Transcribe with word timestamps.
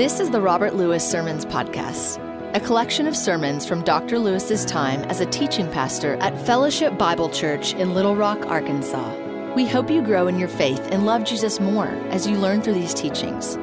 This 0.00 0.18
is 0.18 0.30
the 0.30 0.40
Robert 0.40 0.76
Lewis 0.76 1.06
Sermons 1.06 1.44
Podcast, 1.44 2.16
a 2.56 2.60
collection 2.60 3.06
of 3.06 3.14
sermons 3.14 3.66
from 3.66 3.84
Dr. 3.84 4.18
Lewis's 4.18 4.64
time 4.64 5.02
as 5.10 5.20
a 5.20 5.26
teaching 5.26 5.70
pastor 5.70 6.14
at 6.22 6.46
Fellowship 6.46 6.96
Bible 6.96 7.28
Church 7.28 7.74
in 7.74 7.92
Little 7.92 8.16
Rock, 8.16 8.46
Arkansas. 8.46 9.14
We 9.54 9.66
hope 9.66 9.90
you 9.90 10.00
grow 10.00 10.26
in 10.26 10.38
your 10.38 10.48
faith 10.48 10.80
and 10.90 11.04
love 11.04 11.24
Jesus 11.24 11.60
more 11.60 11.88
as 12.08 12.26
you 12.26 12.38
learn 12.38 12.62
through 12.62 12.72
these 12.72 12.94
teachings. 12.94 13.56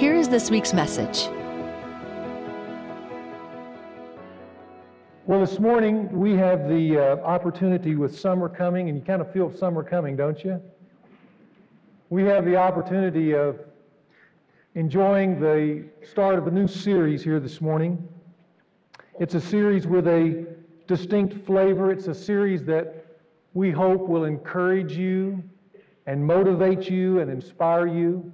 Here 0.00 0.14
is 0.14 0.30
this 0.30 0.50
week's 0.50 0.72
message. 0.72 1.28
Well, 5.26 5.40
this 5.40 5.58
morning 5.58 6.10
we 6.10 6.32
have 6.36 6.70
the 6.70 6.96
uh, 6.96 7.02
opportunity 7.22 7.96
with 7.96 8.18
summer 8.18 8.48
coming, 8.48 8.88
and 8.88 8.96
you 8.96 9.04
kind 9.04 9.20
of 9.20 9.30
feel 9.30 9.54
summer 9.54 9.82
coming, 9.82 10.16
don't 10.16 10.42
you? 10.42 10.58
We 12.08 12.22
have 12.22 12.46
the 12.46 12.56
opportunity 12.56 13.34
of 13.34 13.60
enjoying 14.74 15.38
the 15.38 15.84
start 16.02 16.38
of 16.38 16.46
a 16.46 16.50
new 16.50 16.66
series 16.66 17.22
here 17.22 17.38
this 17.38 17.60
morning. 17.60 18.08
It's 19.20 19.34
a 19.34 19.40
series 19.40 19.86
with 19.86 20.08
a 20.08 20.46
distinct 20.86 21.44
flavor. 21.44 21.90
It's 21.90 22.08
a 22.08 22.14
series 22.14 22.64
that 22.64 23.18
we 23.52 23.70
hope 23.70 24.08
will 24.08 24.24
encourage 24.24 24.96
you 24.96 25.44
and 26.06 26.26
motivate 26.26 26.88
you 26.88 27.20
and 27.20 27.30
inspire 27.30 27.86
you. 27.86 28.32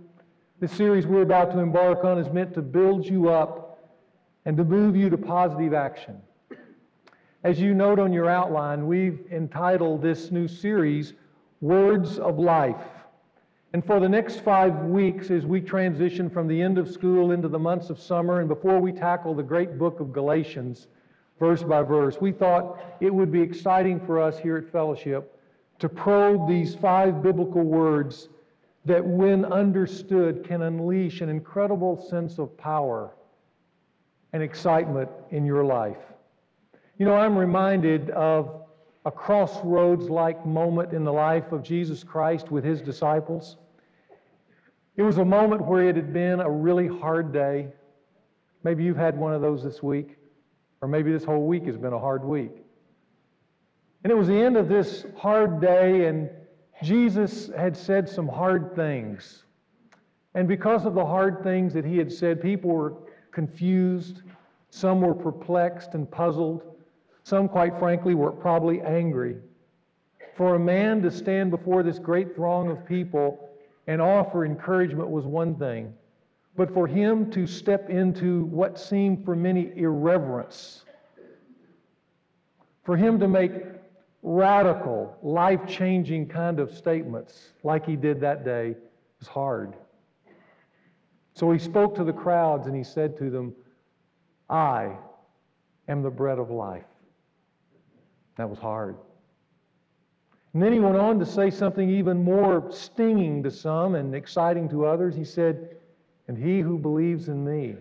This 0.60 0.70
series 0.70 1.08
we're 1.08 1.22
about 1.22 1.50
to 1.52 1.58
embark 1.58 2.04
on 2.04 2.18
is 2.18 2.32
meant 2.32 2.54
to 2.54 2.62
build 2.62 3.04
you 3.04 3.30
up 3.30 3.96
and 4.44 4.56
to 4.58 4.64
move 4.64 4.94
you 4.94 5.10
to 5.10 5.18
positive 5.18 5.74
action. 5.74 6.20
As 7.42 7.58
you 7.60 7.74
note 7.74 7.98
on 7.98 8.12
your 8.12 8.30
outline, 8.30 8.86
we've 8.86 9.26
entitled 9.32 10.02
this 10.02 10.30
new 10.30 10.46
series 10.46 11.14
Words 11.60 12.20
of 12.20 12.38
Life. 12.38 12.76
And 13.74 13.84
for 13.84 14.00
the 14.00 14.08
next 14.08 14.40
five 14.40 14.74
weeks, 14.84 15.30
as 15.30 15.44
we 15.44 15.60
transition 15.60 16.30
from 16.30 16.48
the 16.48 16.60
end 16.60 16.78
of 16.78 16.90
school 16.90 17.32
into 17.32 17.48
the 17.48 17.58
months 17.58 17.90
of 17.90 18.00
summer, 18.00 18.40
and 18.40 18.48
before 18.48 18.80
we 18.80 18.92
tackle 18.92 19.34
the 19.34 19.42
great 19.42 19.78
book 19.78 20.00
of 20.00 20.12
Galatians, 20.12 20.86
verse 21.38 21.62
by 21.62 21.82
verse, 21.82 22.18
we 22.20 22.32
thought 22.32 22.80
it 23.00 23.12
would 23.12 23.30
be 23.30 23.42
exciting 23.42 24.00
for 24.00 24.20
us 24.20 24.38
here 24.38 24.56
at 24.56 24.72
Fellowship 24.72 25.38
to 25.80 25.88
probe 25.88 26.48
these 26.48 26.74
five 26.74 27.22
biblical 27.22 27.62
words 27.62 28.30
that, 28.86 29.04
when 29.04 29.44
understood, 29.44 30.44
can 30.44 30.62
unleash 30.62 31.20
an 31.20 31.28
incredible 31.28 32.00
sense 32.08 32.38
of 32.38 32.56
power 32.56 33.14
and 34.32 34.42
excitement 34.42 35.10
in 35.30 35.44
your 35.44 35.64
life. 35.64 35.98
You 36.96 37.04
know, 37.04 37.14
I'm 37.14 37.36
reminded 37.36 38.10
of 38.10 38.62
a 39.04 39.10
crossroads 39.10 40.08
like 40.08 40.44
moment 40.44 40.92
in 40.92 41.04
the 41.04 41.12
life 41.12 41.52
of 41.52 41.62
Jesus 41.62 42.04
Christ 42.04 42.50
with 42.50 42.64
his 42.64 42.80
disciples. 42.80 43.56
It 44.96 45.02
was 45.02 45.18
a 45.18 45.24
moment 45.24 45.64
where 45.64 45.88
it 45.88 45.96
had 45.96 46.12
been 46.12 46.40
a 46.40 46.50
really 46.50 46.88
hard 46.88 47.32
day. 47.32 47.68
Maybe 48.64 48.82
you've 48.82 48.96
had 48.96 49.16
one 49.16 49.32
of 49.32 49.40
those 49.40 49.62
this 49.62 49.82
week, 49.82 50.16
or 50.80 50.88
maybe 50.88 51.12
this 51.12 51.24
whole 51.24 51.46
week 51.46 51.66
has 51.66 51.76
been 51.76 51.92
a 51.92 51.98
hard 51.98 52.24
week. 52.24 52.50
And 54.02 54.10
it 54.10 54.16
was 54.16 54.28
the 54.28 54.40
end 54.40 54.56
of 54.56 54.68
this 54.68 55.06
hard 55.16 55.60
day, 55.60 56.06
and 56.06 56.28
Jesus 56.82 57.50
had 57.56 57.76
said 57.76 58.08
some 58.08 58.28
hard 58.28 58.74
things. 58.74 59.44
And 60.34 60.46
because 60.46 60.84
of 60.84 60.94
the 60.94 61.04
hard 61.04 61.42
things 61.42 61.72
that 61.74 61.84
he 61.84 61.96
had 61.96 62.12
said, 62.12 62.40
people 62.40 62.70
were 62.70 62.94
confused, 63.30 64.22
some 64.70 65.00
were 65.00 65.14
perplexed 65.14 65.94
and 65.94 66.10
puzzled. 66.10 66.62
Some, 67.28 67.46
quite 67.46 67.78
frankly, 67.78 68.14
were 68.14 68.32
probably 68.32 68.80
angry. 68.80 69.36
For 70.34 70.54
a 70.54 70.58
man 70.58 71.02
to 71.02 71.10
stand 71.10 71.50
before 71.50 71.82
this 71.82 71.98
great 71.98 72.34
throng 72.34 72.70
of 72.70 72.86
people 72.86 73.50
and 73.86 74.00
offer 74.00 74.46
encouragement 74.46 75.10
was 75.10 75.26
one 75.26 75.54
thing, 75.56 75.92
but 76.56 76.72
for 76.72 76.86
him 76.86 77.30
to 77.32 77.46
step 77.46 77.90
into 77.90 78.44
what 78.44 78.78
seemed 78.78 79.26
for 79.26 79.36
many 79.36 79.70
irreverence, 79.76 80.86
for 82.82 82.96
him 82.96 83.20
to 83.20 83.28
make 83.28 83.52
radical, 84.22 85.14
life 85.22 85.60
changing 85.68 86.28
kind 86.28 86.58
of 86.58 86.74
statements 86.74 87.52
like 87.62 87.84
he 87.84 87.94
did 87.94 88.22
that 88.22 88.42
day 88.42 88.74
was 89.18 89.28
hard. 89.28 89.74
So 91.34 91.52
he 91.52 91.58
spoke 91.58 91.94
to 91.96 92.04
the 92.04 92.12
crowds 92.14 92.66
and 92.66 92.74
he 92.74 92.84
said 92.84 93.18
to 93.18 93.28
them, 93.28 93.54
I 94.48 94.96
am 95.88 96.00
the 96.00 96.10
bread 96.10 96.38
of 96.38 96.50
life. 96.50 96.84
That 98.38 98.48
was 98.48 98.58
hard. 98.60 98.96
And 100.54 100.62
then 100.62 100.72
he 100.72 100.78
went 100.78 100.96
on 100.96 101.18
to 101.18 101.26
say 101.26 101.50
something 101.50 101.90
even 101.90 102.22
more 102.22 102.70
stinging 102.70 103.42
to 103.42 103.50
some 103.50 103.96
and 103.96 104.14
exciting 104.14 104.68
to 104.70 104.86
others. 104.86 105.14
He 105.14 105.24
said, 105.24 105.76
And 106.28 106.38
he 106.38 106.60
who 106.60 106.78
believes 106.78 107.28
in 107.28 107.44
me 107.44 107.76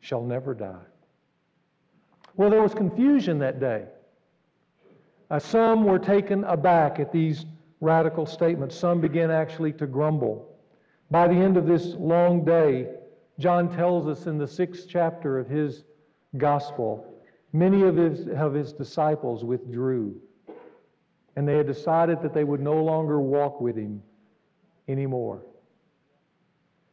shall 0.00 0.22
never 0.22 0.54
die. 0.54 0.84
Well, 2.36 2.50
there 2.50 2.62
was 2.62 2.74
confusion 2.74 3.38
that 3.38 3.58
day. 3.58 3.86
Uh, 5.30 5.38
some 5.38 5.84
were 5.84 5.98
taken 5.98 6.44
aback 6.44 7.00
at 7.00 7.10
these 7.10 7.46
radical 7.80 8.26
statements. 8.26 8.76
Some 8.76 9.00
began 9.00 9.30
actually 9.30 9.72
to 9.74 9.86
grumble. 9.86 10.56
By 11.10 11.26
the 11.26 11.34
end 11.34 11.56
of 11.56 11.66
this 11.66 11.94
long 11.94 12.44
day, 12.44 12.90
John 13.38 13.74
tells 13.74 14.06
us 14.06 14.26
in 14.26 14.36
the 14.36 14.46
sixth 14.46 14.86
chapter 14.88 15.38
of 15.38 15.48
his 15.48 15.84
gospel 16.36 17.11
Many 17.52 17.82
of 17.82 17.96
his, 17.96 18.26
of 18.28 18.54
his 18.54 18.72
disciples 18.72 19.44
withdrew, 19.44 20.20
and 21.36 21.46
they 21.46 21.56
had 21.56 21.66
decided 21.66 22.22
that 22.22 22.32
they 22.32 22.44
would 22.44 22.60
no 22.60 22.82
longer 22.82 23.20
walk 23.20 23.60
with 23.60 23.76
him 23.76 24.02
anymore. 24.88 25.42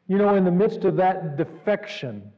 You 0.07 0.17
know, 0.17 0.35
in 0.35 0.43
the 0.43 0.51
midst 0.51 0.83
of 0.85 0.95
that 0.97 1.37
defection, 1.37 2.31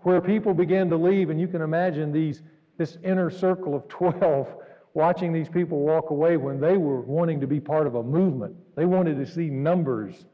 where 0.00 0.20
people 0.20 0.52
began 0.52 0.88
to 0.90 0.96
leave, 0.96 1.30
and 1.30 1.40
you 1.40 1.48
can 1.48 1.62
imagine 1.62 2.12
these, 2.12 2.42
this 2.76 2.98
inner 3.04 3.30
circle 3.30 3.74
of 3.74 3.86
12 3.88 4.48
watching 4.94 5.32
these 5.32 5.48
people 5.48 5.80
walk 5.80 6.10
away 6.10 6.36
when 6.36 6.60
they 6.60 6.76
were 6.76 7.00
wanting 7.00 7.40
to 7.40 7.46
be 7.46 7.60
part 7.60 7.86
of 7.86 7.96
a 7.96 8.02
movement. 8.02 8.54
They 8.76 8.84
wanted 8.84 9.18
to 9.18 9.26
see 9.26 9.48
numbers, 9.48 10.26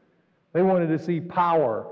they 0.53 0.61
wanted 0.61 0.87
to 0.87 1.03
see 1.03 1.19
power. 1.19 1.87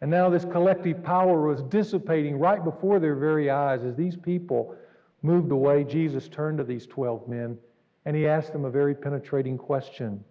And 0.00 0.10
now 0.10 0.30
this 0.30 0.44
collective 0.44 1.02
power 1.02 1.46
was 1.46 1.62
dissipating 1.62 2.38
right 2.38 2.62
before 2.62 3.00
their 3.00 3.16
very 3.16 3.50
eyes. 3.50 3.82
As 3.82 3.96
these 3.96 4.16
people 4.16 4.76
moved 5.22 5.50
away, 5.50 5.84
Jesus 5.84 6.28
turned 6.28 6.58
to 6.58 6.64
these 6.64 6.86
12 6.86 7.28
men 7.28 7.58
and 8.04 8.16
he 8.16 8.26
asked 8.26 8.52
them 8.52 8.64
a 8.64 8.70
very 8.70 8.94
penetrating 8.94 9.58
question. 9.58 10.24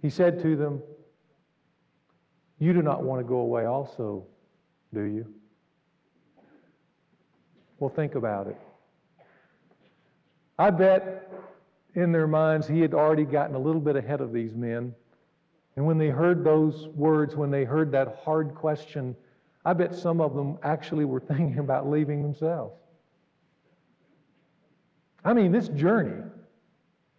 He 0.00 0.10
said 0.10 0.40
to 0.42 0.54
them, 0.54 0.82
You 2.58 2.72
do 2.72 2.82
not 2.82 3.02
want 3.02 3.20
to 3.20 3.24
go 3.24 3.38
away 3.38 3.64
also, 3.64 4.26
do 4.92 5.02
you? 5.02 5.26
Well, 7.78 7.90
think 7.90 8.14
about 8.14 8.46
it. 8.46 8.56
I 10.58 10.70
bet 10.70 11.32
in 11.94 12.12
their 12.12 12.28
minds 12.28 12.68
he 12.68 12.80
had 12.80 12.94
already 12.94 13.24
gotten 13.24 13.56
a 13.56 13.58
little 13.58 13.80
bit 13.80 13.96
ahead 13.96 14.20
of 14.20 14.32
these 14.32 14.54
men. 14.54 14.94
And 15.76 15.84
when 15.86 15.98
they 15.98 16.08
heard 16.08 16.44
those 16.44 16.88
words, 16.88 17.34
when 17.34 17.50
they 17.50 17.64
heard 17.64 17.90
that 17.92 18.20
hard 18.24 18.54
question, 18.54 19.16
I 19.64 19.72
bet 19.72 19.94
some 19.94 20.20
of 20.20 20.34
them 20.34 20.58
actually 20.62 21.04
were 21.04 21.20
thinking 21.28 21.58
about 21.58 21.88
leaving 21.88 22.22
themselves. 22.22 22.74
I 25.24 25.32
mean, 25.32 25.52
this 25.52 25.68
journey, 25.68 26.22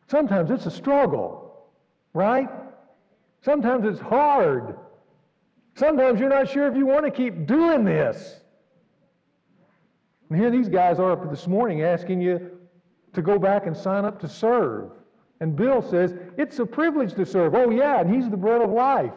sometimes 0.09 0.51
it's 0.51 0.67
a 0.67 0.71
struggle, 0.71 1.65
right? 2.13 2.49
Sometimes 3.41 3.85
it's 3.85 3.99
hard. 3.99 4.77
Sometimes 5.75 6.19
you're 6.19 6.29
not 6.29 6.49
sure 6.49 6.67
if 6.67 6.75
you 6.75 6.85
want 6.85 7.05
to 7.05 7.11
keep 7.11 7.47
doing 7.47 7.83
this. 7.83 8.39
And 10.29 10.39
here 10.39 10.49
these 10.49 10.69
guys 10.69 10.99
are 10.99 11.11
up 11.11 11.29
this 11.29 11.47
morning 11.47 11.81
asking 11.81 12.21
you 12.21 12.51
to 13.13 13.21
go 13.21 13.39
back 13.39 13.65
and 13.65 13.75
sign 13.75 14.05
up 14.05 14.19
to 14.21 14.29
serve. 14.29 14.91
And 15.41 15.55
Bill 15.55 15.81
says, 15.81 16.13
it's 16.37 16.59
a 16.59 16.65
privilege 16.65 17.13
to 17.15 17.25
serve. 17.25 17.55
Oh, 17.55 17.69
yeah, 17.69 17.99
and 17.99 18.13
he's 18.13 18.29
the 18.29 18.37
bread 18.37 18.61
of 18.61 18.71
life. 18.71 19.13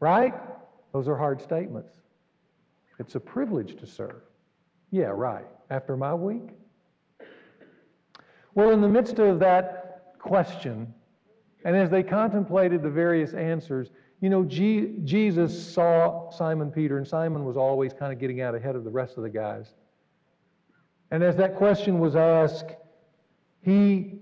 Right? 0.00 0.34
Those 0.92 1.06
are 1.08 1.16
hard 1.16 1.40
statements. 1.40 1.94
It's 2.98 3.14
a 3.14 3.20
privilege 3.20 3.76
to 3.80 3.86
serve. 3.86 4.22
Yeah, 4.90 5.06
right. 5.06 5.46
After 5.70 5.96
my 5.96 6.14
week? 6.14 6.50
Well, 8.54 8.70
in 8.70 8.80
the 8.80 8.88
midst 8.88 9.18
of 9.20 9.38
that 9.38 10.14
question, 10.18 10.92
and 11.64 11.76
as 11.76 11.88
they 11.90 12.02
contemplated 12.02 12.82
the 12.82 12.90
various 12.90 13.32
answers, 13.34 13.90
you 14.20 14.28
know, 14.28 14.44
G- 14.44 14.96
Jesus 15.04 15.72
saw 15.72 16.30
Simon 16.30 16.70
Peter, 16.70 16.98
and 16.98 17.06
Simon 17.06 17.44
was 17.44 17.56
always 17.56 17.92
kind 17.92 18.12
of 18.12 18.18
getting 18.18 18.40
out 18.40 18.54
ahead 18.54 18.76
of 18.76 18.84
the 18.84 18.90
rest 18.90 19.16
of 19.16 19.22
the 19.22 19.30
guys. 19.30 19.74
And 21.10 21.22
as 21.22 21.36
that 21.36 21.56
question 21.56 21.98
was 21.98 22.16
asked, 22.16 22.74
he 23.62 24.20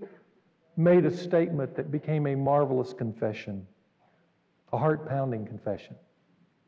made 0.79 1.05
a 1.05 1.15
statement 1.15 1.75
that 1.75 1.91
became 1.91 2.25
a 2.27 2.35
marvelous 2.35 2.93
confession, 2.93 3.67
a 4.73 4.77
heart 4.77 5.07
pounding 5.07 5.45
confession. 5.45 5.95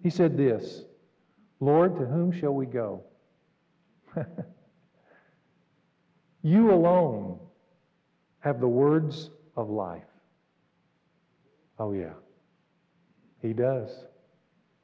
He 0.04 0.10
said 0.10 0.38
this 0.38 0.84
Lord, 1.60 1.96
to 1.98 2.06
whom 2.06 2.32
shall 2.32 2.54
we 2.54 2.66
go? 2.66 3.04
you 6.44 6.72
alone 6.72 7.40
have 8.40 8.60
the 8.60 8.68
words 8.68 9.30
of 9.56 9.70
life. 9.70 10.04
Oh, 11.80 11.94
yeah, 11.94 12.14
he 13.42 13.54
does. 13.54 14.06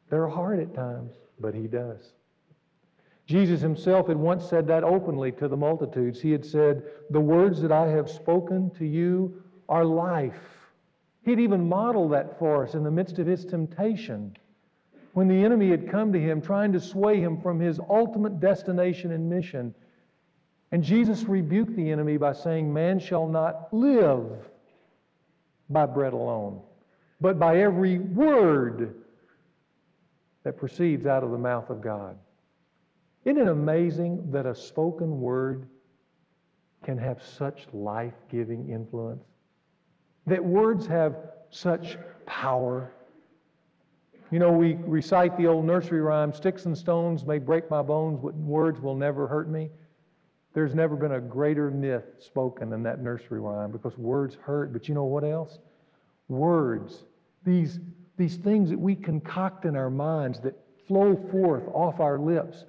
They're 0.09 0.27
hard 0.27 0.59
at 0.59 0.73
times, 0.73 1.13
but 1.39 1.53
He 1.53 1.67
does. 1.67 2.13
Jesus 3.27 3.59
himself 3.59 4.07
had 4.07 4.15
once 4.15 4.45
said 4.45 4.67
that 4.67 4.85
openly 4.85 5.33
to 5.33 5.49
the 5.49 5.57
multitudes. 5.57 6.21
He 6.21 6.31
had 6.31 6.45
said, 6.45 6.83
The 7.09 7.19
words 7.19 7.61
that 7.61 7.73
I 7.73 7.87
have 7.89 8.09
spoken 8.09 8.71
to 8.77 8.85
you 8.85 9.43
are 9.67 9.83
life. 9.83 10.39
He'd 11.23 11.41
even 11.41 11.67
modeled 11.67 12.13
that 12.13 12.39
for 12.39 12.63
us 12.63 12.73
in 12.73 12.83
the 12.85 12.91
midst 12.91 13.19
of 13.19 13.27
his 13.27 13.43
temptation 13.43 14.37
when 15.11 15.27
the 15.27 15.43
enemy 15.43 15.69
had 15.69 15.91
come 15.91 16.13
to 16.13 16.19
him 16.19 16.41
trying 16.41 16.71
to 16.71 16.79
sway 16.79 17.19
him 17.19 17.41
from 17.41 17.59
his 17.59 17.81
ultimate 17.89 18.39
destination 18.39 19.11
and 19.11 19.29
mission. 19.29 19.75
And 20.71 20.81
Jesus 20.81 21.23
rebuked 21.23 21.75
the 21.75 21.91
enemy 21.91 22.15
by 22.15 22.31
saying, 22.31 22.73
Man 22.73 22.97
shall 22.97 23.27
not 23.27 23.73
live 23.73 24.25
by 25.69 25.85
bread 25.85 26.13
alone, 26.13 26.61
but 27.19 27.37
by 27.37 27.57
every 27.57 27.99
word 27.99 28.95
that 30.43 30.55
proceeds 30.55 31.05
out 31.05 31.25
of 31.25 31.31
the 31.31 31.37
mouth 31.37 31.69
of 31.69 31.81
God. 31.81 32.17
Isn't 33.27 33.41
it 33.41 33.49
amazing 33.49 34.31
that 34.31 34.45
a 34.45 34.55
spoken 34.55 35.19
word 35.19 35.67
can 36.85 36.97
have 36.97 37.21
such 37.21 37.67
life 37.73 38.13
giving 38.31 38.69
influence? 38.69 39.25
That 40.27 40.41
words 40.41 40.87
have 40.87 41.17
such 41.49 41.97
power. 42.25 42.89
You 44.31 44.39
know, 44.39 44.53
we 44.53 44.75
recite 44.75 45.35
the 45.35 45.45
old 45.45 45.65
nursery 45.65 45.99
rhyme 45.99 46.31
sticks 46.31 46.67
and 46.67 46.77
stones 46.77 47.25
may 47.25 47.37
break 47.37 47.69
my 47.69 47.81
bones, 47.81 48.17
but 48.23 48.33
words 48.35 48.79
will 48.79 48.95
never 48.95 49.27
hurt 49.27 49.49
me. 49.49 49.71
There's 50.53 50.73
never 50.73 50.95
been 50.95 51.11
a 51.11 51.19
greater 51.19 51.69
myth 51.69 52.05
spoken 52.19 52.69
than 52.69 52.81
that 52.83 53.01
nursery 53.01 53.41
rhyme 53.41 53.73
because 53.73 53.97
words 53.97 54.35
hurt. 54.35 54.71
But 54.71 54.87
you 54.87 54.95
know 54.95 55.03
what 55.03 55.25
else? 55.25 55.59
Words, 56.29 57.03
these, 57.43 57.81
these 58.15 58.37
things 58.37 58.69
that 58.69 58.79
we 58.79 58.95
concoct 58.95 59.65
in 59.65 59.75
our 59.75 59.89
minds 59.89 60.39
that 60.39 60.55
flow 60.87 61.17
forth 61.29 61.67
off 61.73 61.99
our 61.99 62.17
lips, 62.17 62.63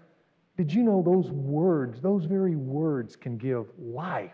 did 0.59 0.75
you 0.75 0.83
know 0.83 1.03
those 1.03 1.31
words, 1.31 2.01
those 2.01 2.25
very 2.25 2.57
words, 2.57 3.15
can 3.15 3.39
give 3.39 3.67
life 3.79 4.33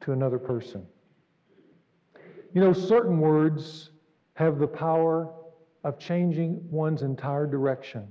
to 0.00 0.12
another 0.12 0.38
person? 0.38 0.86
You 2.54 2.62
know, 2.62 2.72
certain 2.72 3.18
words 3.18 3.90
have 4.32 4.58
the 4.58 4.66
power 4.66 5.30
of 5.84 5.98
changing 5.98 6.58
one's 6.70 7.02
entire 7.02 7.46
direction. 7.46 8.10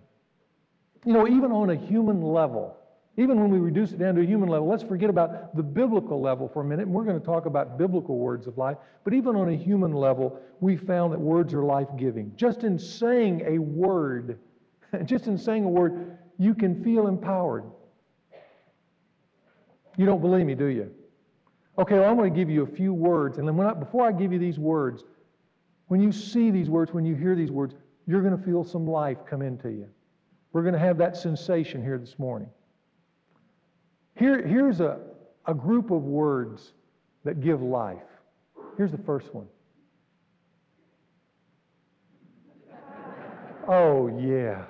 You 1.04 1.13
know, 1.13 1.28
even 1.28 1.52
on 1.52 1.72
a 1.72 1.75
human 1.75 2.22
level, 2.22 2.78
even 3.18 3.42
when 3.42 3.50
we 3.50 3.58
reduce 3.58 3.92
it 3.92 3.98
down 3.98 4.13
to 4.16 4.22
a 4.22 4.25
human 4.25 4.48
level, 4.48 4.68
let's 4.68 4.84
forget 4.84 5.10
about 5.10 5.56
the 5.56 5.63
biblical 5.63 6.22
level 6.22 6.48
for 6.48 6.62
a 6.62 6.63
minute, 6.63 6.86
and 6.86 6.94
we're 6.94 7.04
going 7.04 7.19
to 7.19 7.25
talk 7.25 7.48
about 7.48 7.80
biblical 7.80 8.19
words 8.19 8.46
of 8.46 8.60
life. 8.60 8.78
But 9.04 9.16
even 9.16 9.36
on 9.36 9.50
a 9.50 9.56
human 9.56 9.94
level, 9.94 10.40
we 10.60 10.78
found 10.78 11.12
that 11.12 11.19
words 11.19 11.56
are 11.56 11.63
life 11.63 11.90
giving. 11.98 12.31
Just 12.36 12.63
in 12.63 12.78
saying 12.78 13.42
a 13.48 13.58
word, 13.58 14.38
just 15.06 15.25
in 15.25 15.40
saying 15.40 15.63
a 15.63 15.69
word, 15.69 16.19
you 16.38 16.54
can 16.54 16.83
feel 16.83 17.07
empowered. 17.07 17.63
You 19.98 20.06
don't 20.06 20.22
believe 20.22 20.45
me, 20.45 20.56
do 20.56 20.68
you? 20.68 20.92
Okay, 21.78 22.00
well, 22.00 22.10
I'm 22.10 22.18
going 22.18 22.33
to 22.33 22.38
give 22.38 22.50
you 22.50 22.63
a 22.63 22.68
few 22.68 22.94
words, 22.94 23.38
and 23.38 23.48
then 23.48 23.60
I, 23.60 23.74
before 23.74 24.07
I 24.07 24.12
give 24.12 24.31
you 24.33 24.39
these 24.39 24.60
words, 24.60 25.04
when 25.88 26.01
you 26.01 26.12
see 26.12 26.51
these 26.51 26.69
words, 26.69 26.94
when 26.94 27.06
you 27.06 27.16
hear 27.16 27.36
these 27.36 27.51
words, 27.51 27.75
you're 28.07 28.22
going 28.22 28.38
to 28.38 28.44
feel 28.44 28.63
some 28.63 28.88
life 28.88 29.18
come 29.30 29.42
into 29.42 29.69
you. 29.69 29.88
We're 30.54 30.63
going 30.63 30.74
to 30.74 30.80
have 30.80 30.98
that 30.98 31.16
sensation 31.16 31.81
here 31.81 31.98
this 31.98 32.18
morning. 32.19 32.50
Here, 34.16 34.45
here's 34.45 34.80
a, 34.80 35.00
a 35.45 35.54
group 35.54 35.92
of 35.92 36.04
words 36.04 36.74
that 37.24 37.42
give 37.42 37.62
life. 37.62 38.04
Here's 38.77 38.92
the 38.92 38.98
first 38.98 39.34
one. 39.34 39.48
Oh, 43.68 44.07
yeah. 44.19 44.63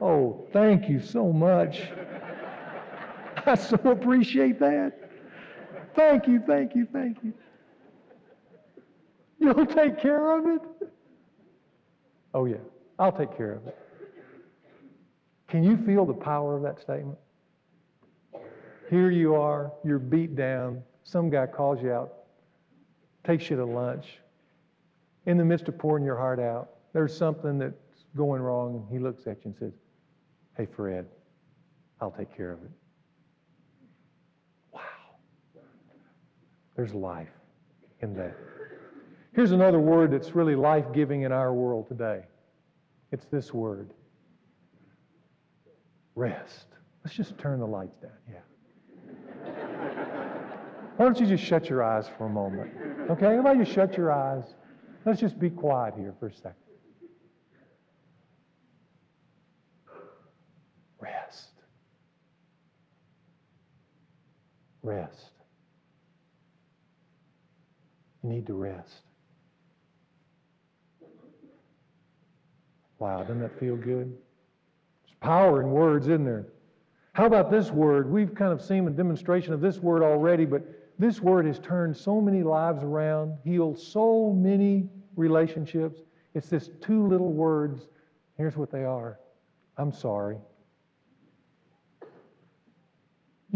Oh, 0.00 0.46
thank 0.52 0.88
you 0.88 1.00
so 1.00 1.32
much. 1.32 1.82
I 3.46 3.54
so 3.54 3.76
appreciate 3.84 4.58
that. 4.60 5.10
Thank 5.94 6.28
you, 6.28 6.40
thank 6.46 6.74
you, 6.74 6.86
thank 6.92 7.18
you. 7.24 7.32
You'll 9.40 9.66
take 9.66 9.98
care 9.98 10.38
of 10.38 10.46
it? 10.46 10.90
Oh, 12.34 12.44
yeah, 12.44 12.56
I'll 12.98 13.12
take 13.12 13.36
care 13.36 13.52
of 13.52 13.66
it. 13.66 13.78
Can 15.48 15.64
you 15.64 15.76
feel 15.78 16.04
the 16.04 16.12
power 16.12 16.56
of 16.56 16.62
that 16.62 16.80
statement? 16.80 17.18
Here 18.90 19.10
you 19.10 19.34
are, 19.34 19.72
you're 19.84 19.98
beat 19.98 20.36
down. 20.36 20.82
Some 21.02 21.30
guy 21.30 21.46
calls 21.46 21.82
you 21.82 21.92
out, 21.92 22.12
takes 23.24 23.48
you 23.50 23.56
to 23.56 23.64
lunch. 23.64 24.18
In 25.26 25.36
the 25.36 25.44
midst 25.44 25.68
of 25.68 25.78
pouring 25.78 26.04
your 26.04 26.16
heart 26.16 26.38
out, 26.38 26.70
there's 26.92 27.16
something 27.16 27.58
that's 27.58 28.04
going 28.16 28.40
wrong, 28.42 28.76
and 28.76 28.86
he 28.90 28.98
looks 28.98 29.26
at 29.26 29.38
you 29.44 29.52
and 29.52 29.56
says, 29.58 29.72
Hey, 30.58 30.66
Fred, 30.66 31.06
I'll 32.00 32.10
take 32.10 32.36
care 32.36 32.50
of 32.50 32.58
it. 32.64 32.70
Wow. 34.72 34.80
There's 36.76 36.92
life 36.92 37.28
in 38.02 38.12
that. 38.14 38.36
Here's 39.34 39.52
another 39.52 39.78
word 39.78 40.10
that's 40.10 40.34
really 40.34 40.56
life 40.56 40.86
giving 40.92 41.22
in 41.22 41.30
our 41.30 41.54
world 41.54 41.86
today 41.86 42.22
it's 43.10 43.24
this 43.26 43.54
word 43.54 43.90
rest. 46.14 46.66
Let's 47.04 47.16
just 47.16 47.38
turn 47.38 47.60
the 47.60 47.66
lights 47.66 47.96
down. 48.02 48.10
Yeah. 48.28 48.40
Why 50.96 51.04
don't 51.04 51.18
you 51.18 51.26
just 51.26 51.44
shut 51.44 51.70
your 51.70 51.82
eyes 51.82 52.06
for 52.18 52.26
a 52.26 52.28
moment? 52.28 52.70
Okay, 53.08 53.26
everybody 53.26 53.60
just 53.60 53.72
shut 53.72 53.96
your 53.96 54.12
eyes. 54.12 54.56
Let's 55.06 55.20
just 55.20 55.38
be 55.38 55.48
quiet 55.48 55.94
here 55.96 56.14
for 56.18 56.26
a 56.26 56.34
second. 56.34 56.67
Rest. 64.82 65.32
You 68.22 68.30
need 68.30 68.46
to 68.46 68.54
rest. 68.54 69.02
Wow, 72.98 73.20
doesn't 73.20 73.40
that 73.40 73.58
feel 73.60 73.76
good? 73.76 74.16
There's 75.04 75.16
power 75.20 75.62
in 75.62 75.70
words, 75.70 76.08
isn't 76.08 76.24
there? 76.24 76.46
How 77.12 77.26
about 77.26 77.50
this 77.50 77.70
word? 77.70 78.10
We've 78.10 78.34
kind 78.34 78.52
of 78.52 78.62
seen 78.62 78.86
a 78.86 78.90
demonstration 78.90 79.52
of 79.52 79.60
this 79.60 79.78
word 79.78 80.02
already, 80.02 80.44
but 80.44 80.62
this 80.98 81.20
word 81.20 81.46
has 81.46 81.58
turned 81.58 81.96
so 81.96 82.20
many 82.20 82.42
lives 82.42 82.82
around, 82.82 83.38
healed 83.44 83.78
so 83.78 84.32
many 84.32 84.88
relationships. 85.16 86.00
It's 86.34 86.48
this 86.48 86.70
two 86.80 87.06
little 87.06 87.32
words. 87.32 87.88
Here's 88.36 88.56
what 88.56 88.70
they 88.70 88.84
are 88.84 89.18
I'm 89.76 89.92
sorry. 89.92 90.38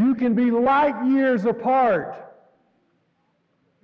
You 0.02 0.16
can 0.16 0.34
be 0.34 0.50
light 0.50 1.06
years 1.06 1.44
apart. 1.44 2.16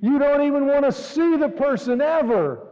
You 0.00 0.18
don't 0.18 0.42
even 0.42 0.66
want 0.66 0.84
to 0.84 0.90
see 0.90 1.36
the 1.36 1.48
person 1.48 2.00
ever. 2.00 2.66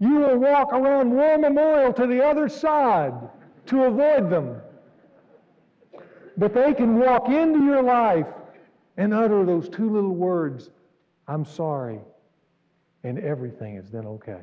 You 0.00 0.14
will 0.14 0.38
walk 0.38 0.72
around 0.72 1.10
War 1.10 1.36
Memorial 1.36 1.92
to 1.92 2.06
the 2.06 2.24
other 2.24 2.48
side 2.48 3.12
to 3.66 3.84
avoid 3.84 4.30
them. 4.30 4.56
But 6.38 6.54
they 6.54 6.72
can 6.72 6.98
walk 6.98 7.28
into 7.28 7.64
your 7.64 7.82
life 7.82 8.26
and 8.96 9.12
utter 9.12 9.44
those 9.44 9.68
two 9.68 9.90
little 9.90 10.14
words, 10.14 10.70
I'm 11.28 11.44
sorry, 11.44 12.00
and 13.04 13.18
everything 13.18 13.76
is 13.76 13.90
then 13.90 14.06
okay. 14.06 14.42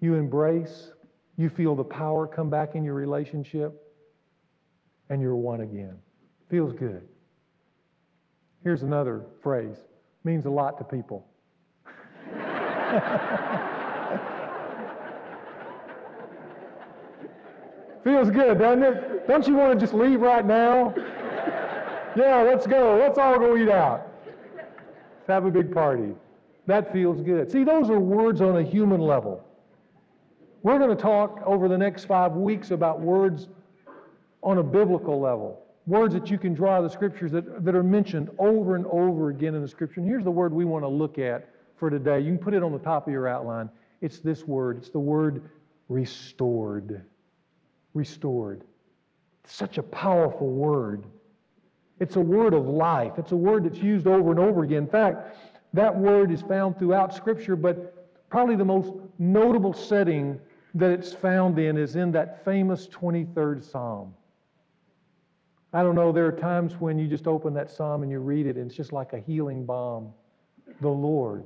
You 0.00 0.14
embrace, 0.14 0.92
you 1.36 1.48
feel 1.48 1.74
the 1.74 1.84
power 1.84 2.28
come 2.28 2.50
back 2.50 2.76
in 2.76 2.84
your 2.84 2.94
relationship 2.94 3.82
and 5.10 5.20
you're 5.20 5.36
one 5.36 5.60
again. 5.60 5.96
Feels 6.50 6.72
good. 6.72 7.02
Here's 8.62 8.82
another 8.82 9.26
phrase. 9.42 9.76
Means 10.24 10.46
a 10.46 10.50
lot 10.50 10.78
to 10.78 10.84
people. 10.84 11.26
Feels 18.04 18.30
good, 18.30 18.58
doesn't 18.58 18.82
it? 18.82 19.26
Don't 19.26 19.48
you 19.48 19.54
want 19.54 19.72
to 19.72 19.80
just 19.84 19.94
leave 19.94 20.20
right 20.20 20.46
now? 20.46 20.94
Yeah, 22.16 22.42
let's 22.42 22.66
go. 22.66 22.98
Let's 22.98 23.18
all 23.18 23.38
go 23.38 23.56
eat 23.56 23.68
out. 23.68 24.12
Let's 24.56 25.28
have 25.28 25.44
a 25.44 25.50
big 25.50 25.72
party. 25.72 26.14
That 26.66 26.92
feels 26.92 27.20
good. 27.20 27.50
See, 27.50 27.64
those 27.64 27.90
are 27.90 28.00
words 28.00 28.40
on 28.40 28.56
a 28.56 28.62
human 28.62 29.00
level. 29.00 29.44
We're 30.62 30.78
going 30.78 30.96
to 30.96 31.00
talk 31.00 31.42
over 31.44 31.68
the 31.68 31.78
next 31.78 32.06
five 32.06 32.32
weeks 32.32 32.70
about 32.70 33.00
words 33.00 33.48
on 34.46 34.58
a 34.58 34.62
biblical 34.62 35.20
level. 35.20 35.60
Words 35.86 36.14
that 36.14 36.30
you 36.30 36.38
can 36.38 36.54
draw 36.54 36.80
the 36.80 36.88
scriptures 36.88 37.32
that, 37.32 37.64
that 37.64 37.74
are 37.74 37.82
mentioned 37.82 38.30
over 38.38 38.76
and 38.76 38.86
over 38.86 39.28
again 39.28 39.56
in 39.56 39.60
the 39.60 39.68
scripture. 39.68 40.00
And 40.00 40.08
here's 40.08 40.24
the 40.24 40.30
word 40.30 40.52
we 40.52 40.64
want 40.64 40.84
to 40.84 40.88
look 40.88 41.18
at 41.18 41.50
for 41.76 41.90
today. 41.90 42.20
You 42.20 42.28
can 42.28 42.38
put 42.38 42.54
it 42.54 42.62
on 42.62 42.72
the 42.72 42.78
top 42.78 43.08
of 43.08 43.12
your 43.12 43.26
outline. 43.26 43.68
It's 44.00 44.20
this 44.20 44.44
word. 44.44 44.78
It's 44.78 44.90
the 44.90 45.00
word 45.00 45.50
restored. 45.88 47.02
Restored. 47.92 48.62
Such 49.46 49.78
a 49.78 49.82
powerful 49.82 50.48
word. 50.48 51.04
It's 51.98 52.14
a 52.14 52.20
word 52.20 52.54
of 52.54 52.66
life. 52.66 53.14
It's 53.18 53.32
a 53.32 53.36
word 53.36 53.64
that's 53.64 53.78
used 53.78 54.06
over 54.06 54.30
and 54.30 54.38
over 54.38 54.62
again. 54.62 54.84
In 54.84 54.88
fact, 54.88 55.36
that 55.72 55.94
word 55.94 56.30
is 56.30 56.42
found 56.42 56.78
throughout 56.78 57.14
Scripture, 57.14 57.56
but 57.56 58.28
probably 58.28 58.54
the 58.54 58.64
most 58.64 58.92
notable 59.18 59.72
setting 59.72 60.38
that 60.74 60.90
it's 60.90 61.12
found 61.12 61.58
in 61.58 61.76
is 61.76 61.96
in 61.96 62.12
that 62.12 62.44
famous 62.44 62.86
23rd 62.88 63.64
Psalm. 63.64 64.14
I 65.76 65.82
don't 65.82 65.94
know, 65.94 66.10
there 66.10 66.24
are 66.24 66.32
times 66.32 66.72
when 66.80 66.98
you 66.98 67.06
just 67.06 67.26
open 67.26 67.52
that 67.52 67.70
psalm 67.70 68.02
and 68.02 68.10
you 68.10 68.18
read 68.18 68.46
it, 68.46 68.56
and 68.56 68.66
it's 68.66 68.74
just 68.74 68.94
like 68.94 69.12
a 69.12 69.18
healing 69.18 69.66
balm. 69.66 70.10
The 70.80 70.88
Lord 70.88 71.44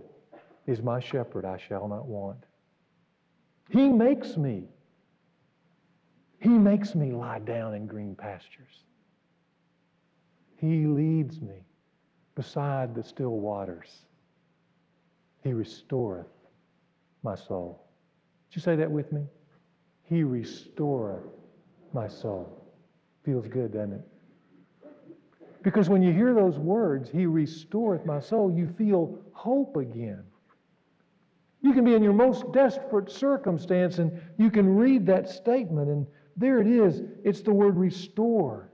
is 0.69 0.81
my 0.83 1.01
shepherd, 1.01 1.45
I 1.45 1.59
shall 1.59 1.89
not 1.89 2.07
want. 2.07 2.39
He 3.71 3.89
makes 3.89 4.37
me. 4.37 4.69
He 6.39 6.49
makes 6.49 6.95
me 6.95 7.11
lie 7.11 7.41
down 7.41 7.75
in 7.75 7.89
green 7.89 8.15
pastures. 8.15 8.85
He 10.59 10.87
leads 10.87 11.41
me 11.41 11.65
beside 12.37 12.95
the 12.95 13.03
still 13.03 13.37
waters. 13.41 14.03
He 15.43 15.53
restoreth 15.53 16.31
my 17.25 17.35
soul. 17.35 17.83
Did 18.49 18.59
you 18.59 18.63
say 18.63 18.77
that 18.77 18.93
with 18.93 19.11
me? 19.11 19.23
He 20.05 20.23
restoreth 20.23 21.27
my 21.93 22.07
soul. 22.07 22.65
Feels 23.25 23.49
good, 23.49 23.73
doesn't 23.73 23.95
it? 23.95 24.10
Because 25.62 25.88
when 25.88 26.02
you 26.02 26.12
hear 26.12 26.35
those 26.35 26.59
words, 26.59 27.11
He 27.11 27.26
restoreth 27.26 28.07
my 28.07 28.21
soul, 28.21 28.50
you 28.50 28.69
feel 28.79 29.19
hope 29.33 29.76
again. 29.76 30.23
You 31.62 31.73
can 31.75 31.85
be 31.85 31.95
in 31.95 32.02
your 32.02 32.14
most 32.14 32.50
desperate 32.52 33.11
circumstance 33.11 33.99
and 33.99 34.19
you 34.38 34.50
can 34.50 34.76
read 34.76 35.05
that 35.07 35.29
statement, 35.29 35.88
and 35.90 36.07
there 36.37 36.59
it 36.61 36.67
is. 36.67 37.02
It's 37.23 37.43
the 37.43 37.52
word 37.52 37.76
restore. 37.76 38.71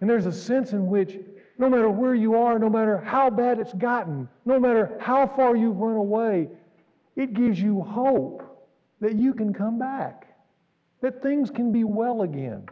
And 0.00 0.08
there's 0.08 0.26
a 0.26 0.32
sense 0.32 0.72
in 0.72 0.86
which 0.86 1.18
no 1.58 1.68
matter 1.68 1.90
where 1.90 2.14
you 2.14 2.34
are, 2.34 2.58
no 2.58 2.70
matter 2.70 2.98
how 2.98 3.28
bad 3.30 3.60
it's 3.60 3.74
gotten, 3.74 4.28
no 4.46 4.58
matter 4.58 4.96
how 4.98 5.26
far 5.26 5.54
you've 5.54 5.76
run 5.76 5.96
away, 5.96 6.48
it 7.14 7.34
gives 7.34 7.60
you 7.60 7.82
hope 7.82 8.42
that 9.00 9.14
you 9.14 9.34
can 9.34 9.52
come 9.52 9.78
back, 9.78 10.34
that 11.02 11.22
things 11.22 11.50
can 11.50 11.70
be 11.70 11.84
well 11.84 12.22
again. 12.22 12.66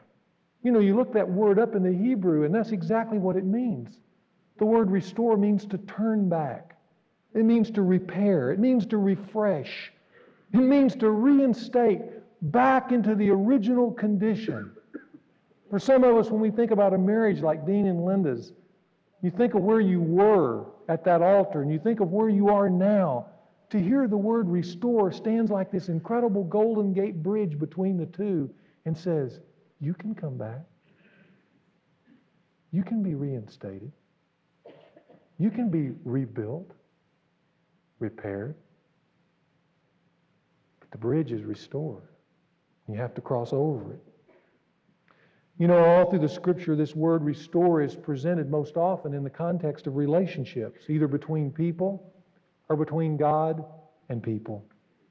You 0.62 0.72
know, 0.72 0.80
you 0.80 0.94
look 0.94 1.12
that 1.14 1.28
word 1.28 1.58
up 1.58 1.74
in 1.74 1.82
the 1.82 1.92
Hebrew, 1.92 2.44
and 2.44 2.54
that's 2.54 2.70
exactly 2.70 3.18
what 3.18 3.36
it 3.36 3.44
means. 3.44 3.98
The 4.58 4.66
word 4.66 4.90
restore 4.90 5.36
means 5.36 5.64
to 5.66 5.78
turn 5.78 6.28
back, 6.28 6.76
it 7.34 7.44
means 7.44 7.70
to 7.72 7.82
repair, 7.82 8.52
it 8.52 8.58
means 8.58 8.84
to 8.86 8.98
refresh, 8.98 9.92
it 10.52 10.58
means 10.58 10.94
to 10.96 11.10
reinstate 11.10 12.02
back 12.42 12.92
into 12.92 13.14
the 13.14 13.30
original 13.30 13.90
condition. 13.92 14.72
For 15.70 15.78
some 15.78 16.04
of 16.04 16.16
us, 16.16 16.30
when 16.30 16.40
we 16.40 16.50
think 16.50 16.72
about 16.72 16.94
a 16.94 16.98
marriage 16.98 17.40
like 17.40 17.64
Dean 17.64 17.86
and 17.86 18.04
Linda's, 18.04 18.52
you 19.22 19.30
think 19.30 19.54
of 19.54 19.62
where 19.62 19.80
you 19.80 20.00
were 20.00 20.66
at 20.88 21.04
that 21.04 21.22
altar, 21.22 21.62
and 21.62 21.70
you 21.70 21.78
think 21.78 22.00
of 22.00 22.10
where 22.10 22.28
you 22.28 22.48
are 22.48 22.68
now. 22.68 23.26
To 23.70 23.80
hear 23.80 24.08
the 24.08 24.16
word 24.16 24.48
restore 24.48 25.12
stands 25.12 25.50
like 25.50 25.70
this 25.70 25.88
incredible 25.88 26.42
Golden 26.44 26.92
Gate 26.92 27.22
Bridge 27.22 27.56
between 27.58 27.96
the 27.96 28.06
two 28.06 28.50
and 28.84 28.96
says, 28.96 29.40
you 29.80 29.94
can 29.94 30.14
come 30.14 30.36
back. 30.36 30.62
You 32.72 32.82
can 32.82 33.02
be 33.02 33.14
reinstated. 33.14 33.90
You 35.38 35.50
can 35.50 35.70
be 35.70 35.92
rebuilt, 36.04 36.70
repaired. 37.98 38.54
But 40.80 40.90
the 40.90 40.98
bridge 40.98 41.32
is 41.32 41.42
restored. 41.42 42.08
You 42.88 42.96
have 42.96 43.14
to 43.14 43.20
cross 43.20 43.52
over 43.52 43.94
it. 43.94 44.02
You 45.58 45.66
know, 45.66 45.84
all 45.84 46.08
through 46.08 46.20
the 46.20 46.28
scripture, 46.28 46.74
this 46.74 46.94
word 46.94 47.22
restore 47.22 47.82
is 47.82 47.94
presented 47.94 48.50
most 48.50 48.76
often 48.76 49.12
in 49.12 49.22
the 49.22 49.30
context 49.30 49.86
of 49.86 49.96
relationships, 49.96 50.88
either 50.88 51.06
between 51.06 51.50
people 51.50 52.12
or 52.68 52.76
between 52.76 53.16
God 53.16 53.64
and 54.08 54.22
people. 54.22 54.64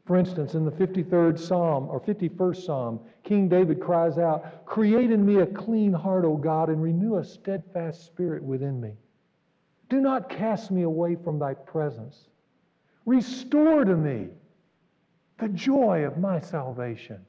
For 0.09 0.17
instance, 0.17 0.55
in 0.55 0.65
the 0.65 0.71
53rd 0.71 1.37
Psalm 1.37 1.87
or 1.87 2.01
51st 2.01 2.65
Psalm, 2.65 2.99
King 3.23 3.47
David 3.47 3.79
cries 3.79 4.17
out, 4.17 4.65
Create 4.65 5.11
in 5.11 5.23
me 5.23 5.41
a 5.41 5.45
clean 5.45 5.93
heart, 5.93 6.25
O 6.25 6.35
God, 6.35 6.69
and 6.69 6.81
renew 6.81 7.17
a 7.17 7.23
steadfast 7.23 8.07
spirit 8.07 8.41
within 8.41 8.81
me. 8.81 8.93
Do 9.87 10.01
not 10.01 10.27
cast 10.27 10.71
me 10.71 10.81
away 10.81 11.15
from 11.15 11.37
thy 11.37 11.53
presence. 11.53 12.25
Restore 13.05 13.85
to 13.85 13.95
me 13.95 14.29
the 15.37 15.49
joy 15.49 16.07
of 16.07 16.17
my 16.17 16.39
salvation. 16.39 17.23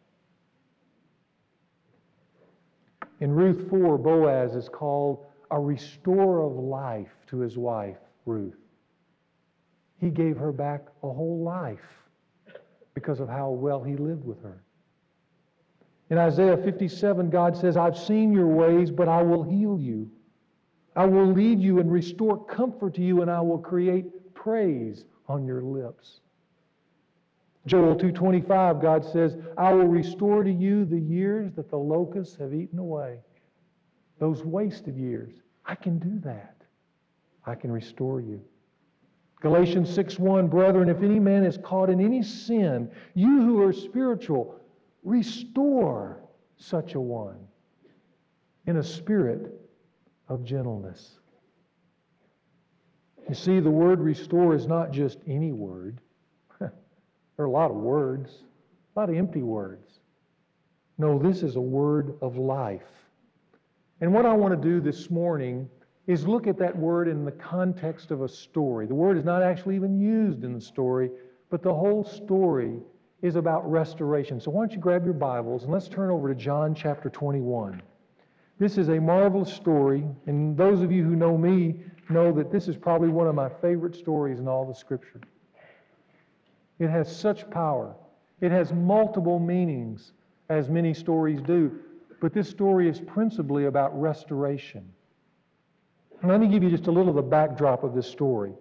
In 3.20 3.30
Ruth 3.30 3.68
4, 3.68 3.98
Boaz 3.98 4.54
is 4.54 4.70
called 4.70 5.26
a 5.50 5.60
restorer 5.60 6.46
of 6.46 6.56
life 6.56 7.12
to 7.26 7.40
his 7.40 7.58
wife, 7.58 7.98
Ruth. 8.24 8.56
He 9.98 10.08
gave 10.08 10.38
her 10.38 10.50
back 10.50 10.86
a 11.02 11.12
whole 11.12 11.42
life 11.44 11.99
because 12.94 13.20
of 13.20 13.28
how 13.28 13.50
well 13.50 13.82
he 13.82 13.96
lived 13.96 14.24
with 14.24 14.42
her. 14.42 14.62
In 16.10 16.18
Isaiah 16.18 16.56
57, 16.56 17.30
God 17.30 17.56
says, 17.56 17.76
I've 17.76 17.96
seen 17.96 18.32
your 18.32 18.48
ways, 18.48 18.90
but 18.90 19.08
I 19.08 19.22
will 19.22 19.44
heal 19.44 19.78
you. 19.78 20.10
I 20.96 21.06
will 21.06 21.26
lead 21.26 21.60
you 21.60 21.78
and 21.78 21.90
restore 21.90 22.44
comfort 22.44 22.94
to 22.94 23.02
you, 23.02 23.22
and 23.22 23.30
I 23.30 23.40
will 23.40 23.58
create 23.58 24.34
praise 24.34 25.04
on 25.28 25.44
your 25.44 25.62
lips. 25.62 26.20
Joel 27.66 27.94
2:25 27.94 28.80
God 28.80 29.04
says, 29.04 29.36
"I 29.56 29.72
will 29.72 29.86
restore 29.86 30.42
to 30.42 30.50
you 30.50 30.84
the 30.84 30.98
years 30.98 31.52
that 31.54 31.68
the 31.68 31.78
locusts 31.78 32.36
have 32.36 32.54
eaten 32.54 32.78
away." 32.78 33.20
Those 34.18 34.44
wasted 34.44 34.96
years. 34.96 35.42
I 35.64 35.74
can 35.74 35.98
do 35.98 36.18
that. 36.20 36.56
I 37.46 37.54
can 37.54 37.70
restore 37.70 38.20
you. 38.20 38.40
Galatians 39.40 39.88
6:1 39.96 40.50
Brethren, 40.50 40.88
if 40.88 41.02
any 41.02 41.18
man 41.18 41.44
is 41.44 41.56
caught 41.58 41.88
in 41.88 42.00
any 42.00 42.22
sin, 42.22 42.90
you 43.14 43.42
who 43.42 43.62
are 43.62 43.72
spiritual, 43.72 44.60
restore 45.02 46.22
such 46.56 46.94
a 46.94 47.00
one 47.00 47.38
in 48.66 48.76
a 48.76 48.82
spirit 48.82 49.58
of 50.28 50.44
gentleness. 50.44 51.18
You 53.28 53.34
see, 53.34 53.60
the 53.60 53.70
word 53.70 54.00
restore 54.00 54.54
is 54.54 54.66
not 54.66 54.90
just 54.90 55.20
any 55.26 55.52
word. 55.52 56.00
there 56.58 56.72
are 57.38 57.44
a 57.44 57.50
lot 57.50 57.70
of 57.70 57.78
words, 57.78 58.44
a 58.94 59.00
lot 59.00 59.08
of 59.08 59.16
empty 59.16 59.42
words. 59.42 60.00
No, 60.98 61.18
this 61.18 61.42
is 61.42 61.56
a 61.56 61.60
word 61.60 62.18
of 62.20 62.36
life. 62.36 62.88
And 64.02 64.12
what 64.12 64.26
I 64.26 64.34
want 64.34 64.60
to 64.60 64.68
do 64.68 64.80
this 64.80 65.10
morning 65.10 65.70
is 66.10 66.26
look 66.26 66.48
at 66.48 66.58
that 66.58 66.76
word 66.76 67.06
in 67.06 67.24
the 67.24 67.30
context 67.30 68.10
of 68.10 68.22
a 68.22 68.28
story. 68.28 68.84
The 68.84 68.94
word 68.96 69.16
is 69.16 69.24
not 69.24 69.44
actually 69.44 69.76
even 69.76 70.00
used 70.00 70.42
in 70.42 70.52
the 70.52 70.60
story, 70.60 71.08
but 71.50 71.62
the 71.62 71.72
whole 71.72 72.02
story 72.02 72.80
is 73.22 73.36
about 73.36 73.70
restoration. 73.70 74.40
So 74.40 74.50
why 74.50 74.62
don't 74.62 74.72
you 74.72 74.78
grab 74.78 75.04
your 75.04 75.14
Bibles 75.14 75.62
and 75.62 75.72
let's 75.72 75.86
turn 75.86 76.10
over 76.10 76.28
to 76.28 76.34
John 76.34 76.74
chapter 76.74 77.10
21. 77.10 77.80
This 78.58 78.76
is 78.76 78.88
a 78.88 78.98
marvelous 78.98 79.52
story, 79.52 80.04
and 80.26 80.56
those 80.56 80.82
of 80.82 80.90
you 80.90 81.04
who 81.04 81.14
know 81.14 81.38
me 81.38 81.76
know 82.08 82.32
that 82.32 82.50
this 82.50 82.66
is 82.66 82.76
probably 82.76 83.08
one 83.08 83.28
of 83.28 83.36
my 83.36 83.48
favorite 83.48 83.94
stories 83.94 84.40
in 84.40 84.48
all 84.48 84.66
the 84.66 84.74
Scripture. 84.74 85.20
It 86.80 86.90
has 86.90 87.14
such 87.14 87.48
power. 87.50 87.94
It 88.40 88.50
has 88.50 88.72
multiple 88.72 89.38
meanings, 89.38 90.10
as 90.48 90.68
many 90.68 90.92
stories 90.92 91.40
do, 91.40 91.70
but 92.20 92.34
this 92.34 92.48
story 92.48 92.88
is 92.88 93.00
principally 93.00 93.66
about 93.66 93.98
restoration. 93.98 94.84
Let 96.22 96.40
me 96.40 96.48
give 96.48 96.62
you 96.62 96.70
just 96.70 96.86
a 96.86 96.90
little 96.90 97.10
of 97.10 97.16
the 97.16 97.22
backdrop 97.22 97.82
of 97.82 97.94
this 97.94 98.06
story. 98.06 98.52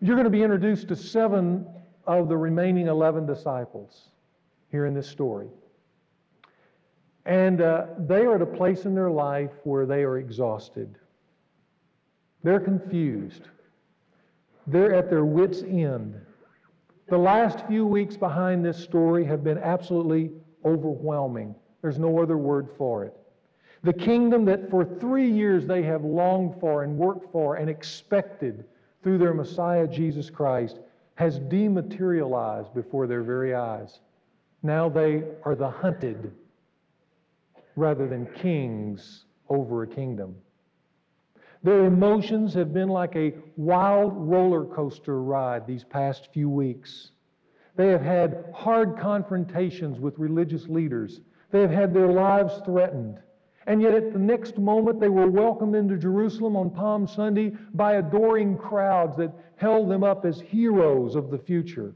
You're 0.00 0.16
going 0.16 0.24
to 0.24 0.30
be 0.30 0.42
introduced 0.42 0.88
to 0.88 0.96
seven 0.96 1.66
of 2.06 2.28
the 2.28 2.36
remaining 2.36 2.88
11 2.88 3.24
disciples 3.26 4.10
here 4.70 4.86
in 4.86 4.94
this 4.94 5.08
story. 5.08 5.48
And 7.24 7.60
uh, 7.60 7.86
they 7.98 8.22
are 8.22 8.34
at 8.34 8.42
a 8.42 8.46
place 8.46 8.84
in 8.84 8.94
their 8.94 9.10
life 9.10 9.50
where 9.64 9.86
they 9.86 10.02
are 10.02 10.18
exhausted. 10.18 10.96
They're 12.42 12.60
confused. 12.60 13.42
They're 14.66 14.94
at 14.94 15.08
their 15.08 15.24
wits' 15.24 15.62
end. 15.62 16.20
The 17.08 17.18
last 17.18 17.64
few 17.66 17.86
weeks 17.86 18.16
behind 18.16 18.64
this 18.64 18.76
story 18.76 19.24
have 19.24 19.44
been 19.44 19.58
absolutely 19.58 20.32
overwhelming. 20.64 21.54
There's 21.80 21.98
no 21.98 22.20
other 22.20 22.36
word 22.36 22.68
for 22.76 23.04
it. 23.04 23.14
The 23.86 23.92
kingdom 23.92 24.44
that 24.46 24.68
for 24.68 24.84
three 24.84 25.30
years 25.30 25.64
they 25.64 25.84
have 25.84 26.02
longed 26.02 26.56
for 26.58 26.82
and 26.82 26.98
worked 26.98 27.30
for 27.30 27.54
and 27.54 27.70
expected 27.70 28.64
through 29.00 29.18
their 29.18 29.32
Messiah 29.32 29.86
Jesus 29.86 30.28
Christ 30.28 30.80
has 31.14 31.38
dematerialized 31.38 32.74
before 32.74 33.06
their 33.06 33.22
very 33.22 33.54
eyes. 33.54 34.00
Now 34.64 34.88
they 34.88 35.22
are 35.44 35.54
the 35.54 35.70
hunted 35.70 36.32
rather 37.76 38.08
than 38.08 38.26
kings 38.34 39.26
over 39.48 39.84
a 39.84 39.86
kingdom. 39.86 40.34
Their 41.62 41.84
emotions 41.84 42.52
have 42.54 42.74
been 42.74 42.88
like 42.88 43.14
a 43.14 43.34
wild 43.56 44.14
roller 44.16 44.64
coaster 44.64 45.22
ride 45.22 45.64
these 45.64 45.84
past 45.84 46.30
few 46.32 46.50
weeks. 46.50 47.12
They 47.76 47.86
have 47.90 48.02
had 48.02 48.46
hard 48.52 48.98
confrontations 48.98 50.00
with 50.00 50.18
religious 50.18 50.66
leaders. 50.66 51.20
They 51.52 51.60
have 51.60 51.70
had 51.70 51.94
their 51.94 52.10
lives 52.10 52.60
threatened. 52.64 53.20
And 53.66 53.82
yet, 53.82 53.94
at 53.94 54.12
the 54.12 54.18
next 54.18 54.58
moment, 54.58 55.00
they 55.00 55.08
were 55.08 55.28
welcomed 55.28 55.74
into 55.74 55.96
Jerusalem 55.96 56.56
on 56.56 56.70
Palm 56.70 57.06
Sunday 57.08 57.52
by 57.74 57.94
adoring 57.94 58.56
crowds 58.56 59.16
that 59.16 59.32
held 59.56 59.90
them 59.90 60.04
up 60.04 60.24
as 60.24 60.40
heroes 60.40 61.16
of 61.16 61.30
the 61.30 61.38
future. 61.38 61.94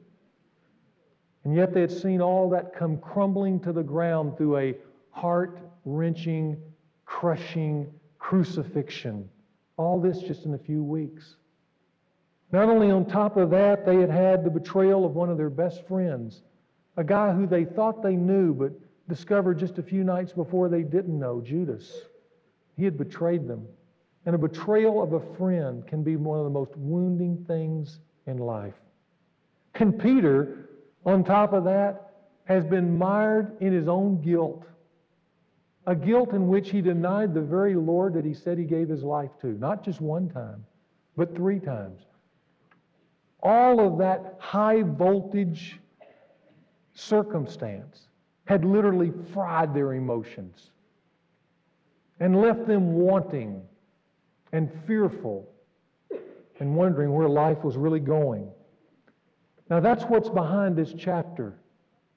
And 1.45 1.55
yet, 1.55 1.73
they 1.73 1.83
had 1.83 1.93
seen 1.93 2.21
all 2.21 2.51
that 2.51 2.75
come 2.75 2.99
crumbling 2.99 3.61
to 3.61 3.73
the 3.73 3.85
ground 3.85 4.37
through 4.37 4.59
a 4.59 4.77
heart 5.11 5.61
wrenching, 5.85 6.57
crushing 7.05 7.93
crucifixion. 8.19 9.29
All 9.77 10.01
this 10.01 10.19
just 10.21 10.45
in 10.45 10.55
a 10.55 10.59
few 10.59 10.83
weeks. 10.83 11.37
Not 12.53 12.69
only 12.69 12.91
on 12.91 13.07
top 13.07 13.37
of 13.37 13.51
that, 13.51 13.87
they 13.87 13.97
had 13.97 14.11
had 14.11 14.45
the 14.45 14.51
betrayal 14.51 15.05
of 15.05 15.15
one 15.15 15.31
of 15.31 15.39
their 15.39 15.51
best 15.51 15.87
friends, 15.87 16.43
a 16.97 17.05
guy 17.05 17.33
who 17.33 17.47
they 17.47 17.65
thought 17.65 18.03
they 18.03 18.17
knew, 18.17 18.53
but 18.53 18.73
discovered 19.11 19.59
just 19.59 19.77
a 19.79 19.83
few 19.83 20.05
nights 20.05 20.33
before 20.33 20.71
they 20.71 20.83
didn't 20.83 21.19
know, 21.19 21.43
Judas. 21.43 22.07
He 22.77 22.85
had 22.85 22.97
betrayed 22.97 23.47
them. 23.47 23.67
And 24.25 24.35
a 24.35 24.39
betrayal 24.39 25.03
of 25.03 25.13
a 25.13 25.37
friend 25.37 25.87
can 25.87 26.03
be 26.03 26.17
one 26.17 26.39
of 26.39 26.45
the 26.45 26.51
most 26.51 26.77
wounding 26.77 27.45
things 27.47 27.99
in 28.27 28.39
life. 28.39 28.75
And 29.75 29.99
Peter, 29.99 30.71
on 31.05 31.25
top 31.25 31.53
of 31.53 31.65
that, 31.65 32.13
has 32.45 32.65
been 32.65 32.97
mired 32.97 33.57
in 33.61 33.73
his 33.73 33.89
own 33.89 34.21
guilt. 34.23 34.65
A 35.87 35.95
guilt 35.95 36.33
in 36.33 36.49
which 36.49 36.71
he 36.71 36.81
denied 36.81 37.35
the 37.35 37.41
very 37.41 37.75
Lord 37.75 38.15
that 38.15 38.25
he 38.25 38.35
said 38.35 38.59
he 38.59 38.65
gave 38.65 38.89
his 38.89 39.03
life 39.03 39.31
to, 39.41 39.49
not 39.59 39.85
just 39.85 40.01
one 40.01 40.29
time, 40.29 40.65
but 41.17 41.35
three 41.35 41.59
times. 41.59 42.03
All 43.43 43.81
of 43.81 43.99
that 43.99 44.37
high 44.39 44.83
voltage 44.83 45.81
circumstance 46.95 48.07
had 48.51 48.65
literally 48.65 49.13
fried 49.33 49.73
their 49.73 49.93
emotions 49.93 50.73
and 52.19 52.35
left 52.35 52.67
them 52.67 52.95
wanting 52.95 53.63
and 54.51 54.69
fearful 54.89 55.49
and 56.59 56.75
wondering 56.75 57.13
where 57.13 57.29
life 57.29 57.63
was 57.63 57.77
really 57.77 58.01
going. 58.01 58.51
Now, 59.71 59.79
that's 59.79 60.03
what's 60.03 60.29
behind 60.29 60.75
this 60.75 60.93
chapter. 60.99 61.61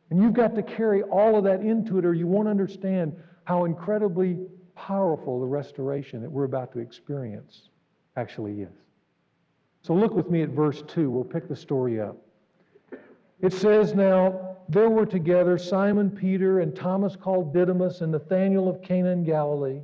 And 0.09 0.23
you've 0.23 0.33
got 0.33 0.55
to 0.55 0.63
carry 0.63 1.03
all 1.03 1.37
of 1.37 1.43
that 1.43 1.61
into 1.61 1.99
it, 1.99 2.03
or 2.03 2.15
you 2.15 2.25
won't 2.25 2.47
understand 2.47 3.15
how 3.43 3.65
incredibly 3.65 4.39
powerful 4.75 5.39
the 5.39 5.45
restoration 5.45 6.19
that 6.23 6.31
we're 6.31 6.45
about 6.45 6.71
to 6.71 6.79
experience 6.79 7.69
actually 8.17 8.61
is. 8.61 8.73
So, 9.83 9.93
look 9.93 10.15
with 10.15 10.31
me 10.31 10.41
at 10.41 10.49
verse 10.49 10.81
2. 10.87 11.11
We'll 11.11 11.25
pick 11.25 11.47
the 11.47 11.55
story 11.55 12.01
up. 12.01 12.17
It 13.39 13.53
says, 13.53 13.93
Now, 13.93 14.52
there 14.69 14.89
were 14.89 15.05
together 15.05 15.57
Simon 15.57 16.09
Peter 16.09 16.59
and 16.59 16.75
Thomas 16.75 17.15
called 17.15 17.53
Didymus 17.53 18.01
and 18.01 18.11
Nathanael 18.11 18.69
of 18.69 18.81
Cana 18.81 19.09
in 19.09 19.23
Galilee 19.23 19.81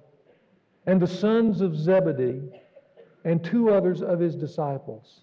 and 0.86 1.02
the 1.02 1.08
sons 1.08 1.62
of 1.62 1.76
Zebedee 1.76 2.42
and 3.26 3.44
two 3.44 3.70
others 3.70 4.02
of 4.02 4.20
his 4.20 4.36
disciples. 4.36 5.22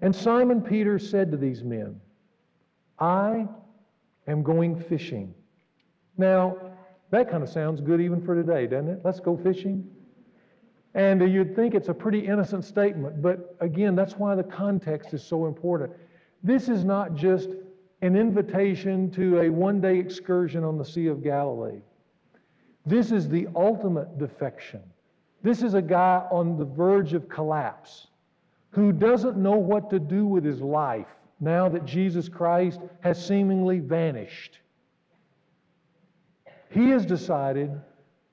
And 0.00 0.14
Simon 0.14 0.60
Peter 0.60 0.98
said 0.98 1.30
to 1.30 1.36
these 1.36 1.62
men, 1.62 2.00
I 2.98 3.48
am 4.26 4.42
going 4.42 4.80
fishing. 4.80 5.34
Now, 6.18 6.56
that 7.10 7.30
kind 7.30 7.42
of 7.42 7.48
sounds 7.48 7.80
good 7.80 8.00
even 8.00 8.22
for 8.22 8.34
today, 8.34 8.66
doesn't 8.66 8.88
it? 8.88 9.00
Let's 9.04 9.20
go 9.20 9.36
fishing. 9.36 9.88
And 10.94 11.20
you'd 11.32 11.56
think 11.56 11.74
it's 11.74 11.88
a 11.88 11.94
pretty 11.94 12.26
innocent 12.26 12.64
statement, 12.64 13.22
but 13.22 13.56
again, 13.60 13.96
that's 13.96 14.14
why 14.14 14.34
the 14.34 14.42
context 14.42 15.14
is 15.14 15.22
so 15.22 15.46
important. 15.46 15.92
This 16.42 16.68
is 16.68 16.84
not 16.84 17.14
just 17.14 17.50
an 18.02 18.16
invitation 18.16 19.10
to 19.12 19.40
a 19.42 19.48
one 19.48 19.80
day 19.80 19.98
excursion 19.98 20.64
on 20.64 20.76
the 20.76 20.84
Sea 20.84 21.06
of 21.06 21.22
Galilee. 21.22 21.80
This 22.84 23.12
is 23.12 23.28
the 23.28 23.46
ultimate 23.54 24.18
defection. 24.18 24.82
This 25.42 25.62
is 25.62 25.74
a 25.74 25.82
guy 25.82 26.26
on 26.30 26.58
the 26.58 26.64
verge 26.64 27.14
of 27.14 27.28
collapse 27.28 28.08
who 28.70 28.92
doesn't 28.92 29.36
know 29.36 29.56
what 29.56 29.88
to 29.90 30.00
do 30.00 30.26
with 30.26 30.44
his 30.44 30.60
life 30.60 31.06
now 31.40 31.68
that 31.68 31.84
Jesus 31.84 32.28
Christ 32.28 32.80
has 33.00 33.24
seemingly 33.24 33.78
vanished. 33.78 34.58
He 36.70 36.88
has 36.90 37.06
decided 37.06 37.70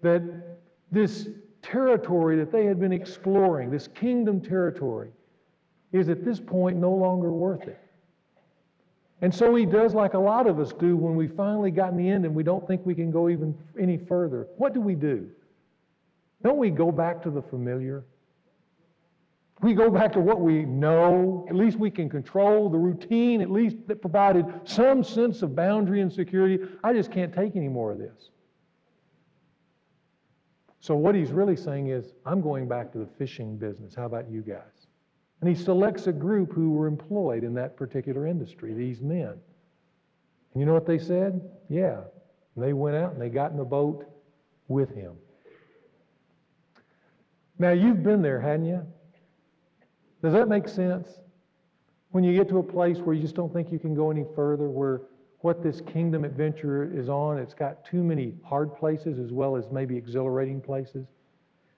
that 0.01 0.23
this 0.91 1.29
territory 1.61 2.37
that 2.37 2.51
they 2.51 2.65
had 2.65 2.79
been 2.79 2.93
exploring, 2.93 3.69
this 3.69 3.87
kingdom 3.87 4.41
territory, 4.41 5.11
is 5.91 6.09
at 6.09 6.23
this 6.23 6.39
point 6.39 6.77
no 6.77 6.91
longer 6.91 7.31
worth 7.31 7.67
it. 7.67 7.79
And 9.21 9.33
so 9.33 9.53
he 9.53 9.65
does 9.65 9.93
like 9.93 10.13
a 10.13 10.19
lot 10.19 10.47
of 10.47 10.59
us 10.59 10.71
do 10.71 10.95
when 10.95 11.15
we 11.15 11.27
finally 11.27 11.71
got 11.71 11.91
in 11.91 11.97
the 11.97 12.09
end 12.09 12.25
and 12.25 12.33
we 12.33 12.43
don't 12.43 12.65
think 12.67 12.85
we 12.85 12.95
can 12.95 13.11
go 13.11 13.29
even 13.29 13.57
any 13.77 13.97
further. 13.97 14.47
What 14.57 14.73
do 14.73 14.79
we 14.79 14.95
do? 14.95 15.29
Don't 16.41 16.57
we 16.57 16.69
go 16.69 16.91
back 16.91 17.21
to 17.23 17.29
the 17.29 17.41
familiar? 17.41 18.05
We 19.61 19.73
go 19.73 19.89
back 19.89 20.13
to 20.13 20.21
what 20.21 20.39
we 20.39 20.63
know, 20.63 21.45
at 21.49 21.55
least 21.55 21.77
we 21.77 21.91
can 21.91 22.09
control 22.09 22.69
the 22.69 22.77
routine, 22.77 23.41
at 23.41 23.51
least 23.51 23.75
that 23.87 23.99
provided 23.99 24.45
some 24.63 25.03
sense 25.03 25.41
of 25.41 25.53
boundary 25.53 25.99
and 25.99 26.11
security. 26.11 26.63
I 26.81 26.93
just 26.93 27.11
can't 27.11 27.33
take 27.33 27.57
any 27.57 27.67
more 27.67 27.91
of 27.91 27.97
this. 27.97 28.29
So, 30.79 30.95
what 30.95 31.13
he's 31.13 31.31
really 31.31 31.57
saying 31.57 31.87
is, 31.87 32.13
I'm 32.25 32.39
going 32.39 32.69
back 32.69 32.93
to 32.93 32.99
the 32.99 33.05
fishing 33.17 33.57
business. 33.57 33.93
How 33.93 34.05
about 34.05 34.31
you 34.31 34.41
guys? 34.41 34.78
And 35.41 35.49
he 35.49 35.55
selects 35.55 36.07
a 36.07 36.11
group 36.11 36.51
who 36.53 36.71
were 36.71 36.87
employed 36.87 37.43
in 37.43 37.53
that 37.53 37.77
particular 37.77 38.27
industry, 38.27 38.73
these 38.73 39.01
men. 39.01 39.33
And 40.53 40.61
you 40.61 40.65
know 40.65 40.73
what 40.73 40.85
they 40.85 40.99
said? 40.99 41.41
Yeah. 41.69 42.01
And 42.55 42.63
they 42.63 42.73
went 42.73 42.97
out 42.97 43.13
and 43.13 43.21
they 43.21 43.29
got 43.29 43.51
in 43.51 43.57
the 43.57 43.63
boat 43.63 44.05
with 44.67 44.93
him. 44.93 45.13
Now, 47.57 47.71
you've 47.71 48.03
been 48.03 48.21
there, 48.21 48.39
hadn't 48.39 48.65
you? 48.65 48.85
Does 50.21 50.33
that 50.33 50.47
make 50.47 50.67
sense? 50.67 51.09
When 52.11 52.23
you 52.23 52.33
get 52.33 52.49
to 52.49 52.57
a 52.57 52.63
place 52.63 52.97
where 52.97 53.15
you 53.15 53.21
just 53.21 53.35
don't 53.35 53.53
think 53.53 53.71
you 53.71 53.79
can 53.79 53.93
go 53.93 54.11
any 54.11 54.25
further, 54.35 54.69
where 54.69 55.01
what 55.39 55.63
this 55.63 55.81
kingdom 55.81 56.25
adventure 56.25 56.91
is 56.93 57.07
on, 57.07 57.37
it's 57.37 57.53
got 57.53 57.85
too 57.85 58.03
many 58.03 58.33
hard 58.43 58.75
places 58.75 59.19
as 59.19 59.31
well 59.31 59.55
as 59.55 59.69
maybe 59.71 59.95
exhilarating 59.95 60.59
places. 60.59 61.07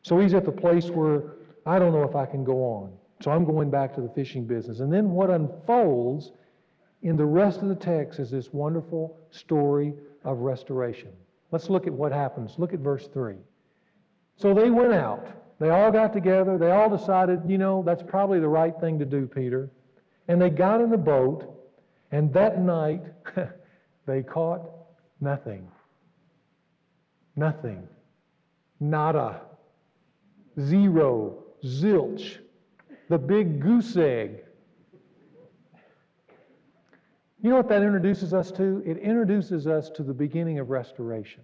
So 0.01 0.19
he's 0.19 0.33
at 0.33 0.45
the 0.45 0.51
place 0.51 0.89
where 0.89 1.33
I 1.65 1.77
don't 1.77 1.93
know 1.93 2.03
if 2.03 2.15
I 2.15 2.25
can 2.25 2.43
go 2.43 2.63
on. 2.63 2.91
So 3.21 3.29
I'm 3.29 3.45
going 3.45 3.69
back 3.69 3.93
to 3.95 4.01
the 4.01 4.09
fishing 4.09 4.45
business. 4.45 4.79
And 4.79 4.91
then 4.91 5.11
what 5.11 5.29
unfolds 5.29 6.31
in 7.03 7.15
the 7.15 7.25
rest 7.25 7.61
of 7.61 7.69
the 7.69 7.75
text 7.75 8.19
is 8.19 8.31
this 8.31 8.51
wonderful 8.51 9.17
story 9.29 9.93
of 10.23 10.39
restoration. 10.39 11.09
Let's 11.51 11.69
look 11.69 11.85
at 11.85 11.93
what 11.93 12.11
happens. 12.11 12.55
Look 12.57 12.73
at 12.73 12.79
verse 12.79 13.07
3. 13.13 13.35
So 14.37 14.53
they 14.53 14.71
went 14.71 14.93
out. 14.93 15.27
They 15.59 15.69
all 15.69 15.91
got 15.91 16.13
together. 16.13 16.57
They 16.57 16.71
all 16.71 16.89
decided, 16.89 17.41
you 17.47 17.59
know, 17.59 17.83
that's 17.85 18.01
probably 18.01 18.39
the 18.39 18.47
right 18.47 18.73
thing 18.79 18.97
to 18.99 19.05
do, 19.05 19.27
Peter. 19.27 19.69
And 20.27 20.41
they 20.41 20.49
got 20.49 20.81
in 20.81 20.89
the 20.89 20.97
boat, 20.97 21.53
and 22.11 22.33
that 22.33 22.59
night 22.59 23.03
they 24.07 24.23
caught 24.23 24.67
nothing. 25.19 25.67
Nothing. 27.35 27.87
Nada. 28.79 29.41
Zero. 30.59 31.43
Zilch 31.63 32.39
the 33.11 33.17
big 33.17 33.59
goose 33.59 33.97
egg. 33.97 34.45
You 37.41 37.49
know 37.49 37.57
what 37.57 37.67
that 37.67 37.83
introduces 37.83 38.33
us 38.33 38.51
to? 38.53 38.81
It 38.85 38.99
introduces 38.99 39.67
us 39.67 39.89
to 39.89 40.03
the 40.03 40.13
beginning 40.13 40.59
of 40.59 40.69
restoration. 40.69 41.41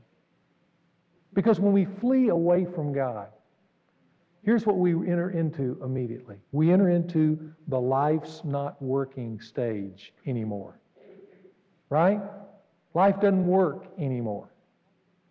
Because 1.33 1.59
when 1.59 1.73
we 1.73 1.83
flee 1.83 2.29
away 2.29 2.63
from 2.63 2.93
God, 2.93 3.27
here's 4.43 4.65
what 4.65 4.77
we 4.77 4.93
enter 4.93 5.31
into 5.31 5.77
immediately 5.83 6.37
we 6.53 6.71
enter 6.71 6.89
into 6.89 7.51
the 7.67 7.79
life's 7.79 8.45
not 8.45 8.81
working 8.81 9.37
stage 9.41 10.13
anymore. 10.25 10.79
Right? 11.89 12.21
Life 12.93 13.15
doesn't 13.15 13.45
work 13.45 13.87
anymore. 13.99 14.47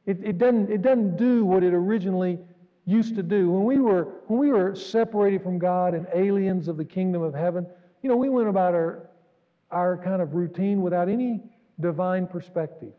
It, 0.05 0.19
it, 0.23 0.37
doesn't, 0.37 0.71
it 0.71 0.83
doesn't 0.83 1.17
do 1.17 1.47
what 1.47 1.65
it 1.65 1.73
originally 1.73 2.39
used 2.87 3.17
to 3.17 3.23
do. 3.23 3.51
When 3.51 3.65
we 3.65 3.79
were, 3.79 4.05
when 4.29 4.39
we 4.39 4.51
were 4.51 4.75
separated 4.75 5.43
from 5.43 5.59
God 5.59 5.95
and 5.95 6.07
aliens 6.15 6.69
of 6.69 6.77
the 6.77 6.85
kingdom 6.85 7.21
of 7.21 7.35
heaven, 7.35 7.67
you 8.03 8.09
know, 8.09 8.17
we 8.17 8.29
went 8.29 8.49
about 8.49 8.75
our, 8.75 9.11
our 9.71 9.99
kind 9.99 10.23
of 10.23 10.35
routine 10.35 10.81
without 10.81 11.09
any 11.09 11.43
divine 11.81 12.27
perspective. 12.27 12.93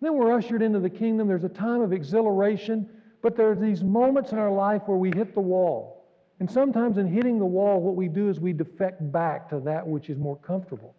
Then 0.00 0.14
we're 0.14 0.32
ushered 0.32 0.62
into 0.62 0.80
the 0.80 0.90
kingdom. 0.90 1.28
There's 1.28 1.44
a 1.44 1.48
time 1.48 1.82
of 1.82 1.92
exhilaration, 1.92 2.88
but 3.22 3.36
there 3.36 3.50
are 3.50 3.54
these 3.54 3.82
moments 3.82 4.32
in 4.32 4.38
our 4.38 4.50
life 4.50 4.82
where 4.86 4.98
we 4.98 5.10
hit 5.14 5.34
the 5.34 5.40
wall. 5.40 6.06
And 6.40 6.50
sometimes 6.50 6.98
in 6.98 7.06
hitting 7.06 7.38
the 7.38 7.46
wall, 7.46 7.80
what 7.80 7.94
we 7.94 8.08
do 8.08 8.28
is 8.28 8.40
we 8.40 8.52
defect 8.52 9.12
back 9.12 9.48
to 9.50 9.60
that 9.60 9.86
which 9.86 10.10
is 10.10 10.18
more 10.18 10.36
comfortable. 10.36 10.94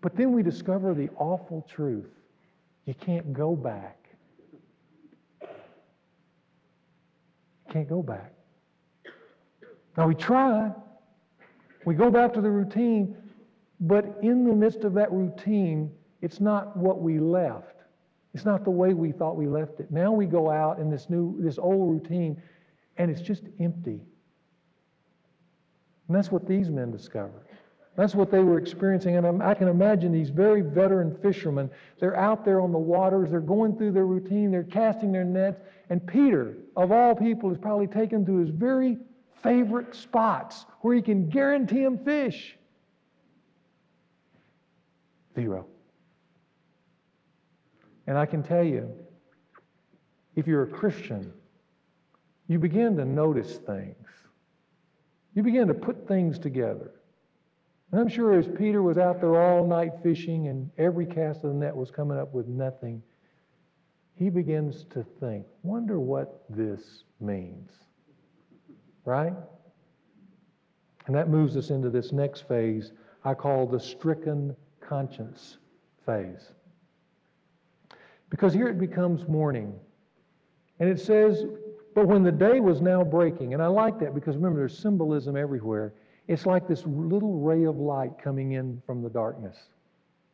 But 0.00 0.16
then 0.16 0.32
we 0.32 0.42
discover 0.42 0.94
the 0.94 1.08
awful 1.16 1.66
truth 1.68 2.10
you 2.84 2.94
can't 2.94 3.34
go 3.34 3.54
back. 3.54 4.07
Can't 7.70 7.88
go 7.88 8.02
back. 8.02 8.32
Now 9.96 10.06
we 10.08 10.14
try. 10.14 10.70
We 11.84 11.94
go 11.94 12.10
back 12.10 12.32
to 12.34 12.40
the 12.40 12.50
routine, 12.50 13.16
but 13.80 14.18
in 14.22 14.46
the 14.46 14.54
midst 14.54 14.84
of 14.84 14.94
that 14.94 15.12
routine, 15.12 15.90
it's 16.20 16.40
not 16.40 16.76
what 16.76 17.00
we 17.00 17.18
left. 17.18 17.76
It's 18.34 18.44
not 18.44 18.64
the 18.64 18.70
way 18.70 18.94
we 18.94 19.12
thought 19.12 19.36
we 19.36 19.46
left 19.46 19.80
it. 19.80 19.90
Now 19.90 20.12
we 20.12 20.26
go 20.26 20.50
out 20.50 20.78
in 20.78 20.90
this 20.90 21.08
new, 21.08 21.36
this 21.40 21.58
old 21.58 21.90
routine, 21.90 22.40
and 22.96 23.10
it's 23.10 23.20
just 23.20 23.44
empty. 23.60 24.00
And 26.08 26.16
that's 26.16 26.30
what 26.30 26.46
these 26.46 26.70
men 26.70 26.90
discovered. 26.90 27.46
That's 27.96 28.14
what 28.14 28.30
they 28.30 28.38
were 28.38 28.58
experiencing. 28.58 29.16
And 29.16 29.42
I 29.42 29.54
can 29.54 29.66
imagine 29.66 30.12
these 30.12 30.30
very 30.30 30.60
veteran 30.62 31.16
fishermen. 31.20 31.68
They're 31.98 32.16
out 32.16 32.44
there 32.44 32.60
on 32.60 32.70
the 32.70 32.78
waters. 32.78 33.30
They're 33.30 33.40
going 33.40 33.76
through 33.76 33.92
their 33.92 34.06
routine. 34.06 34.52
They're 34.52 34.62
casting 34.62 35.10
their 35.10 35.24
nets. 35.24 35.60
And 35.90 36.06
Peter, 36.06 36.56
of 36.78 36.92
all 36.92 37.14
people, 37.14 37.50
is 37.50 37.58
probably 37.58 37.88
taken 37.88 38.24
to 38.24 38.36
his 38.36 38.50
very 38.50 38.96
favorite 39.42 39.94
spots 39.94 40.64
where 40.80 40.94
he 40.94 41.02
can 41.02 41.28
guarantee 41.28 41.82
him 41.82 41.98
fish. 41.98 42.56
Zero. 45.34 45.66
And 48.06 48.16
I 48.16 48.26
can 48.26 48.42
tell 48.42 48.64
you, 48.64 48.90
if 50.36 50.46
you're 50.46 50.62
a 50.62 50.68
Christian, 50.68 51.32
you 52.46 52.60
begin 52.60 52.96
to 52.96 53.04
notice 53.04 53.56
things. 53.56 54.06
You 55.34 55.42
begin 55.42 55.66
to 55.68 55.74
put 55.74 56.06
things 56.06 56.38
together. 56.38 56.92
And 57.90 58.00
I'm 58.00 58.08
sure 58.08 58.38
as 58.38 58.46
Peter 58.56 58.82
was 58.82 58.98
out 58.98 59.20
there 59.20 59.40
all 59.40 59.66
night 59.66 59.92
fishing 60.02 60.46
and 60.46 60.70
every 60.78 61.06
cast 61.06 61.42
of 61.42 61.50
the 61.50 61.58
net 61.58 61.74
was 61.74 61.90
coming 61.90 62.18
up 62.18 62.32
with 62.32 62.46
nothing, 62.46 63.02
he 64.18 64.30
begins 64.30 64.84
to 64.90 65.04
think, 65.20 65.46
wonder 65.62 66.00
what 66.00 66.42
this 66.50 67.04
means. 67.20 67.70
Right? 69.04 69.32
And 71.06 71.14
that 71.14 71.28
moves 71.28 71.56
us 71.56 71.70
into 71.70 71.88
this 71.88 72.12
next 72.12 72.48
phase 72.48 72.92
I 73.24 73.34
call 73.34 73.66
the 73.66 73.80
stricken 73.80 74.56
conscience 74.80 75.58
phase. 76.06 76.52
Because 78.30 78.52
here 78.52 78.68
it 78.68 78.78
becomes 78.78 79.26
morning. 79.28 79.74
And 80.80 80.88
it 80.88 81.00
says, 81.00 81.44
but 81.94 82.06
when 82.06 82.22
the 82.22 82.32
day 82.32 82.60
was 82.60 82.80
now 82.80 83.02
breaking, 83.02 83.54
and 83.54 83.62
I 83.62 83.66
like 83.66 83.98
that 84.00 84.14
because 84.14 84.36
remember, 84.36 84.58
there's 84.60 84.78
symbolism 84.78 85.36
everywhere. 85.36 85.94
It's 86.26 86.46
like 86.46 86.68
this 86.68 86.84
little 86.86 87.38
ray 87.40 87.64
of 87.64 87.76
light 87.76 88.12
coming 88.22 88.52
in 88.52 88.82
from 88.86 89.02
the 89.02 89.10
darkness. 89.10 89.56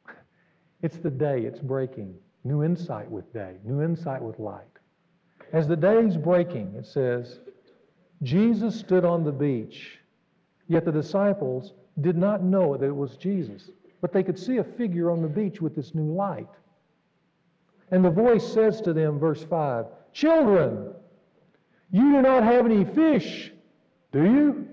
It's 0.83 0.99
the 0.99 1.11
day, 1.11 1.43
it's 1.47 1.61
breaking. 1.61 2.15
New 2.45 2.63
insight 2.63 3.11
with 3.11 3.33
day, 3.33 3.57
new 3.65 3.83
insight 3.83 4.23
with 4.23 4.39
light. 4.39 4.63
As 5.53 5.67
the 5.67 5.77
day's 5.77 6.17
breaking, 6.17 6.75
it 6.77 6.87
says, 6.87 7.41
Jesus 8.23 8.79
stood 8.79 9.05
on 9.05 9.25
the 9.25 9.33
beach, 9.33 9.99
yet 10.69 10.85
the 10.85 10.93
disciples 10.93 11.73
did 12.01 12.17
not 12.17 12.43
know 12.43 12.77
that 12.77 12.87
it 12.87 12.97
was 12.97 13.17
Jesus. 13.17 13.71
But 14.01 14.13
they 14.13 14.23
could 14.23 14.39
see 14.39 14.59
a 14.59 14.65
figure 14.65 15.11
on 15.11 15.23
the 15.23 15.29
beach 15.29 15.61
with 15.61 15.75
this 15.75 15.95
new 15.95 16.13
light. 16.13 16.49
And 17.91 18.05
the 18.05 18.11
voice 18.11 18.47
says 18.53 18.81
to 18.83 18.93
them, 18.93 19.19
verse 19.19 19.45
5, 19.45 19.87
Children, 20.13 20.93
you 21.91 22.13
do 22.13 22.23
not 22.23 22.43
have 22.43 22.67
any 22.67 22.85
fish, 22.85 23.53
do 24.13 24.25
you? 24.25 24.69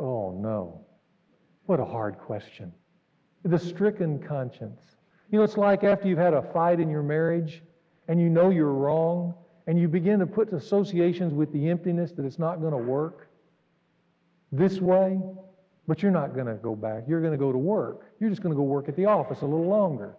Oh, 0.00 0.32
no. 0.32 0.84
What 1.66 1.80
a 1.80 1.84
hard 1.84 2.18
question. 2.18 2.72
The 3.44 3.58
stricken 3.58 4.18
conscience. 4.18 4.80
You 5.30 5.38
know, 5.38 5.44
it's 5.44 5.56
like 5.56 5.84
after 5.84 6.08
you've 6.08 6.18
had 6.18 6.34
a 6.34 6.42
fight 6.42 6.80
in 6.80 6.88
your 6.88 7.02
marriage 7.02 7.62
and 8.08 8.20
you 8.20 8.28
know 8.28 8.50
you're 8.50 8.72
wrong 8.72 9.34
and 9.66 9.78
you 9.78 9.86
begin 9.86 10.18
to 10.20 10.26
put 10.26 10.52
associations 10.52 11.34
with 11.34 11.52
the 11.52 11.68
emptiness 11.68 12.12
that 12.12 12.24
it's 12.24 12.38
not 12.38 12.60
going 12.60 12.72
to 12.72 12.78
work 12.78 13.28
this 14.50 14.80
way, 14.80 15.20
but 15.86 16.02
you're 16.02 16.12
not 16.12 16.34
going 16.34 16.46
to 16.46 16.54
go 16.54 16.74
back. 16.74 17.04
You're 17.06 17.20
going 17.20 17.32
to 17.32 17.38
go 17.38 17.52
to 17.52 17.58
work. 17.58 18.12
You're 18.18 18.30
just 18.30 18.42
going 18.42 18.54
to 18.54 18.56
go 18.56 18.62
work 18.62 18.88
at 18.88 18.96
the 18.96 19.04
office 19.04 19.42
a 19.42 19.44
little 19.44 19.68
longer. 19.68 20.16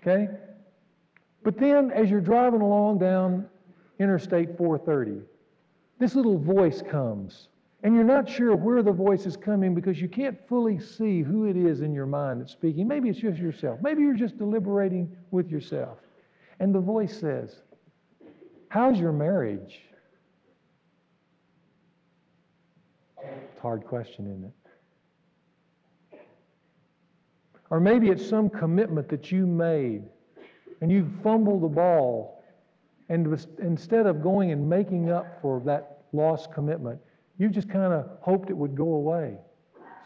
Okay? 0.00 0.28
But 1.42 1.58
then 1.58 1.90
as 1.90 2.10
you're 2.10 2.20
driving 2.20 2.62
along 2.62 2.98
down 2.98 3.46
Interstate 3.98 4.56
430, 4.56 5.20
this 5.98 6.14
little 6.14 6.38
voice 6.38 6.82
comes 6.82 7.48
and 7.82 7.94
you're 7.94 8.04
not 8.04 8.28
sure 8.28 8.56
where 8.56 8.82
the 8.82 8.92
voice 8.92 9.26
is 9.26 9.36
coming 9.36 9.74
because 9.74 10.00
you 10.00 10.08
can't 10.08 10.36
fully 10.48 10.78
see 10.78 11.22
who 11.22 11.44
it 11.44 11.56
is 11.56 11.82
in 11.82 11.92
your 11.92 12.06
mind 12.06 12.40
that's 12.40 12.52
speaking. 12.52 12.88
Maybe 12.88 13.08
it's 13.08 13.18
just 13.18 13.38
yourself. 13.38 13.78
Maybe 13.82 14.02
you're 14.02 14.14
just 14.14 14.38
deliberating 14.38 15.14
with 15.30 15.50
yourself. 15.50 15.98
And 16.58 16.74
the 16.74 16.80
voice 16.80 17.18
says, 17.18 17.62
How's 18.68 18.98
your 18.98 19.12
marriage? 19.12 19.80
It's 23.22 23.58
a 23.58 23.60
hard 23.60 23.84
question, 23.84 24.26
isn't 24.26 24.44
it? 24.44 24.52
Or 27.70 27.80
maybe 27.80 28.08
it's 28.08 28.26
some 28.26 28.48
commitment 28.48 29.08
that 29.08 29.30
you 29.30 29.46
made 29.46 30.04
and 30.80 30.90
you 30.90 31.10
fumbled 31.22 31.62
the 31.62 31.68
ball. 31.68 32.44
And 33.08 33.46
instead 33.60 34.06
of 34.06 34.22
going 34.22 34.50
and 34.50 34.68
making 34.68 35.10
up 35.10 35.40
for 35.40 35.60
that 35.64 36.02
lost 36.12 36.52
commitment, 36.52 37.00
you 37.38 37.48
just 37.48 37.68
kind 37.68 37.92
of 37.92 38.06
hoped 38.20 38.50
it 38.50 38.56
would 38.56 38.74
go 38.74 38.94
away. 38.94 39.38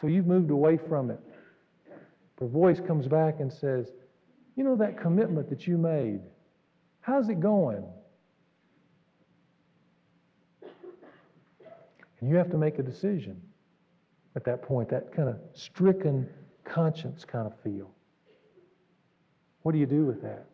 So 0.00 0.06
you've 0.06 0.26
moved 0.26 0.50
away 0.50 0.78
from 0.88 1.10
it. 1.10 1.20
The 2.38 2.46
voice 2.46 2.80
comes 2.80 3.06
back 3.06 3.40
and 3.40 3.52
says, 3.52 3.92
You 4.56 4.64
know 4.64 4.76
that 4.76 5.00
commitment 5.00 5.50
that 5.50 5.66
you 5.66 5.76
made, 5.76 6.20
how's 7.00 7.28
it 7.28 7.40
going? 7.40 7.84
And 12.20 12.28
you 12.28 12.36
have 12.36 12.50
to 12.50 12.58
make 12.58 12.78
a 12.78 12.82
decision 12.82 13.40
at 14.36 14.44
that 14.44 14.62
point, 14.62 14.88
that 14.90 15.12
kind 15.12 15.28
of 15.28 15.36
stricken 15.54 16.28
conscience 16.64 17.24
kind 17.24 17.46
of 17.46 17.58
feel. 17.62 17.90
What 19.62 19.72
do 19.72 19.78
you 19.78 19.86
do 19.86 20.04
with 20.04 20.22
that? 20.22 20.46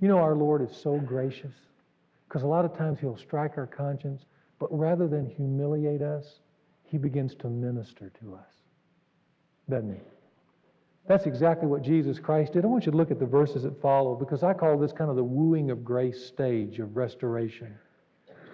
You 0.00 0.08
know, 0.08 0.18
our 0.18 0.34
Lord 0.34 0.62
is 0.62 0.74
so 0.76 0.98
gracious 0.98 1.54
because 2.28 2.42
a 2.42 2.46
lot 2.46 2.64
of 2.64 2.76
times 2.76 2.98
He'll 3.00 3.16
strike 3.16 3.52
our 3.56 3.66
conscience 3.66 4.24
but 4.62 4.78
rather 4.78 5.08
than 5.08 5.26
humiliate 5.26 6.02
us, 6.02 6.38
he 6.84 6.96
begins 6.96 7.34
to 7.34 7.48
minister 7.48 8.12
to 8.20 8.36
us. 8.36 8.52
Doesn't 9.68 9.94
he? 9.94 10.00
That's 11.08 11.26
exactly 11.26 11.66
what 11.66 11.82
Jesus 11.82 12.20
Christ 12.20 12.52
did. 12.52 12.64
I 12.64 12.68
want 12.68 12.86
you 12.86 12.92
to 12.92 12.96
look 12.96 13.10
at 13.10 13.18
the 13.18 13.26
verses 13.26 13.64
that 13.64 13.82
follow 13.82 14.14
because 14.14 14.44
I 14.44 14.54
call 14.54 14.78
this 14.78 14.92
kind 14.92 15.10
of 15.10 15.16
the 15.16 15.24
wooing 15.24 15.72
of 15.72 15.82
grace 15.82 16.24
stage 16.24 16.78
of 16.78 16.96
restoration. 16.96 17.74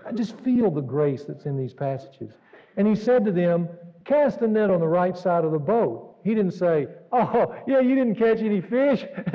I 0.07 0.13
just 0.13 0.41
feel 0.41 0.71
the 0.71 0.81
grace 0.81 1.25
that's 1.25 1.45
in 1.45 1.59
these 1.59 1.75
passages. 1.75 2.33
And 2.79 2.89
he 2.89 2.95
said 2.95 3.27
to 3.27 3.31
them, 3.31 3.69
Cast 4.07 4.41
the 4.41 4.49
net 4.49 4.71
on 4.71 4.81
the 4.81 4.89
right 4.89 5.15
side 5.15 5.45
of 5.45 5.53
the 5.53 5.59
boat. 5.59 6.17
He 6.25 6.35
didn't 6.35 6.53
say, 6.53 6.87
Oh, 7.13 7.55
yeah, 7.67 7.81
you 7.81 7.95
didn't 7.95 8.15
catch 8.15 8.39
any 8.39 8.63
fish. 8.63 9.05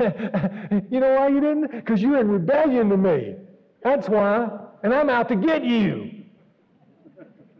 you 0.90 0.98
know 0.98 1.14
why 1.14 1.28
you 1.28 1.40
didn't? 1.40 1.70
Because 1.70 2.02
you're 2.02 2.18
in 2.18 2.28
rebellion 2.28 2.88
to 2.88 2.96
me. 2.96 3.36
That's 3.84 4.08
why. 4.08 4.48
And 4.82 4.92
I'm 4.92 5.08
out 5.08 5.28
to 5.28 5.36
get 5.36 5.64
you 5.64 6.13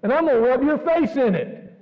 and 0.04 0.12
I'm 0.12 0.26
going 0.26 0.36
to 0.36 0.48
rub 0.48 0.62
your 0.62 0.78
face 0.78 1.16
in 1.16 1.34
it. 1.34 1.72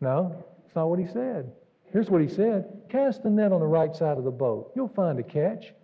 No, 0.00 0.44
that's 0.62 0.74
not 0.76 0.88
what 0.88 1.00
he 1.00 1.06
said. 1.06 1.52
Here's 1.92 2.08
what 2.08 2.22
he 2.22 2.28
said 2.28 2.64
Cast 2.88 3.24
the 3.24 3.30
net 3.30 3.52
on 3.52 3.60
the 3.60 3.66
right 3.66 3.94
side 3.94 4.16
of 4.16 4.24
the 4.24 4.30
boat. 4.30 4.72
You'll 4.74 4.88
find 4.88 5.18
a 5.18 5.22
catch. 5.22 5.74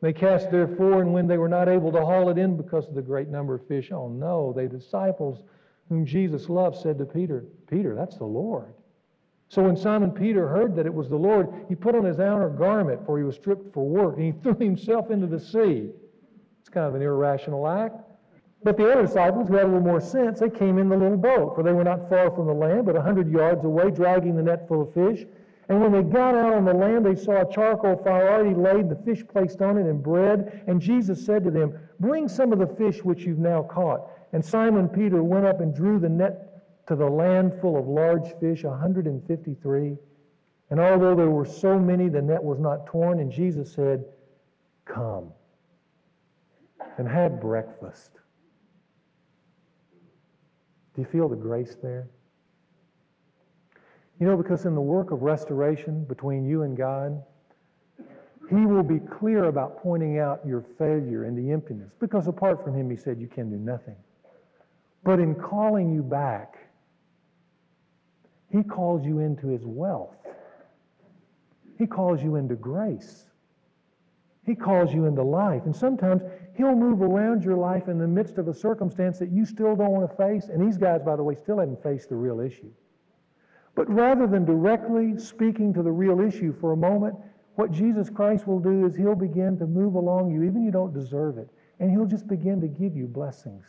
They 0.00 0.12
cast 0.12 0.50
therefore, 0.50 1.02
and 1.02 1.12
when 1.12 1.26
they 1.26 1.38
were 1.38 1.48
not 1.48 1.68
able 1.68 1.92
to 1.92 2.04
haul 2.04 2.30
it 2.30 2.38
in 2.38 2.56
because 2.56 2.88
of 2.88 2.94
the 2.94 3.02
great 3.02 3.28
number 3.28 3.54
of 3.54 3.66
fish, 3.66 3.92
oh 3.92 4.08
no, 4.08 4.52
the 4.54 4.66
disciples 4.66 5.42
whom 5.88 6.04
Jesus 6.04 6.48
loved 6.48 6.78
said 6.78 6.98
to 6.98 7.04
Peter, 7.04 7.44
Peter, 7.70 7.94
that's 7.94 8.16
the 8.16 8.24
Lord. 8.24 8.72
So 9.48 9.62
when 9.62 9.76
Simon 9.76 10.10
Peter 10.10 10.48
heard 10.48 10.74
that 10.76 10.86
it 10.86 10.92
was 10.92 11.08
the 11.08 11.16
Lord, 11.16 11.48
he 11.68 11.74
put 11.74 11.94
on 11.94 12.04
his 12.04 12.20
outer 12.20 12.48
garment, 12.48 13.04
for 13.06 13.18
he 13.18 13.24
was 13.24 13.36
stripped 13.36 13.72
for 13.72 13.86
work, 13.86 14.16
and 14.16 14.24
he 14.24 14.32
threw 14.42 14.56
himself 14.58 15.10
into 15.10 15.26
the 15.26 15.40
sea. 15.40 15.90
It's 16.60 16.70
kind 16.70 16.86
of 16.86 16.94
an 16.94 17.02
irrational 17.02 17.68
act. 17.68 18.00
But 18.62 18.76
the 18.76 18.90
other 18.90 19.02
disciples, 19.02 19.48
who 19.48 19.54
had 19.54 19.64
a 19.64 19.68
little 19.68 19.80
more 19.80 20.00
sense, 20.00 20.40
they 20.40 20.50
came 20.50 20.78
in 20.78 20.88
the 20.88 20.96
little 20.96 21.16
boat, 21.16 21.54
for 21.54 21.62
they 21.62 21.72
were 21.72 21.84
not 21.84 22.08
far 22.08 22.30
from 22.30 22.46
the 22.46 22.54
land, 22.54 22.86
but 22.86 22.96
a 22.96 23.02
hundred 23.02 23.30
yards 23.30 23.64
away, 23.64 23.90
dragging 23.90 24.34
the 24.34 24.42
net 24.42 24.66
full 24.66 24.82
of 24.82 24.94
fish. 24.94 25.26
And 25.68 25.80
when 25.80 25.92
they 25.92 26.02
got 26.02 26.34
out 26.34 26.54
on 26.54 26.64
the 26.64 26.72
land, 26.72 27.04
they 27.04 27.16
saw 27.16 27.42
a 27.42 27.52
charcoal 27.52 27.96
fire 27.96 28.28
already 28.28 28.54
laid, 28.54 28.88
the 28.88 29.02
fish 29.04 29.26
placed 29.26 29.60
on 29.62 29.76
it, 29.78 29.86
and 29.86 30.02
bread. 30.02 30.62
And 30.66 30.80
Jesus 30.80 31.24
said 31.24 31.44
to 31.44 31.50
them, 31.50 31.78
Bring 31.98 32.28
some 32.28 32.52
of 32.52 32.58
the 32.58 32.66
fish 32.66 33.02
which 33.02 33.24
you've 33.24 33.38
now 33.38 33.62
caught. 33.64 34.08
And 34.32 34.44
Simon 34.44 34.88
Peter 34.88 35.22
went 35.22 35.46
up 35.46 35.60
and 35.60 35.74
drew 35.74 35.98
the 35.98 36.08
net 36.08 36.86
to 36.86 36.94
the 36.94 37.08
land 37.08 37.52
full 37.60 37.76
of 37.76 37.88
large 37.88 38.32
fish, 38.38 38.62
153. 38.62 39.96
And 40.70 40.80
although 40.80 41.14
there 41.14 41.30
were 41.30 41.44
so 41.44 41.78
many, 41.78 42.08
the 42.08 42.22
net 42.22 42.42
was 42.42 42.60
not 42.60 42.86
torn. 42.86 43.18
And 43.18 43.30
Jesus 43.30 43.72
said, 43.72 44.04
Come 44.84 45.32
and 46.98 47.08
have 47.08 47.40
breakfast. 47.40 48.12
Do 50.96 51.02
you 51.02 51.08
feel 51.12 51.28
the 51.28 51.36
grace 51.36 51.76
there? 51.82 52.08
You 54.18 54.26
know, 54.26 54.36
because 54.36 54.64
in 54.64 54.74
the 54.74 54.80
work 54.80 55.10
of 55.10 55.20
restoration 55.20 56.04
between 56.04 56.46
you 56.46 56.62
and 56.62 56.74
God, 56.74 57.22
He 58.48 58.64
will 58.64 58.82
be 58.82 58.98
clear 58.98 59.44
about 59.44 59.82
pointing 59.82 60.18
out 60.18 60.40
your 60.46 60.64
failure 60.78 61.24
and 61.24 61.36
the 61.36 61.52
emptiness. 61.52 61.92
Because 62.00 62.28
apart 62.28 62.64
from 62.64 62.74
Him, 62.74 62.90
He 62.90 62.96
said, 62.96 63.20
you 63.20 63.28
can 63.28 63.50
do 63.50 63.58
nothing. 63.58 63.96
But 65.04 65.20
in 65.20 65.34
calling 65.34 65.92
you 65.94 66.02
back, 66.02 66.56
He 68.50 68.62
calls 68.62 69.04
you 69.04 69.18
into 69.18 69.48
His 69.48 69.66
wealth. 69.66 70.16
He 71.78 71.86
calls 71.86 72.22
you 72.22 72.36
into 72.36 72.54
grace. 72.54 73.26
He 74.46 74.54
calls 74.54 74.94
you 74.94 75.06
into 75.06 75.22
life. 75.22 75.62
And 75.64 75.74
sometimes 75.74 76.22
He'll 76.54 76.76
move 76.76 77.02
around 77.02 77.42
your 77.42 77.56
life 77.56 77.88
in 77.88 77.98
the 77.98 78.06
midst 78.06 78.38
of 78.38 78.46
a 78.46 78.54
circumstance 78.54 79.18
that 79.18 79.30
you 79.30 79.44
still 79.44 79.74
don't 79.74 79.90
want 79.90 80.08
to 80.08 80.16
face. 80.16 80.48
And 80.48 80.64
these 80.64 80.78
guys, 80.78 81.02
by 81.02 81.16
the 81.16 81.22
way, 81.22 81.34
still 81.34 81.58
haven't 81.58 81.82
faced 81.82 82.08
the 82.08 82.16
real 82.16 82.40
issue. 82.40 82.70
But 83.74 83.92
rather 83.92 84.26
than 84.26 84.44
directly 84.44 85.18
speaking 85.18 85.74
to 85.74 85.82
the 85.82 85.90
real 85.90 86.20
issue 86.20 86.54
for 86.58 86.72
a 86.72 86.76
moment, 86.76 87.16
what 87.56 87.72
Jesus 87.72 88.08
Christ 88.08 88.46
will 88.46 88.60
do 88.60 88.86
is 88.86 88.94
He'll 88.94 89.16
begin 89.16 89.58
to 89.58 89.66
move 89.66 89.96
along 89.96 90.30
you, 90.30 90.44
even 90.44 90.62
you 90.62 90.70
don't 90.70 90.94
deserve 90.94 91.38
it. 91.38 91.48
And 91.80 91.90
He'll 91.90 92.06
just 92.06 92.28
begin 92.28 92.60
to 92.60 92.68
give 92.68 92.96
you 92.96 93.06
blessings. 93.06 93.64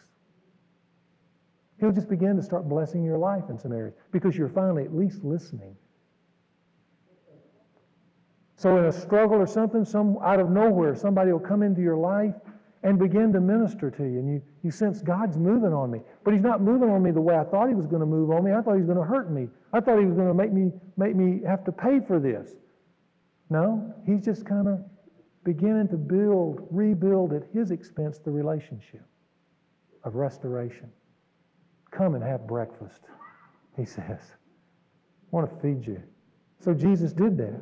He'll 1.79 1.91
just 1.91 2.09
begin 2.09 2.35
to 2.37 2.43
start 2.43 2.69
blessing 2.69 3.03
your 3.03 3.17
life 3.17 3.49
in 3.49 3.57
some 3.57 3.71
areas 3.71 3.95
because 4.11 4.37
you're 4.37 4.49
finally 4.49 4.83
at 4.83 4.95
least 4.95 5.23
listening. 5.23 5.75
So 8.57 8.77
in 8.77 8.85
a 8.85 8.91
struggle 8.91 9.37
or 9.37 9.45
something, 9.45 9.85
some 9.85 10.17
out 10.23 10.39
of 10.39 10.49
nowhere, 10.49 10.95
somebody 10.95 11.31
will 11.31 11.39
come 11.39 11.61
into 11.61 11.81
your 11.81 11.95
life 11.95 12.33
and 12.81 12.97
begin 12.97 13.31
to 13.33 13.39
minister 13.39 13.91
to 13.91 14.03
you. 14.03 14.19
And 14.19 14.27
you, 14.27 14.41
you 14.63 14.71
sense 14.71 15.01
God's 15.01 15.37
moving 15.37 15.73
on 15.73 15.91
me. 15.91 16.01
But 16.23 16.33
he's 16.33 16.41
not 16.41 16.61
moving 16.61 16.89
on 16.89 17.03
me 17.03 17.11
the 17.11 17.21
way 17.21 17.37
I 17.37 17.43
thought 17.43 17.69
he 17.69 17.75
was 17.75 17.85
going 17.85 17.99
to 17.99 18.07
move 18.07 18.31
on 18.31 18.43
me. 18.43 18.53
I 18.53 18.61
thought 18.61 18.73
he 18.73 18.79
was 18.79 18.87
going 18.87 18.97
to 18.97 19.03
hurt 19.03 19.31
me. 19.31 19.47
I 19.73 19.79
thought 19.79 19.99
he 19.99 20.05
was 20.05 20.15
going 20.15 20.27
to 20.27 20.33
make 20.33 20.51
me 20.51 20.71
make 20.97 21.15
me 21.15 21.41
have 21.45 21.63
to 21.65 21.71
pay 21.71 21.99
for 21.99 22.19
this. 22.19 22.55
No, 23.49 23.93
he's 24.05 24.25
just 24.25 24.45
kind 24.45 24.67
of 24.67 24.79
beginning 25.43 25.87
to 25.89 25.95
build, 25.95 26.67
rebuild 26.71 27.33
at 27.33 27.43
his 27.53 27.71
expense 27.71 28.17
the 28.17 28.31
relationship 28.31 29.05
of 30.03 30.15
restoration. 30.15 30.91
Come 31.91 32.15
and 32.15 32.23
have 32.23 32.45
breakfast, 32.47 33.01
he 33.77 33.85
says. 33.85 34.19
I 34.19 35.35
want 35.35 35.49
to 35.49 35.61
feed 35.61 35.85
you. 35.87 36.01
So 36.59 36.73
Jesus 36.73 37.13
did 37.13 37.37
that. 37.37 37.61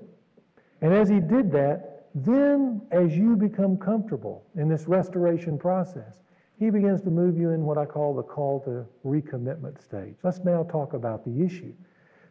And 0.82 0.94
as 0.94 1.10
he 1.10 1.20
did 1.20 1.52
that, 1.52 2.08
then 2.16 2.82
as 2.92 3.18
you 3.18 3.36
become 3.36 3.78
comfortable 3.78 4.46
in 4.56 4.70
this 4.70 4.88
restoration 4.88 5.58
process, 5.58 6.20
he 6.58 6.70
begins 6.70 7.02
to 7.02 7.10
move 7.10 7.38
you 7.38 7.52
in 7.52 7.66
what 7.66 7.78
I 7.78 7.86
call 7.86 8.16
the 8.16 8.24
call 8.24 8.62
to 8.62 8.86
recommitment 9.06 9.82
stage. 9.82 10.16
Let's 10.24 10.40
now 10.40 10.64
talk 10.64 10.94
about 10.94 11.26
the 11.26 11.44
issue. 11.44 11.74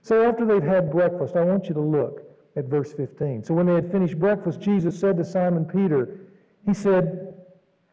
So 0.01 0.27
after 0.27 0.47
they've 0.47 0.63
had 0.63 0.91
breakfast, 0.91 1.37
I 1.37 1.45
want 1.45 1.69
you 1.69 1.75
to 1.75 1.81
look 1.81 2.23
at 2.57 2.67
verse 2.67 2.93
15. 2.93 3.43
So 3.43 3.55
when 3.55 3.67
they 3.67 3.75
had 3.75 3.91
finished 3.91 4.19
breakfast, 4.19 4.61
Jesus 4.61 4.99
said 4.99 5.17
to 5.19 5.25
Simon 5.25 5.65
Peter, 5.65 6.21
He 6.65 6.73
said, 6.73 7.35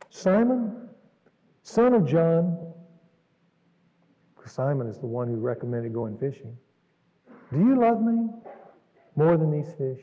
Simon, 0.09 0.89
son 1.63 1.93
of 1.93 2.07
John, 2.07 2.73
because 4.35 4.51
Simon 4.51 4.87
is 4.87 4.97
the 4.97 5.07
one 5.07 5.27
who 5.27 5.35
recommended 5.35 5.93
going 5.93 6.17
fishing. 6.17 6.55
Do 7.51 7.59
you 7.59 7.79
love 7.79 8.01
me 8.01 8.29
more 9.15 9.37
than 9.37 9.51
these 9.51 9.73
fish? 9.77 10.01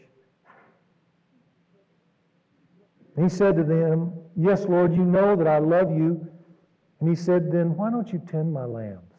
And 3.18 3.28
he 3.28 3.36
said 3.36 3.56
to 3.56 3.64
them, 3.64 4.12
Yes, 4.36 4.66
Lord, 4.66 4.94
you 4.94 5.04
know 5.04 5.34
that 5.34 5.48
I 5.48 5.58
love 5.58 5.90
you. 5.90 6.24
And 7.00 7.08
he 7.08 7.16
said, 7.16 7.50
Then 7.50 7.76
why 7.76 7.90
don't 7.90 8.12
you 8.12 8.22
tend 8.30 8.52
my 8.52 8.64
lambs? 8.64 9.12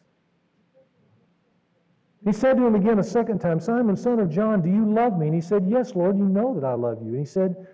He 2.24 2.32
said 2.32 2.56
to 2.56 2.66
him 2.66 2.76
again 2.76 3.00
a 3.00 3.04
second 3.04 3.40
time, 3.40 3.60
Simon, 3.60 3.98
son 3.98 4.22
of 4.22 4.30
John, 4.30 4.62
do 4.62 4.70
you 4.70 4.90
love 4.90 5.20
me? 5.20 5.26
And 5.26 5.36
he 5.36 5.42
said, 5.42 5.66
Yes, 5.68 5.96
Lord, 5.96 6.18
you 6.18 6.24
know 6.24 6.58
that 6.58 6.66
I 6.66 6.76
love 6.76 7.00
you. 7.02 7.10
And 7.10 7.20
he 7.20 7.26
said, 7.26 7.68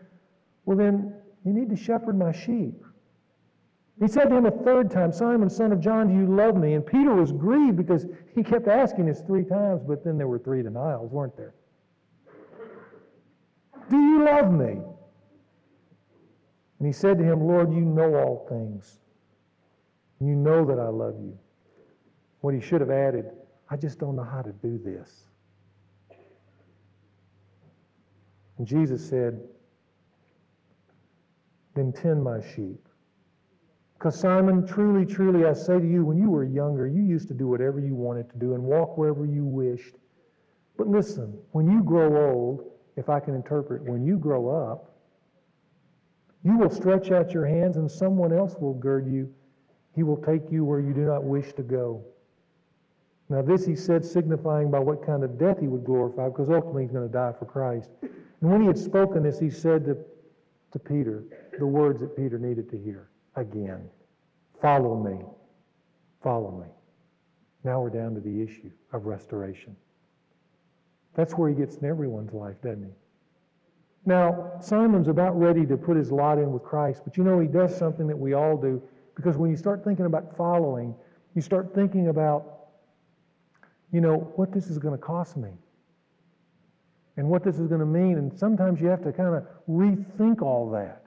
Well, 0.65 0.75
then 0.75 1.13
you 1.45 1.53
need 1.53 1.69
to 1.69 1.75
shepherd 1.75 2.17
my 2.17 2.31
sheep. 2.31 2.83
He 3.99 4.07
said 4.07 4.29
to 4.29 4.35
him 4.35 4.47
a 4.47 4.51
third 4.51 4.89
time, 4.89 5.11
Simon, 5.11 5.47
son 5.47 5.71
of 5.71 5.79
John, 5.79 6.07
do 6.07 6.15
you 6.15 6.25
love 6.25 6.57
me? 6.57 6.73
And 6.73 6.83
Peter 6.83 7.13
was 7.13 7.33
grieved 7.33 7.77
because 7.77 8.07
he 8.33 8.41
kept 8.41 8.67
asking 8.67 9.05
this 9.05 9.21
three 9.21 9.43
times, 9.43 9.83
but 9.87 10.03
then 10.03 10.17
there 10.17 10.27
were 10.27 10.39
three 10.39 10.63
denials, 10.63 11.11
weren't 11.11 11.37
there? 11.37 11.53
Do 13.91 13.97
you 13.97 14.25
love 14.25 14.51
me? 14.51 14.79
And 16.79 16.87
he 16.87 16.93
said 16.93 17.17
to 17.17 17.23
him, 17.23 17.41
Lord, 17.41 17.73
you 17.73 17.81
know 17.81 18.15
all 18.15 18.45
things. 18.49 18.99
You 20.19 20.35
know 20.35 20.65
that 20.65 20.79
I 20.79 20.87
love 20.87 21.15
you. 21.19 21.37
What 22.41 22.53
he 22.53 22.61
should 22.61 22.81
have 22.81 22.91
added, 22.91 23.25
I 23.69 23.77
just 23.77 23.99
don't 23.99 24.15
know 24.15 24.23
how 24.23 24.41
to 24.41 24.51
do 24.51 24.77
this. 24.77 25.25
And 28.57 28.67
Jesus 28.67 29.07
said, 29.07 29.41
Then 31.75 31.91
tend 31.91 32.23
my 32.23 32.39
sheep. 32.55 32.87
Because, 33.97 34.19
Simon, 34.19 34.67
truly, 34.67 35.05
truly, 35.05 35.45
I 35.45 35.53
say 35.53 35.79
to 35.79 35.87
you, 35.87 36.05
when 36.05 36.17
you 36.17 36.29
were 36.29 36.43
younger, 36.43 36.87
you 36.87 37.01
used 37.01 37.27
to 37.29 37.33
do 37.33 37.47
whatever 37.47 37.79
you 37.79 37.95
wanted 37.95 38.29
to 38.29 38.37
do 38.37 38.53
and 38.53 38.63
walk 38.63 38.97
wherever 38.97 39.25
you 39.25 39.43
wished. 39.43 39.95
But 40.77 40.87
listen, 40.87 41.37
when 41.51 41.69
you 41.69 41.81
grow 41.81 42.31
old, 42.31 42.71
if 42.97 43.09
I 43.09 43.19
can 43.19 43.33
interpret, 43.33 43.83
when 43.83 44.05
you 44.05 44.17
grow 44.17 44.49
up, 44.49 44.94
you 46.45 46.57
will 46.57 46.69
stretch 46.69 47.11
out 47.11 47.31
your 47.31 47.45
hands 47.45 47.75
and 47.77 47.91
someone 47.91 48.31
else 48.31 48.55
will 48.59 48.75
gird 48.75 49.11
you. 49.11 49.33
He 49.95 50.03
will 50.03 50.17
take 50.17 50.51
you 50.51 50.63
where 50.63 50.79
you 50.79 50.93
do 50.93 51.01
not 51.01 51.23
wish 51.23 51.51
to 51.53 51.63
go. 51.63 52.05
Now, 53.29 53.41
this 53.41 53.65
he 53.65 53.75
said, 53.75 54.05
signifying 54.05 54.69
by 54.69 54.79
what 54.79 55.03
kind 55.03 55.23
of 55.23 55.39
death 55.39 55.59
he 55.59 55.67
would 55.67 55.83
glorify, 55.83 56.29
because 56.29 56.49
ultimately 56.49 56.83
he's 56.83 56.91
going 56.91 57.07
to 57.07 57.11
die 57.11 57.33
for 57.39 57.45
Christ. 57.45 57.89
And 58.01 58.51
when 58.51 58.61
he 58.61 58.67
had 58.67 58.77
spoken 58.77 59.23
this, 59.23 59.39
he 59.39 59.49
said 59.49 59.85
to, 59.85 59.97
to 60.71 60.79
Peter 60.79 61.23
the 61.57 61.65
words 61.65 62.01
that 62.01 62.15
Peter 62.15 62.37
needed 62.37 62.69
to 62.69 62.77
hear 62.77 63.09
again 63.35 63.89
Follow 64.61 64.95
me. 65.03 65.19
Follow 66.23 66.51
me. 66.51 66.67
Now 67.63 67.81
we're 67.81 67.89
down 67.89 68.13
to 68.15 68.21
the 68.21 68.41
issue 68.41 68.71
of 68.93 69.05
restoration. 69.05 69.75
That's 71.13 71.33
where 71.33 71.49
he 71.49 71.55
gets 71.55 71.77
in 71.77 71.85
everyone's 71.85 72.33
life, 72.33 72.61
doesn't 72.61 72.83
he? 72.83 72.91
Now, 74.05 74.51
Simon's 74.59 75.07
about 75.07 75.39
ready 75.39 75.65
to 75.65 75.77
put 75.77 75.97
his 75.97 76.11
lot 76.11 76.37
in 76.37 76.51
with 76.51 76.63
Christ, 76.63 77.01
but 77.03 77.17
you 77.17 77.23
know, 77.23 77.39
he 77.39 77.47
does 77.47 77.75
something 77.75 78.07
that 78.07 78.17
we 78.17 78.33
all 78.33 78.55
do 78.55 78.81
because 79.15 79.37
when 79.37 79.49
you 79.49 79.57
start 79.57 79.83
thinking 79.83 80.05
about 80.05 80.37
following, 80.37 80.93
you 81.33 81.41
start 81.41 81.73
thinking 81.73 82.09
about, 82.09 82.67
you 83.91 84.01
know, 84.01 84.31
what 84.35 84.53
this 84.53 84.67
is 84.67 84.77
going 84.77 84.93
to 84.93 85.01
cost 85.01 85.37
me 85.37 85.49
and 87.17 87.27
what 87.27 87.43
this 87.43 87.59
is 87.59 87.67
going 87.67 87.79
to 87.79 87.85
mean. 87.85 88.17
And 88.17 88.37
sometimes 88.37 88.79
you 88.79 88.87
have 88.87 89.03
to 89.03 89.11
kind 89.11 89.35
of 89.35 89.45
rethink 89.67 90.41
all 90.41 90.69
that 90.71 91.05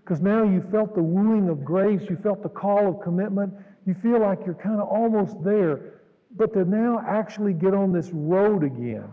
because 0.00 0.20
now 0.20 0.42
you 0.42 0.60
felt 0.72 0.94
the 0.94 1.02
wooing 1.02 1.48
of 1.48 1.64
grace, 1.64 2.02
you 2.10 2.16
felt 2.16 2.42
the 2.42 2.48
call 2.48 2.88
of 2.88 3.00
commitment, 3.00 3.54
you 3.86 3.94
feel 3.94 4.20
like 4.20 4.40
you're 4.44 4.54
kind 4.54 4.80
of 4.80 4.88
almost 4.88 5.42
there. 5.44 6.00
But 6.36 6.52
to 6.54 6.64
now 6.64 7.04
actually 7.06 7.52
get 7.52 7.74
on 7.74 7.92
this 7.92 8.10
road 8.12 8.64
again, 8.64 9.08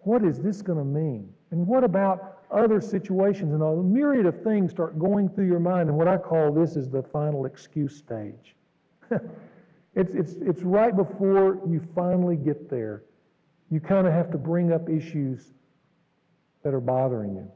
what 0.00 0.24
is 0.24 0.40
this 0.40 0.62
going 0.62 0.78
to 0.78 0.84
mean? 0.84 1.32
And 1.50 1.66
what 1.66 1.84
about 1.84 2.39
other 2.52 2.80
situations 2.80 3.52
and 3.52 3.62
a 3.62 3.76
myriad 3.76 4.26
of 4.26 4.42
things 4.42 4.70
start 4.70 4.98
going 4.98 5.28
through 5.28 5.46
your 5.46 5.60
mind. 5.60 5.88
And 5.88 5.96
what 5.96 6.08
I 6.08 6.16
call 6.16 6.52
this 6.52 6.76
is 6.76 6.88
the 6.88 7.02
final 7.02 7.46
excuse 7.46 7.96
stage. 7.96 8.54
it's, 9.94 10.14
it's, 10.14 10.34
it's 10.40 10.62
right 10.62 10.94
before 10.94 11.60
you 11.68 11.80
finally 11.94 12.36
get 12.36 12.68
there. 12.70 13.04
You 13.70 13.80
kind 13.80 14.06
of 14.06 14.12
have 14.12 14.30
to 14.32 14.38
bring 14.38 14.72
up 14.72 14.88
issues 14.88 15.52
that 16.62 16.74
are 16.74 16.80
bothering 16.80 17.34
you. 17.34 17.50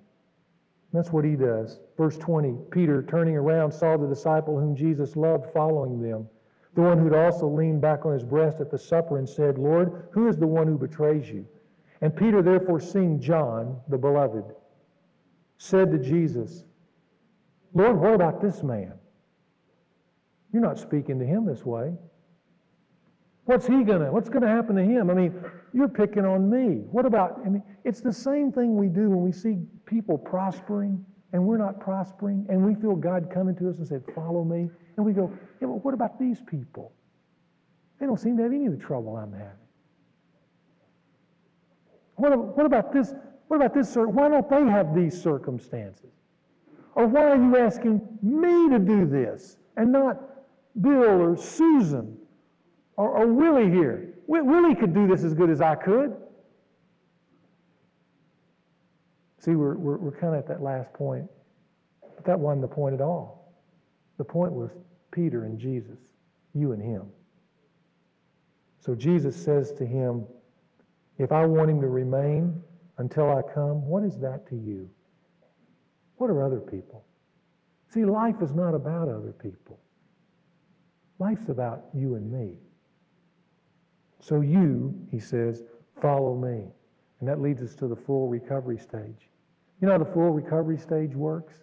That's 0.92 1.10
what 1.10 1.24
he 1.24 1.34
does. 1.34 1.80
Verse 1.96 2.16
20 2.18 2.56
Peter, 2.70 3.02
turning 3.02 3.36
around, 3.36 3.72
saw 3.72 3.96
the 3.96 4.06
disciple 4.06 4.58
whom 4.58 4.76
Jesus 4.76 5.16
loved 5.16 5.52
following 5.52 6.00
them, 6.00 6.28
the 6.74 6.82
one 6.82 6.98
who'd 6.98 7.14
also 7.14 7.48
leaned 7.48 7.80
back 7.80 8.06
on 8.06 8.12
his 8.12 8.22
breast 8.22 8.60
at 8.60 8.70
the 8.70 8.78
supper 8.78 9.18
and 9.18 9.28
said, 9.28 9.58
Lord, 9.58 10.08
who 10.12 10.28
is 10.28 10.36
the 10.36 10.46
one 10.46 10.68
who 10.68 10.78
betrays 10.78 11.28
you? 11.28 11.46
And 12.00 12.14
Peter, 12.14 12.42
therefore, 12.42 12.80
seeing 12.80 13.20
John, 13.20 13.80
the 13.88 13.98
beloved, 13.98 14.44
said 15.58 15.90
to 15.92 15.98
Jesus, 15.98 16.64
Lord, 17.72 17.98
what 17.98 18.14
about 18.14 18.40
this 18.40 18.62
man? 18.62 18.94
You're 20.52 20.62
not 20.62 20.78
speaking 20.78 21.18
to 21.18 21.24
him 21.24 21.44
this 21.44 21.64
way. 21.64 21.94
What's 23.46 23.66
he 23.66 23.82
gonna, 23.82 24.10
what's 24.10 24.28
gonna 24.28 24.48
happen 24.48 24.76
to 24.76 24.82
him? 24.82 25.10
I 25.10 25.14
mean, 25.14 25.44
you're 25.72 25.88
picking 25.88 26.24
on 26.24 26.48
me. 26.48 26.84
What 26.90 27.04
about, 27.04 27.40
I 27.44 27.48
mean, 27.48 27.62
it's 27.84 28.00
the 28.00 28.12
same 28.12 28.52
thing 28.52 28.76
we 28.76 28.86
do 28.86 29.10
when 29.10 29.22
we 29.22 29.32
see 29.32 29.58
people 29.84 30.16
prospering 30.16 31.04
and 31.32 31.44
we're 31.44 31.58
not 31.58 31.80
prospering 31.80 32.46
and 32.48 32.64
we 32.64 32.74
feel 32.74 32.94
God 32.94 33.28
coming 33.32 33.56
to 33.56 33.68
us 33.68 33.78
and 33.78 33.86
said, 33.86 34.02
follow 34.14 34.44
me. 34.44 34.70
And 34.96 35.04
we 35.04 35.12
go, 35.12 35.32
yeah, 35.60 35.66
what 35.66 35.92
about 35.92 36.18
these 36.18 36.40
people? 36.40 36.92
They 37.98 38.06
don't 38.06 38.20
seem 38.20 38.36
to 38.36 38.44
have 38.44 38.52
any 38.52 38.66
of 38.66 38.78
the 38.78 38.84
trouble 38.84 39.16
I'm 39.16 39.32
having. 39.32 39.48
What, 42.14 42.56
what 42.56 42.66
about 42.66 42.92
this? 42.92 43.12
What 43.54 43.66
about 43.66 43.74
this, 43.74 43.88
sir? 43.88 44.08
Why 44.08 44.28
don't 44.28 44.50
they 44.50 44.64
have 44.64 44.96
these 44.96 45.22
circumstances? 45.22 46.10
Or 46.96 47.06
why 47.06 47.22
are 47.30 47.36
you 47.36 47.56
asking 47.56 48.00
me 48.20 48.68
to 48.70 48.80
do 48.80 49.06
this 49.06 49.58
and 49.76 49.92
not 49.92 50.20
Bill 50.80 51.22
or 51.22 51.36
Susan 51.36 52.16
or, 52.96 53.10
or 53.10 53.28
Willie 53.28 53.70
here? 53.70 54.14
Willie 54.26 54.74
could 54.74 54.92
do 54.92 55.06
this 55.06 55.22
as 55.22 55.34
good 55.34 55.50
as 55.50 55.60
I 55.60 55.76
could. 55.76 56.16
See, 59.38 59.52
we're, 59.52 59.76
we're, 59.76 59.98
we're 59.98 60.18
kind 60.18 60.34
of 60.34 60.40
at 60.40 60.48
that 60.48 60.60
last 60.60 60.92
point. 60.92 61.30
But 62.02 62.24
that 62.24 62.36
wasn't 62.36 62.62
the 62.62 62.74
point 62.74 62.94
at 62.94 63.00
all. 63.00 63.54
The 64.18 64.24
point 64.24 64.52
was 64.52 64.70
Peter 65.12 65.44
and 65.44 65.60
Jesus, 65.60 66.00
you 66.54 66.72
and 66.72 66.82
him. 66.82 67.04
So 68.80 68.96
Jesus 68.96 69.36
says 69.36 69.70
to 69.74 69.86
him, 69.86 70.24
If 71.18 71.30
I 71.30 71.46
want 71.46 71.70
him 71.70 71.80
to 71.82 71.88
remain, 71.88 72.60
until 72.98 73.30
I 73.30 73.42
come, 73.42 73.86
what 73.86 74.04
is 74.04 74.18
that 74.18 74.46
to 74.48 74.56
you? 74.56 74.88
What 76.16 76.30
are 76.30 76.44
other 76.44 76.60
people? 76.60 77.04
See, 77.88 78.04
life 78.04 78.36
is 78.40 78.54
not 78.54 78.74
about 78.74 79.08
other 79.08 79.32
people. 79.32 79.78
Life's 81.18 81.48
about 81.48 81.84
you 81.94 82.14
and 82.16 82.30
me. 82.30 82.54
So 84.20 84.40
you, 84.40 84.94
he 85.10 85.18
says, 85.18 85.62
follow 86.00 86.34
me. 86.36 86.66
And 87.20 87.28
that 87.28 87.40
leads 87.40 87.62
us 87.62 87.74
to 87.76 87.88
the 87.88 87.96
full 87.96 88.28
recovery 88.28 88.78
stage. 88.78 89.28
You 89.80 89.86
know 89.86 89.92
how 89.92 89.98
the 89.98 90.12
full 90.12 90.30
recovery 90.30 90.78
stage 90.78 91.14
works? 91.14 91.54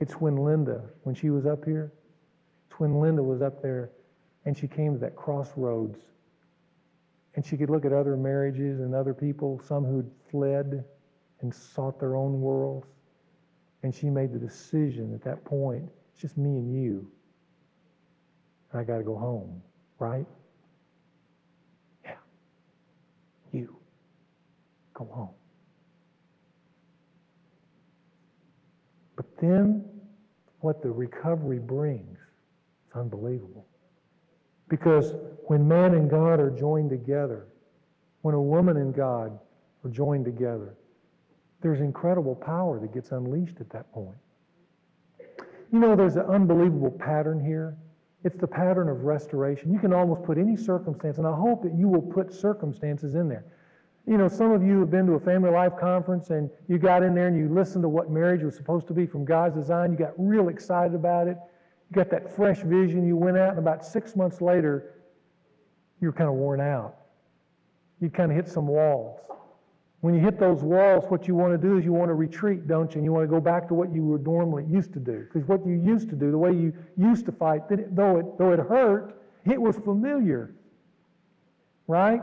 It's 0.00 0.14
when 0.14 0.36
Linda, 0.36 0.82
when 1.02 1.14
she 1.14 1.30
was 1.30 1.46
up 1.46 1.64
here, 1.64 1.92
it's 2.66 2.78
when 2.78 3.00
Linda 3.00 3.22
was 3.22 3.42
up 3.42 3.62
there 3.62 3.90
and 4.44 4.56
she 4.56 4.68
came 4.68 4.92
to 4.94 4.98
that 5.00 5.16
crossroads 5.16 5.98
and 7.38 7.46
she 7.46 7.56
could 7.56 7.70
look 7.70 7.84
at 7.84 7.92
other 7.92 8.16
marriages 8.16 8.80
and 8.80 8.96
other 8.96 9.14
people, 9.14 9.60
some 9.64 9.84
who'd 9.84 10.10
fled 10.28 10.84
and 11.40 11.54
sought 11.54 12.00
their 12.00 12.16
own 12.16 12.40
worlds. 12.40 12.88
And 13.84 13.94
she 13.94 14.10
made 14.10 14.32
the 14.32 14.40
decision 14.40 15.14
at 15.14 15.22
that 15.22 15.44
point 15.44 15.88
it's 16.10 16.20
just 16.20 16.36
me 16.36 16.48
and 16.48 16.74
you. 16.74 17.08
I 18.74 18.82
got 18.82 18.96
to 18.96 19.04
go 19.04 19.16
home, 19.16 19.62
right? 20.00 20.26
Yeah. 22.04 22.16
You. 23.52 23.76
Go 24.94 25.04
home. 25.04 25.30
But 29.14 29.26
then 29.40 29.84
what 30.58 30.82
the 30.82 30.90
recovery 30.90 31.60
brings, 31.60 32.18
it's 32.88 32.96
unbelievable. 32.96 33.67
Because 34.68 35.14
when 35.46 35.66
man 35.66 35.94
and 35.94 36.10
God 36.10 36.40
are 36.40 36.50
joined 36.50 36.90
together, 36.90 37.46
when 38.22 38.34
a 38.34 38.42
woman 38.42 38.76
and 38.76 38.94
God 38.94 39.38
are 39.84 39.90
joined 39.90 40.24
together, 40.24 40.74
there's 41.60 41.80
incredible 41.80 42.34
power 42.34 42.78
that 42.80 42.92
gets 42.92 43.10
unleashed 43.12 43.60
at 43.60 43.70
that 43.70 43.90
point. 43.92 44.16
You 45.72 45.78
know, 45.78 45.96
there's 45.96 46.16
an 46.16 46.26
unbelievable 46.26 46.90
pattern 46.90 47.44
here. 47.44 47.76
It's 48.24 48.38
the 48.38 48.46
pattern 48.46 48.88
of 48.88 49.04
restoration. 49.04 49.72
You 49.72 49.78
can 49.78 49.92
almost 49.92 50.24
put 50.24 50.38
any 50.38 50.56
circumstance, 50.56 51.18
and 51.18 51.26
I 51.26 51.34
hope 51.34 51.62
that 51.62 51.74
you 51.74 51.88
will 51.88 52.02
put 52.02 52.32
circumstances 52.32 53.14
in 53.14 53.28
there. 53.28 53.44
You 54.08 54.16
know, 54.16 54.26
some 54.26 54.52
of 54.52 54.62
you 54.62 54.80
have 54.80 54.90
been 54.90 55.06
to 55.06 55.12
a 55.12 55.20
family 55.20 55.50
life 55.50 55.72
conference 55.78 56.30
and 56.30 56.48
you 56.66 56.78
got 56.78 57.02
in 57.02 57.14
there 57.14 57.26
and 57.26 57.36
you 57.36 57.52
listened 57.52 57.82
to 57.82 57.90
what 57.90 58.10
marriage 58.10 58.42
was 58.42 58.56
supposed 58.56 58.86
to 58.86 58.94
be 58.94 59.04
from 59.04 59.26
God's 59.26 59.54
design. 59.54 59.92
You 59.92 59.98
got 59.98 60.14
real 60.16 60.48
excited 60.48 60.94
about 60.94 61.28
it. 61.28 61.36
You 61.90 61.94
got 61.94 62.10
that 62.10 62.34
fresh 62.34 62.60
vision. 62.60 63.06
You 63.06 63.16
went 63.16 63.38
out, 63.38 63.50
and 63.50 63.58
about 63.58 63.84
six 63.84 64.14
months 64.14 64.40
later, 64.40 64.94
you 66.00 66.08
were 66.08 66.12
kind 66.12 66.28
of 66.28 66.36
worn 66.36 66.60
out. 66.60 66.96
You 68.00 68.10
kind 68.10 68.30
of 68.30 68.36
hit 68.36 68.48
some 68.48 68.66
walls. 68.66 69.20
When 70.00 70.14
you 70.14 70.20
hit 70.20 70.38
those 70.38 70.62
walls, 70.62 71.04
what 71.08 71.26
you 71.26 71.34
want 71.34 71.60
to 71.60 71.68
do 71.68 71.76
is 71.76 71.84
you 71.84 71.92
want 71.92 72.08
to 72.10 72.14
retreat, 72.14 72.68
don't 72.68 72.92
you? 72.92 72.98
And 72.98 73.04
you 73.04 73.12
want 73.12 73.24
to 73.24 73.28
go 73.28 73.40
back 73.40 73.66
to 73.68 73.74
what 73.74 73.92
you 73.92 74.04
were 74.04 74.18
normally 74.18 74.64
used 74.64 74.92
to 74.92 75.00
do. 75.00 75.26
Because 75.32 75.48
what 75.48 75.66
you 75.66 75.74
used 75.74 76.08
to 76.10 76.14
do, 76.14 76.30
the 76.30 76.38
way 76.38 76.52
you 76.52 76.72
used 76.96 77.26
to 77.26 77.32
fight, 77.32 77.62
though 77.68 78.18
it, 78.18 78.38
though 78.38 78.52
it 78.52 78.60
hurt, 78.60 79.20
it 79.44 79.60
was 79.60 79.76
familiar. 79.76 80.54
Right? 81.88 82.20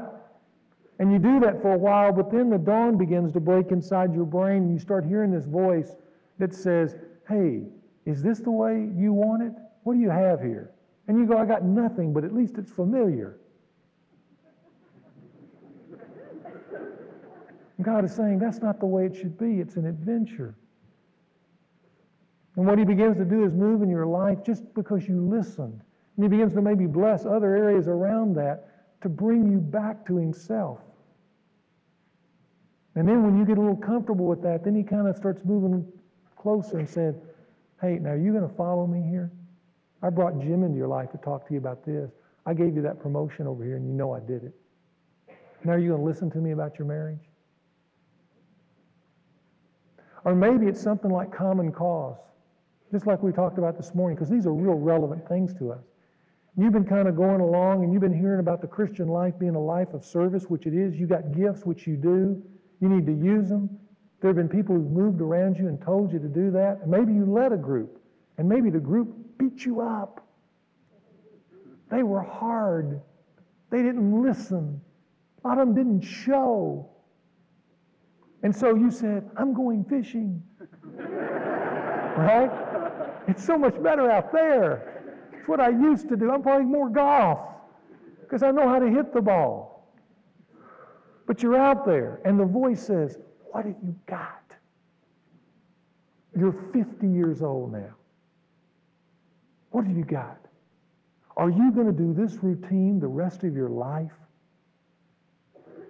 And 0.99 1.11
you 1.11 1.19
do 1.19 1.41
that 1.41 1.61
for 1.61 1.73
a 1.73 1.77
while, 1.77 2.13
but 2.13 2.31
then 2.31 2.49
the 2.49 2.57
dawn 2.57 2.97
begins 2.97 3.33
to 3.33 3.41
break 3.41 3.71
inside 3.71 4.13
your 4.13 4.25
brain, 4.25 4.63
and 4.63 4.71
you 4.71 4.79
start 4.79 5.03
hearing 5.03 5.31
this 5.31 5.45
voice 5.45 5.97
that 6.39 6.55
says, 6.55 6.95
Hey, 7.27 7.63
is 8.05 8.21
this 8.21 8.39
the 8.39 8.51
way 8.51 8.89
you 8.95 9.13
want 9.13 9.43
it? 9.43 9.53
What 9.83 9.93
do 9.93 9.99
you 9.99 10.09
have 10.09 10.41
here? 10.41 10.71
And 11.07 11.17
you 11.17 11.25
go, 11.25 11.37
I 11.37 11.45
got 11.45 11.63
nothing, 11.63 12.13
but 12.13 12.23
at 12.23 12.33
least 12.33 12.57
it's 12.57 12.71
familiar. 12.71 13.37
God 17.81 18.05
is 18.05 18.13
saying 18.13 18.39
that's 18.39 18.61
not 18.61 18.79
the 18.79 18.85
way 18.85 19.05
it 19.05 19.15
should 19.15 19.37
be. 19.37 19.59
It's 19.59 19.75
an 19.75 19.85
adventure. 19.85 20.55
And 22.55 22.65
what 22.65 22.79
he 22.79 22.85
begins 22.85 23.17
to 23.17 23.25
do 23.25 23.43
is 23.43 23.53
move 23.53 23.81
in 23.81 23.89
your 23.89 24.05
life 24.05 24.43
just 24.45 24.73
because 24.73 25.07
you 25.07 25.19
listened. 25.19 25.81
And 26.15 26.23
he 26.23 26.29
begins 26.29 26.53
to 26.53 26.61
maybe 26.61 26.85
bless 26.85 27.25
other 27.25 27.55
areas 27.55 27.87
around 27.87 28.35
that 28.35 28.69
to 29.01 29.09
bring 29.09 29.51
you 29.51 29.57
back 29.57 30.05
to 30.07 30.15
himself. 30.15 30.79
And 32.95 33.07
then 33.07 33.23
when 33.23 33.37
you 33.37 33.45
get 33.45 33.57
a 33.57 33.61
little 33.61 33.75
comfortable 33.75 34.25
with 34.25 34.41
that, 34.43 34.63
then 34.63 34.73
he 34.73 34.83
kind 34.83 35.07
of 35.07 35.17
starts 35.17 35.43
moving 35.43 35.85
closer 36.37 36.79
and 36.79 36.87
said, 36.87 37.21
Hey, 37.81 37.99
now 37.99 38.11
are 38.11 38.17
you 38.17 38.31
going 38.31 38.47
to 38.47 38.55
follow 38.55 38.87
me 38.87 39.01
here? 39.01 39.31
I 40.01 40.09
brought 40.09 40.39
Jim 40.39 40.63
into 40.63 40.77
your 40.77 40.87
life 40.87 41.11
to 41.11 41.17
talk 41.17 41.47
to 41.47 41.53
you 41.53 41.59
about 41.59 41.85
this. 41.85 42.11
I 42.45 42.53
gave 42.53 42.75
you 42.75 42.81
that 42.83 42.99
promotion 42.99 43.47
over 43.47 43.63
here, 43.63 43.75
and 43.75 43.87
you 43.87 43.93
know 43.93 44.13
I 44.13 44.19
did 44.19 44.43
it. 44.43 44.55
Now 45.63 45.73
are 45.73 45.79
you 45.79 45.89
going 45.89 46.01
to 46.01 46.05
listen 46.05 46.29
to 46.31 46.37
me 46.37 46.51
about 46.51 46.77
your 46.77 46.87
marriage? 46.87 47.27
Or 50.23 50.35
maybe 50.35 50.67
it's 50.67 50.81
something 50.81 51.11
like 51.11 51.33
common 51.33 51.71
cause, 51.71 52.17
just 52.91 53.07
like 53.07 53.21
we 53.21 53.31
talked 53.31 53.57
about 53.57 53.77
this 53.77 53.93
morning, 53.93 54.15
because 54.15 54.29
these 54.29 54.45
are 54.45 54.53
real 54.53 54.75
relevant 54.75 55.27
things 55.27 55.53
to 55.55 55.71
us. 55.71 55.83
You've 56.57 56.73
been 56.73 56.85
kind 56.85 57.07
of 57.07 57.15
going 57.15 57.41
along 57.41 57.83
and 57.83 57.91
you've 57.91 58.01
been 58.01 58.17
hearing 58.17 58.39
about 58.39 58.61
the 58.61 58.67
Christian 58.67 59.07
life 59.07 59.37
being 59.37 59.55
a 59.55 59.59
life 59.59 59.93
of 59.93 60.05
service, 60.05 60.45
which 60.45 60.65
it 60.65 60.73
is. 60.73 60.95
You 60.95 61.05
got 61.05 61.35
gifts, 61.35 61.65
which 61.65 61.85
you 61.85 61.97
do. 61.97 62.41
You 62.79 62.89
need 62.89 63.05
to 63.05 63.11
use 63.11 63.49
them. 63.49 63.77
There 64.25 64.33
have 64.33 64.37
been 64.37 64.49
people 64.49 64.73
who've 64.73 64.91
moved 64.91 65.21
around 65.21 65.55
you 65.55 65.67
and 65.67 65.79
told 65.79 66.11
you 66.11 66.17
to 66.17 66.27
do 66.27 66.49
that. 66.49 66.87
Maybe 66.89 67.13
you 67.13 67.31
led 67.31 67.51
a 67.53 67.57
group, 67.57 68.01
and 68.39 68.49
maybe 68.49 68.71
the 68.71 68.79
group 68.79 69.15
beat 69.37 69.63
you 69.63 69.81
up. 69.81 70.25
They 71.91 72.01
were 72.01 72.23
hard. 72.23 73.01
They 73.69 73.83
didn't 73.83 74.23
listen. 74.23 74.81
A 75.43 75.47
lot 75.47 75.59
of 75.59 75.67
them 75.67 75.75
didn't 75.75 76.01
show. 76.01 76.89
And 78.41 78.55
so 78.55 78.73
you 78.73 78.89
said, 78.89 79.29
I'm 79.37 79.53
going 79.53 79.83
fishing. 79.83 80.41
right? 82.17 82.49
It's 83.27 83.45
so 83.45 83.59
much 83.59 83.79
better 83.83 84.09
out 84.09 84.31
there. 84.31 85.03
It's 85.37 85.47
what 85.47 85.59
I 85.59 85.69
used 85.69 86.09
to 86.09 86.17
do. 86.17 86.31
I'm 86.31 86.41
playing 86.41 86.65
more 86.65 86.89
golf 86.89 87.41
because 88.21 88.41
I 88.41 88.49
know 88.49 88.67
how 88.67 88.79
to 88.79 88.89
hit 88.89 89.13
the 89.13 89.21
ball. 89.21 89.93
But 91.27 91.43
you're 91.43 91.57
out 91.57 91.85
there, 91.85 92.21
and 92.25 92.39
the 92.39 92.45
voice 92.45 92.81
says, 92.87 93.19
What 93.55 93.63
have 93.67 93.75
you 93.85 93.95
got? 94.05 94.43
You're 96.37 96.51
50 96.73 97.07
years 97.07 97.41
old 97.41 97.71
now. 97.71 97.95
What 99.71 99.87
have 99.87 99.95
you 99.95 100.03
got? 100.03 100.37
Are 101.37 101.49
you 101.49 101.71
going 101.71 101.87
to 101.87 101.93
do 101.93 102.13
this 102.13 102.37
routine 102.43 102.99
the 102.99 103.07
rest 103.07 103.45
of 103.45 103.55
your 103.55 103.69
life? 103.69 104.11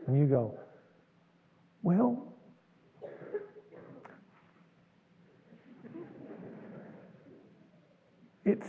And 0.05 0.15
you 0.15 0.27
go, 0.27 0.59
Well, 1.81 2.31
It's, 8.43 8.67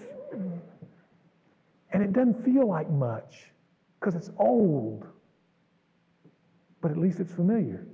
and 1.92 2.02
it 2.02 2.14
doesn't 2.14 2.42
feel 2.46 2.66
like 2.66 2.88
much 2.88 3.52
because 4.00 4.14
it's 4.14 4.30
old, 4.38 5.06
but 6.80 6.90
at 6.90 6.96
least 6.96 7.20
it's 7.20 7.34
familiar. 7.34 7.86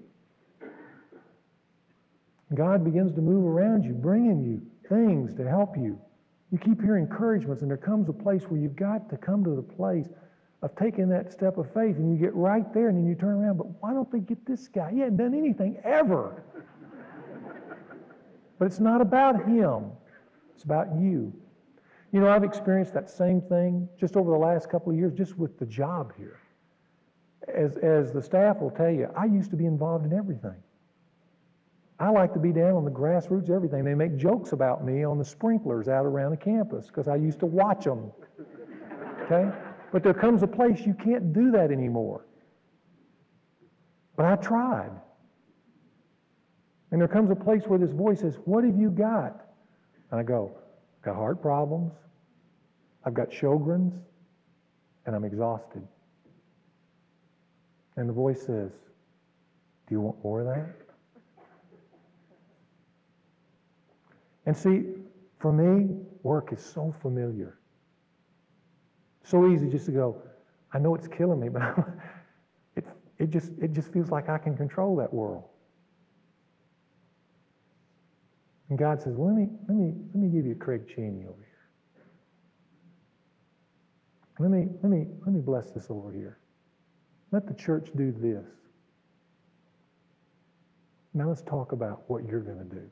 God 2.54 2.84
begins 2.84 3.12
to 3.14 3.20
move 3.20 3.44
around 3.44 3.84
you, 3.84 3.92
bringing 3.92 4.42
you 4.42 4.62
things 4.88 5.34
to 5.34 5.48
help 5.48 5.76
you. 5.76 5.98
You 6.50 6.58
keep 6.58 6.82
hearing 6.82 7.04
encouragements, 7.04 7.62
and 7.62 7.70
there 7.70 7.78
comes 7.78 8.08
a 8.08 8.12
place 8.12 8.44
where 8.44 8.60
you've 8.60 8.76
got 8.76 9.08
to 9.10 9.16
come 9.16 9.42
to 9.44 9.56
the 9.56 9.62
place 9.62 10.08
of 10.62 10.76
taking 10.76 11.08
that 11.08 11.32
step 11.32 11.56
of 11.56 11.66
faith, 11.72 11.96
and 11.96 12.12
you 12.12 12.18
get 12.18 12.34
right 12.34 12.72
there, 12.74 12.88
and 12.88 12.96
then 12.96 13.06
you 13.06 13.14
turn 13.14 13.42
around, 13.42 13.56
but 13.56 13.66
why 13.80 13.92
don't 13.92 14.10
they 14.12 14.20
get 14.20 14.44
this 14.46 14.68
guy? 14.68 14.92
He 14.92 15.00
hadn't 15.00 15.16
done 15.16 15.34
anything 15.34 15.78
ever. 15.82 16.44
but 18.58 18.66
it's 18.66 18.80
not 18.80 19.00
about 19.00 19.46
him, 19.46 19.90
it's 20.54 20.64
about 20.64 20.88
you. 21.00 21.32
You 22.12 22.20
know, 22.20 22.28
I've 22.28 22.44
experienced 22.44 22.92
that 22.94 23.08
same 23.08 23.40
thing 23.40 23.88
just 23.98 24.16
over 24.16 24.30
the 24.30 24.38
last 24.38 24.68
couple 24.68 24.92
of 24.92 24.98
years, 24.98 25.14
just 25.14 25.38
with 25.38 25.58
the 25.58 25.66
job 25.66 26.12
here. 26.16 26.38
As, 27.48 27.76
as 27.78 28.12
the 28.12 28.22
staff 28.22 28.60
will 28.60 28.70
tell 28.70 28.90
you, 28.90 29.08
I 29.16 29.24
used 29.24 29.50
to 29.50 29.56
be 29.56 29.64
involved 29.64 30.04
in 30.04 30.12
everything. 30.12 30.62
I 32.02 32.10
like 32.10 32.32
to 32.32 32.40
be 32.40 32.50
down 32.50 32.72
on 32.72 32.84
the 32.84 32.90
grassroots, 32.90 33.48
everything. 33.48 33.84
They 33.84 33.94
make 33.94 34.16
jokes 34.16 34.50
about 34.50 34.84
me 34.84 35.04
on 35.04 35.18
the 35.18 35.24
sprinklers 35.24 35.86
out 35.86 36.04
around 36.04 36.32
the 36.32 36.36
campus 36.36 36.88
because 36.88 37.06
I 37.06 37.14
used 37.14 37.38
to 37.38 37.46
watch 37.46 37.84
them. 37.84 38.10
Okay? 39.20 39.48
But 39.92 40.02
there 40.02 40.12
comes 40.12 40.42
a 40.42 40.48
place 40.48 40.80
you 40.84 40.94
can't 40.94 41.32
do 41.32 41.52
that 41.52 41.70
anymore. 41.70 42.26
But 44.16 44.26
I 44.26 44.34
tried. 44.34 44.90
And 46.90 47.00
there 47.00 47.06
comes 47.06 47.30
a 47.30 47.36
place 47.36 47.62
where 47.68 47.78
this 47.78 47.92
voice 47.92 48.18
says, 48.18 48.36
What 48.46 48.64
have 48.64 48.76
you 48.76 48.90
got? 48.90 49.46
And 50.10 50.18
I 50.18 50.24
go, 50.24 50.58
Got 51.04 51.14
heart 51.14 51.40
problems. 51.40 51.92
I've 53.04 53.14
got 53.14 53.30
Sjogren's, 53.30 53.94
and 55.06 55.14
I'm 55.14 55.24
exhausted. 55.24 55.86
And 57.94 58.08
the 58.08 58.12
voice 58.12 58.40
says, 58.40 58.72
Do 59.86 59.94
you 59.94 60.00
want 60.00 60.24
more 60.24 60.40
of 60.40 60.46
that? 60.48 60.82
And 64.46 64.56
see, 64.56 64.84
for 65.38 65.52
me, 65.52 65.96
work 66.22 66.52
is 66.52 66.64
so 66.64 66.94
familiar. 67.00 67.58
So 69.24 69.48
easy 69.48 69.68
just 69.68 69.86
to 69.86 69.92
go, 69.92 70.22
I 70.72 70.78
know 70.78 70.94
it's 70.94 71.08
killing 71.08 71.40
me, 71.40 71.48
but 71.50 71.62
it, 72.76 72.84
it, 73.18 73.30
just, 73.30 73.52
it 73.60 73.72
just 73.72 73.92
feels 73.92 74.10
like 74.10 74.28
I 74.28 74.38
can 74.38 74.56
control 74.56 74.96
that 74.96 75.12
world. 75.12 75.44
And 78.68 78.78
God 78.78 79.02
says, 79.02 79.14
well, 79.16 79.28
let 79.28 79.36
me, 79.36 79.48
let 79.68 79.76
me, 79.76 79.92
let 80.14 80.22
me 80.22 80.28
give 80.28 80.46
you 80.46 80.54
Craig 80.54 80.88
Cheney 80.88 81.26
over 81.26 81.36
here. 81.38 81.52
Let 84.38 84.50
me, 84.50 84.68
let 84.82 84.90
me, 84.90 85.06
let 85.26 85.34
me 85.34 85.40
bless 85.40 85.70
this 85.70 85.86
over 85.90 86.10
here. 86.10 86.38
Let 87.32 87.46
the 87.46 87.54
church 87.54 87.90
do 87.96 88.12
this. 88.12 88.46
Now 91.14 91.28
let's 91.28 91.42
talk 91.42 91.72
about 91.72 92.08
what 92.08 92.24
you're 92.26 92.40
going 92.40 92.58
to 92.58 92.64
do. 92.64 92.90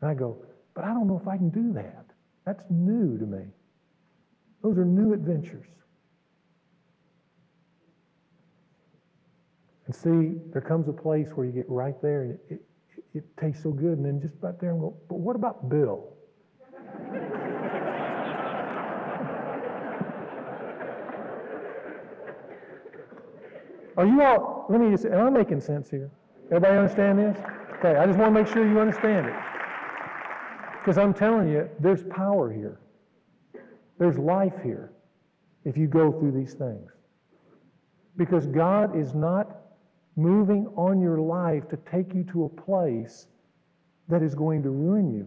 And 0.00 0.10
I 0.10 0.14
go, 0.14 0.44
but 0.76 0.84
I 0.84 0.88
don't 0.88 1.08
know 1.08 1.18
if 1.20 1.26
I 1.26 1.38
can 1.38 1.48
do 1.48 1.72
that. 1.72 2.04
That's 2.44 2.62
new 2.70 3.18
to 3.18 3.24
me. 3.24 3.46
Those 4.62 4.76
are 4.76 4.84
new 4.84 5.14
adventures. 5.14 5.66
And 9.86 9.94
see, 9.94 10.38
there 10.52 10.60
comes 10.60 10.88
a 10.88 10.92
place 10.92 11.28
where 11.34 11.46
you 11.46 11.52
get 11.52 11.68
right 11.68 12.00
there 12.02 12.22
and 12.22 12.32
it, 12.32 12.40
it, 12.50 12.60
it 13.14 13.36
tastes 13.40 13.62
so 13.62 13.70
good, 13.70 13.96
and 13.96 14.04
then 14.04 14.20
just 14.20 14.34
about 14.34 14.60
there 14.60 14.70
and 14.70 14.80
go, 14.80 14.94
but 15.08 15.18
what 15.18 15.34
about 15.34 15.68
Bill? 15.70 16.12
Are 23.96 24.04
you 24.04 24.20
all, 24.20 24.66
let 24.68 24.78
me 24.78 24.90
just, 24.90 25.06
am 25.06 25.26
I 25.26 25.30
making 25.30 25.62
sense 25.62 25.88
here? 25.88 26.10
Everybody 26.46 26.76
understand 26.76 27.18
this? 27.18 27.38
Okay, 27.78 27.96
I 27.96 28.04
just 28.04 28.18
want 28.18 28.34
to 28.34 28.42
make 28.42 28.52
sure 28.52 28.68
you 28.68 28.78
understand 28.78 29.26
it. 29.26 29.55
Because 30.86 30.98
I'm 30.98 31.14
telling 31.14 31.48
you, 31.48 31.68
there's 31.80 32.04
power 32.04 32.52
here. 32.52 32.78
There's 33.98 34.18
life 34.18 34.52
here 34.62 34.92
if 35.64 35.76
you 35.76 35.88
go 35.88 36.12
through 36.12 36.30
these 36.30 36.54
things. 36.54 36.92
Because 38.16 38.46
God 38.46 38.96
is 38.96 39.12
not 39.12 39.62
moving 40.14 40.68
on 40.76 41.00
your 41.00 41.18
life 41.18 41.68
to 41.70 41.76
take 41.90 42.14
you 42.14 42.22
to 42.30 42.44
a 42.44 42.48
place 42.48 43.26
that 44.06 44.22
is 44.22 44.36
going 44.36 44.62
to 44.62 44.70
ruin 44.70 45.12
you 45.12 45.26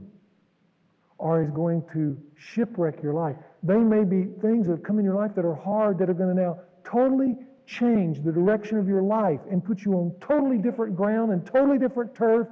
or 1.17 1.43
is 1.43 1.51
going 1.51 1.83
to 1.91 2.17
shipwreck 2.37 3.03
your 3.03 3.13
life. 3.13 3.35
They 3.61 3.75
may 3.75 4.05
be 4.05 4.29
things 4.41 4.67
that 4.67 4.77
have 4.77 4.83
come 4.83 4.97
in 4.97 5.03
your 5.03 5.15
life 5.15 5.35
that 5.35 5.43
are 5.43 5.55
hard 5.55 5.99
that 5.99 6.09
are 6.09 6.13
going 6.13 6.33
to 6.33 6.41
now 6.41 6.59
totally 6.85 7.35
change 7.65 8.23
the 8.23 8.31
direction 8.31 8.77
of 8.77 8.87
your 8.87 9.01
life 9.01 9.41
and 9.51 9.61
put 9.61 9.83
you 9.83 9.95
on 9.95 10.15
totally 10.21 10.57
different 10.57 10.95
ground 10.95 11.33
and 11.33 11.45
totally 11.45 11.77
different 11.77 12.15
turf 12.15 12.47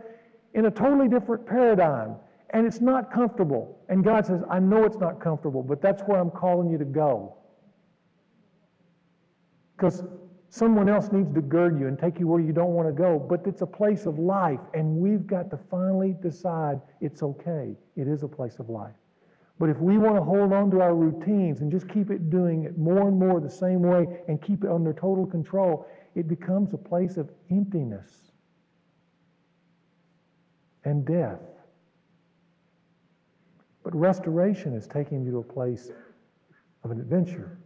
in 0.55 0.65
a 0.65 0.71
totally 0.71 1.07
different 1.07 1.45
paradigm. 1.45 2.17
And 2.51 2.65
it's 2.65 2.79
not 2.79 3.11
comfortable. 3.11 3.79
And 3.89 4.03
God 4.03 4.25
says, 4.25 4.41
I 4.49 4.59
know 4.59 4.85
it's 4.85 4.97
not 4.97 5.19
comfortable, 5.19 5.63
but 5.63 5.81
that's 5.81 6.01
where 6.03 6.19
I'm 6.19 6.31
calling 6.31 6.69
you 6.69 6.77
to 6.77 6.85
go. 6.85 7.35
Because 9.75 10.03
someone 10.49 10.89
else 10.89 11.11
needs 11.11 11.33
to 11.33 11.41
gird 11.41 11.79
you 11.79 11.87
and 11.87 11.99
take 11.99 12.19
you 12.19 12.27
where 12.27 12.39
you 12.39 12.53
don't 12.53 12.73
want 12.73 12.87
to 12.87 12.93
go, 12.93 13.19
but 13.19 13.45
it's 13.45 13.61
a 13.61 13.67
place 13.67 14.05
of 14.05 14.17
life, 14.17 14.61
and 14.73 14.95
we've 14.95 15.27
got 15.27 15.49
to 15.51 15.59
finally 15.69 16.15
decide 16.21 16.79
it's 17.01 17.21
okay. 17.21 17.75
It 17.95 18.07
is 18.07 18.23
a 18.23 18.27
place 18.27 18.59
of 18.59 18.69
life. 18.69 18.95
But 19.59 19.69
if 19.69 19.77
we 19.79 19.97
want 19.97 20.15
to 20.15 20.23
hold 20.23 20.53
on 20.53 20.69
to 20.71 20.81
our 20.81 20.95
routines 20.95 21.61
and 21.61 21.71
just 21.71 21.89
keep 21.89 22.11
it 22.11 22.29
doing 22.29 22.63
it 22.63 22.77
more 22.77 23.07
and 23.07 23.17
more 23.17 23.39
the 23.39 23.49
same 23.49 23.81
way 23.81 24.05
and 24.27 24.41
keep 24.41 24.63
it 24.63 24.69
under 24.69 24.93
total 24.93 25.25
control, 25.25 25.87
it 26.15 26.27
becomes 26.27 26.73
a 26.73 26.77
place 26.77 27.17
of 27.17 27.29
emptiness 27.49 28.31
and 30.85 31.05
death. 31.05 31.39
But 33.87 33.95
restoration 33.95 34.73
is 34.73 34.85
taking 34.85 35.23
you 35.23 35.31
to 35.31 35.37
a 35.37 35.43
place 35.43 35.91
of 36.83 36.91
an 36.91 36.99
adventure. 36.99 37.57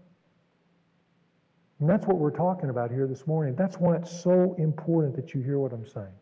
And 1.79 1.89
that's 1.89 2.05
what 2.05 2.19
we're 2.19 2.29
talking 2.29 2.69
about 2.69 2.91
here 2.91 3.07
this 3.07 3.25
morning. 3.25 3.55
That's 3.55 3.77
why 3.77 3.95
it's 3.95 4.21
so 4.21 4.53
important 4.59 5.15
that 5.15 5.33
you 5.33 5.41
hear 5.41 5.57
what 5.57 5.73
I'm 5.73 5.87
saying. 5.87 6.13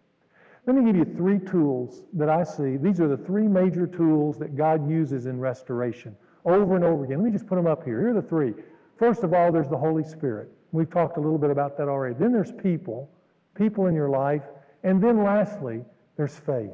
Let 0.66 0.78
me 0.78 0.86
give 0.86 0.96
you 0.96 1.04
three 1.04 1.38
tools 1.38 2.04
that 2.14 2.30
I 2.30 2.46
see. 2.46 2.78
These 2.78 3.02
are 3.02 3.10
the 3.10 3.18
three 3.18 3.46
major 3.46 3.86
tools 3.86 4.38
that 4.40 4.56
God 4.56 4.90
uses 4.90 5.26
in 5.26 5.38
restoration 5.38 6.16
over 6.46 6.78
and 6.78 6.86
over 6.86 7.04
again. 7.04 7.18
Let 7.18 7.26
me 7.26 7.32
just 7.32 7.46
put 7.46 7.58
them 7.58 7.68
up 7.68 7.84
here. 7.84 8.00
Here 8.00 8.12
are 8.12 8.22
the 8.22 8.22
three. 8.22 8.54
First 8.98 9.24
of 9.24 9.34
all, 9.34 9.52
there's 9.52 9.68
the 9.68 9.78
Holy 9.78 10.06
Spirit. 10.06 10.50
We've 10.72 10.90
talked 10.90 11.18
a 11.18 11.20
little 11.20 11.38
bit 11.38 11.50
about 11.50 11.78
that 11.78 11.90
already. 11.90 12.16
Then 12.18 12.32
there's 12.32 12.54
people, 12.54 13.12
people 13.54 13.88
in 13.88 13.96
your 13.96 14.10
life. 14.10 14.44
And 14.84 15.04
then 15.04 15.26
lastly, 15.26 15.84
there's 16.16 16.38
faith. 16.38 16.72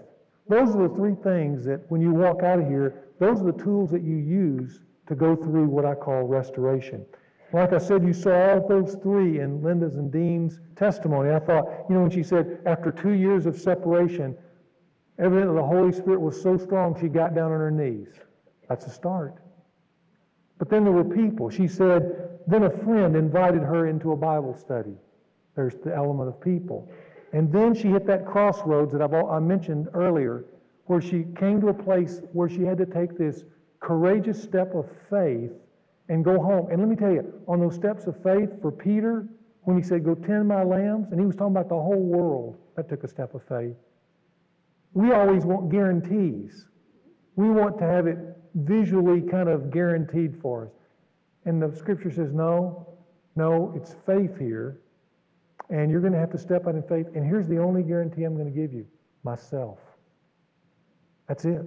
Those 0.47 0.75
are 0.75 0.87
the 0.87 0.93
three 0.93 1.15
things 1.23 1.65
that 1.65 1.89
when 1.89 2.01
you 2.01 2.11
walk 2.11 2.43
out 2.43 2.59
of 2.59 2.67
here, 2.67 3.04
those 3.19 3.41
are 3.41 3.51
the 3.51 3.63
tools 3.63 3.91
that 3.91 4.01
you 4.01 4.15
use 4.15 4.81
to 5.07 5.15
go 5.15 5.35
through 5.35 5.65
what 5.65 5.85
I 5.85 5.95
call 5.95 6.23
restoration. 6.23 7.05
Like 7.53 7.73
I 7.73 7.77
said, 7.77 8.03
you 8.03 8.13
saw 8.13 8.53
all 8.53 8.67
those 8.67 8.95
three 9.01 9.39
in 9.39 9.63
Linda's 9.63 9.95
and 9.95 10.11
Dean's 10.11 10.59
testimony. 10.75 11.31
I 11.31 11.39
thought, 11.39 11.85
you 11.87 11.95
know, 11.95 12.01
when 12.01 12.11
she 12.11 12.23
said 12.23 12.59
after 12.65 12.91
two 12.91 13.13
years 13.13 13.45
of 13.45 13.57
separation, 13.57 14.35
evidently 15.19 15.55
the 15.55 15.63
Holy 15.63 15.91
Spirit 15.91 16.19
was 16.19 16.41
so 16.41 16.57
strong 16.57 16.99
she 16.99 17.07
got 17.07 17.35
down 17.35 17.51
on 17.51 17.59
her 17.59 17.71
knees. 17.71 18.09
That's 18.67 18.87
a 18.87 18.89
start. 18.89 19.35
But 20.57 20.69
then 20.69 20.83
there 20.83 20.93
were 20.93 21.03
people. 21.03 21.49
She 21.49 21.67
said, 21.67 22.39
then 22.47 22.63
a 22.63 22.69
friend 22.69 23.15
invited 23.15 23.61
her 23.61 23.87
into 23.87 24.11
a 24.11 24.15
Bible 24.17 24.55
study. 24.57 24.95
There's 25.55 25.75
the 25.75 25.95
element 25.95 26.29
of 26.29 26.41
people. 26.41 26.89
And 27.33 27.51
then 27.51 27.73
she 27.73 27.89
hit 27.89 28.05
that 28.07 28.25
crossroads 28.25 28.91
that 28.93 29.01
I've, 29.01 29.13
I 29.13 29.39
mentioned 29.39 29.89
earlier, 29.93 30.45
where 30.85 31.01
she 31.01 31.25
came 31.37 31.61
to 31.61 31.69
a 31.69 31.73
place 31.73 32.21
where 32.33 32.49
she 32.49 32.61
had 32.61 32.77
to 32.77 32.85
take 32.85 33.17
this 33.17 33.43
courageous 33.79 34.41
step 34.41 34.73
of 34.75 34.87
faith 35.09 35.51
and 36.09 36.23
go 36.23 36.39
home. 36.39 36.67
And 36.71 36.79
let 36.79 36.87
me 36.87 36.95
tell 36.95 37.11
you, 37.11 37.41
on 37.47 37.59
those 37.59 37.75
steps 37.75 38.05
of 38.05 38.21
faith 38.21 38.49
for 38.61 38.71
Peter, 38.71 39.27
when 39.63 39.77
he 39.77 39.83
said, 39.83 40.03
Go 40.03 40.15
tend 40.15 40.47
my 40.47 40.63
lambs, 40.63 41.11
and 41.11 41.19
he 41.19 41.25
was 41.25 41.35
talking 41.35 41.55
about 41.55 41.69
the 41.69 41.75
whole 41.75 42.03
world, 42.03 42.57
that 42.75 42.87
took 42.87 43.03
a 43.03 43.07
step 43.07 43.33
of 43.33 43.41
faith. 43.47 43.75
We 44.93 45.11
always 45.11 45.43
want 45.43 45.69
guarantees. 45.69 46.67
We 47.35 47.49
want 47.49 47.77
to 47.79 47.85
have 47.85 48.07
it 48.07 48.17
visually 48.53 49.21
kind 49.21 49.49
of 49.49 49.71
guaranteed 49.71 50.39
for 50.41 50.67
us. 50.67 50.71
And 51.45 51.61
the 51.61 51.75
scripture 51.75 52.11
says, 52.11 52.31
No, 52.31 52.87
no, 53.35 53.73
it's 53.75 53.95
faith 54.05 54.37
here. 54.37 54.79
And 55.69 55.89
you're 55.89 56.01
going 56.01 56.13
to 56.13 56.19
have 56.19 56.31
to 56.31 56.37
step 56.37 56.67
out 56.67 56.75
in 56.75 56.83
faith. 56.83 57.07
And 57.15 57.25
here's 57.25 57.47
the 57.47 57.57
only 57.57 57.81
guarantee 57.81 58.23
I'm 58.23 58.35
going 58.35 58.51
to 58.51 58.59
give 58.59 58.71
you 58.71 58.85
myself. 59.23 59.79
That's 61.27 61.45
it. 61.45 61.61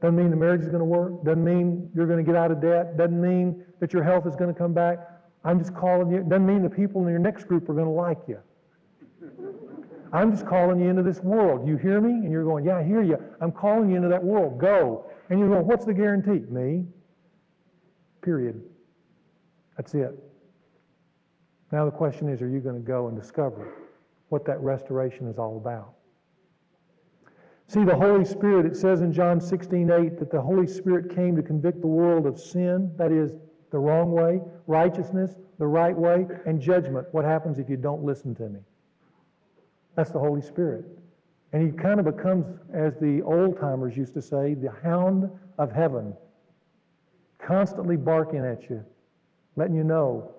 Doesn't 0.00 0.16
mean 0.16 0.30
the 0.30 0.36
marriage 0.36 0.60
is 0.60 0.68
going 0.68 0.80
to 0.80 0.84
work. 0.84 1.24
Doesn't 1.24 1.44
mean 1.44 1.90
you're 1.94 2.06
going 2.06 2.22
to 2.24 2.24
get 2.24 2.36
out 2.36 2.50
of 2.50 2.60
debt. 2.60 2.96
Doesn't 2.96 3.20
mean 3.20 3.64
that 3.80 3.92
your 3.92 4.02
health 4.02 4.26
is 4.26 4.36
going 4.36 4.52
to 4.52 4.58
come 4.58 4.74
back. 4.74 4.98
I'm 5.44 5.58
just 5.58 5.74
calling 5.74 6.10
you. 6.10 6.22
Doesn't 6.22 6.46
mean 6.46 6.62
the 6.62 6.70
people 6.70 7.02
in 7.02 7.08
your 7.08 7.18
next 7.18 7.44
group 7.44 7.68
are 7.68 7.74
going 7.74 7.86
to 7.86 7.90
like 7.90 8.18
you. 8.28 8.38
I'm 10.12 10.30
just 10.30 10.46
calling 10.46 10.80
you 10.80 10.88
into 10.88 11.02
this 11.02 11.20
world. 11.20 11.66
You 11.66 11.76
hear 11.76 12.00
me? 12.00 12.10
And 12.10 12.30
you're 12.30 12.44
going, 12.44 12.64
yeah, 12.64 12.76
I 12.76 12.84
hear 12.84 13.02
you. 13.02 13.18
I'm 13.40 13.52
calling 13.52 13.90
you 13.90 13.96
into 13.96 14.08
that 14.08 14.22
world. 14.22 14.58
Go. 14.58 15.10
And 15.30 15.38
you're 15.38 15.48
going, 15.48 15.66
what's 15.66 15.84
the 15.84 15.94
guarantee? 15.94 16.44
Me. 16.50 16.84
Period. 18.22 18.62
That's 19.76 19.94
it. 19.94 20.14
Now 21.72 21.84
the 21.84 21.90
question 21.90 22.28
is, 22.28 22.40
are 22.42 22.48
you 22.48 22.60
going 22.60 22.76
to 22.76 22.86
go 22.86 23.08
and 23.08 23.20
discover 23.20 23.74
what 24.28 24.44
that 24.46 24.60
restoration 24.60 25.28
is 25.28 25.38
all 25.38 25.56
about? 25.56 25.95
See, 27.68 27.82
the 27.82 27.96
Holy 27.96 28.24
Spirit, 28.24 28.64
it 28.64 28.76
says 28.76 29.00
in 29.00 29.12
John 29.12 29.40
16, 29.40 29.90
8, 29.90 30.18
that 30.18 30.30
the 30.30 30.40
Holy 30.40 30.68
Spirit 30.68 31.14
came 31.14 31.34
to 31.34 31.42
convict 31.42 31.80
the 31.80 31.88
world 31.88 32.26
of 32.26 32.38
sin, 32.38 32.92
that 32.96 33.10
is, 33.10 33.36
the 33.70 33.78
wrong 33.78 34.12
way, 34.12 34.40
righteousness, 34.68 35.36
the 35.58 35.66
right 35.66 35.96
way, 35.96 36.28
and 36.46 36.60
judgment. 36.60 37.08
What 37.10 37.24
happens 37.24 37.58
if 37.58 37.68
you 37.68 37.76
don't 37.76 38.04
listen 38.04 38.34
to 38.36 38.48
me? 38.48 38.60
That's 39.96 40.10
the 40.10 40.20
Holy 40.20 40.42
Spirit. 40.42 40.84
And 41.52 41.62
he 41.62 41.76
kind 41.76 41.98
of 41.98 42.06
becomes, 42.06 42.46
as 42.72 42.96
the 42.98 43.22
old 43.22 43.58
timers 43.58 43.96
used 43.96 44.14
to 44.14 44.22
say, 44.22 44.54
the 44.54 44.70
hound 44.82 45.28
of 45.58 45.72
heaven, 45.72 46.14
constantly 47.38 47.96
barking 47.96 48.44
at 48.44 48.70
you, 48.70 48.84
letting 49.56 49.74
you 49.74 49.84
know 49.84 50.30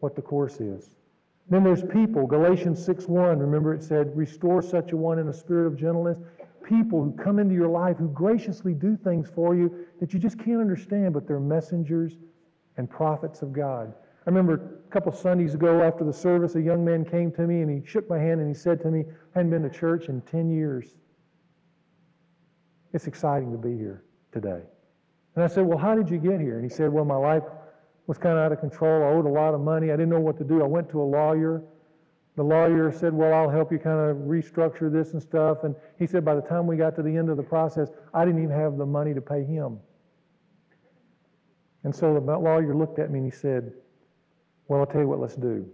what 0.00 0.14
the 0.14 0.22
course 0.22 0.60
is. 0.60 0.90
Then 1.48 1.64
there's 1.64 1.82
people. 1.82 2.26
Galatians 2.26 2.84
6:1. 2.84 3.40
Remember 3.40 3.72
it 3.72 3.82
said, 3.82 4.14
"Restore 4.14 4.60
such 4.60 4.92
a 4.92 4.96
one 4.96 5.18
in 5.18 5.28
a 5.28 5.32
spirit 5.32 5.66
of 5.66 5.76
gentleness." 5.76 6.20
People 6.68 7.02
who 7.02 7.12
come 7.12 7.38
into 7.38 7.54
your 7.54 7.68
life 7.68 7.96
who 7.96 8.08
graciously 8.08 8.74
do 8.74 8.96
things 8.96 9.28
for 9.34 9.54
you 9.54 9.86
that 10.00 10.12
you 10.12 10.18
just 10.18 10.38
can't 10.38 10.60
understand, 10.60 11.14
but 11.14 11.26
they're 11.26 11.40
messengers 11.40 12.18
and 12.76 12.90
prophets 12.90 13.40
of 13.40 13.52
God. 13.52 13.94
I 14.26 14.30
remember 14.30 14.82
a 14.86 14.90
couple 14.92 15.10
Sundays 15.12 15.54
ago 15.54 15.82
after 15.82 16.04
the 16.04 16.12
service, 16.12 16.54
a 16.54 16.60
young 16.60 16.84
man 16.84 17.04
came 17.04 17.32
to 17.32 17.42
me 17.42 17.62
and 17.62 17.70
he 17.70 17.88
shook 17.88 18.08
my 18.10 18.18
hand 18.18 18.40
and 18.40 18.48
he 18.48 18.54
said 18.54 18.80
to 18.82 18.90
me, 18.90 19.04
I 19.34 19.38
hadn't 19.38 19.50
been 19.50 19.62
to 19.62 19.70
church 19.70 20.08
in 20.08 20.20
10 20.20 20.50
years. 20.50 20.94
It's 22.92 23.06
exciting 23.06 23.50
to 23.52 23.58
be 23.58 23.76
here 23.76 24.04
today. 24.30 24.60
And 25.34 25.44
I 25.44 25.46
said, 25.46 25.66
Well, 25.66 25.78
how 25.78 25.94
did 25.94 26.10
you 26.10 26.18
get 26.18 26.40
here? 26.40 26.56
And 26.56 26.64
he 26.64 26.74
said, 26.74 26.92
Well, 26.92 27.04
my 27.04 27.16
life 27.16 27.44
was 28.06 28.18
kind 28.18 28.36
of 28.36 28.44
out 28.44 28.52
of 28.52 28.60
control. 28.60 29.02
I 29.02 29.06
owed 29.06 29.26
a 29.26 29.30
lot 29.30 29.54
of 29.54 29.60
money. 29.60 29.90
I 29.90 29.96
didn't 29.96 30.08
know 30.10 30.20
what 30.20 30.36
to 30.38 30.44
do. 30.44 30.62
I 30.62 30.66
went 30.66 30.90
to 30.90 31.00
a 31.00 31.04
lawyer. 31.04 31.62
The 32.38 32.44
lawyer 32.44 32.92
said, 32.92 33.12
Well, 33.12 33.34
I'll 33.34 33.50
help 33.50 33.72
you 33.72 33.80
kind 33.80 33.98
of 33.98 34.18
restructure 34.18 34.92
this 34.92 35.12
and 35.12 35.20
stuff. 35.20 35.64
And 35.64 35.74
he 35.98 36.06
said, 36.06 36.24
By 36.24 36.36
the 36.36 36.40
time 36.40 36.68
we 36.68 36.76
got 36.76 36.94
to 36.94 37.02
the 37.02 37.16
end 37.16 37.30
of 37.30 37.36
the 37.36 37.42
process, 37.42 37.88
I 38.14 38.24
didn't 38.24 38.40
even 38.44 38.54
have 38.54 38.78
the 38.78 38.86
money 38.86 39.12
to 39.12 39.20
pay 39.20 39.42
him. 39.42 39.80
And 41.82 41.92
so 41.92 42.14
the 42.14 42.20
lawyer 42.20 42.76
looked 42.76 43.00
at 43.00 43.10
me 43.10 43.18
and 43.18 43.26
he 43.26 43.36
said, 43.36 43.72
Well, 44.68 44.78
I'll 44.78 44.86
tell 44.86 45.00
you 45.00 45.08
what, 45.08 45.18
let's 45.18 45.34
do. 45.34 45.68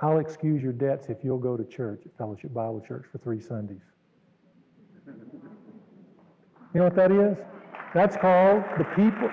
I'll 0.00 0.20
excuse 0.20 0.62
your 0.62 0.72
debts 0.72 1.08
if 1.08 1.24
you'll 1.24 1.38
go 1.38 1.56
to 1.56 1.64
church 1.64 2.02
at 2.06 2.16
Fellowship 2.16 2.54
Bible 2.54 2.80
Church 2.80 3.06
for 3.10 3.18
three 3.18 3.40
Sundays. 3.40 3.82
You 5.08 5.14
know 6.74 6.84
what 6.84 6.94
that 6.94 7.10
is? 7.10 7.36
That's 7.94 8.16
called 8.16 8.62
the 8.78 8.84
people. 8.94 9.28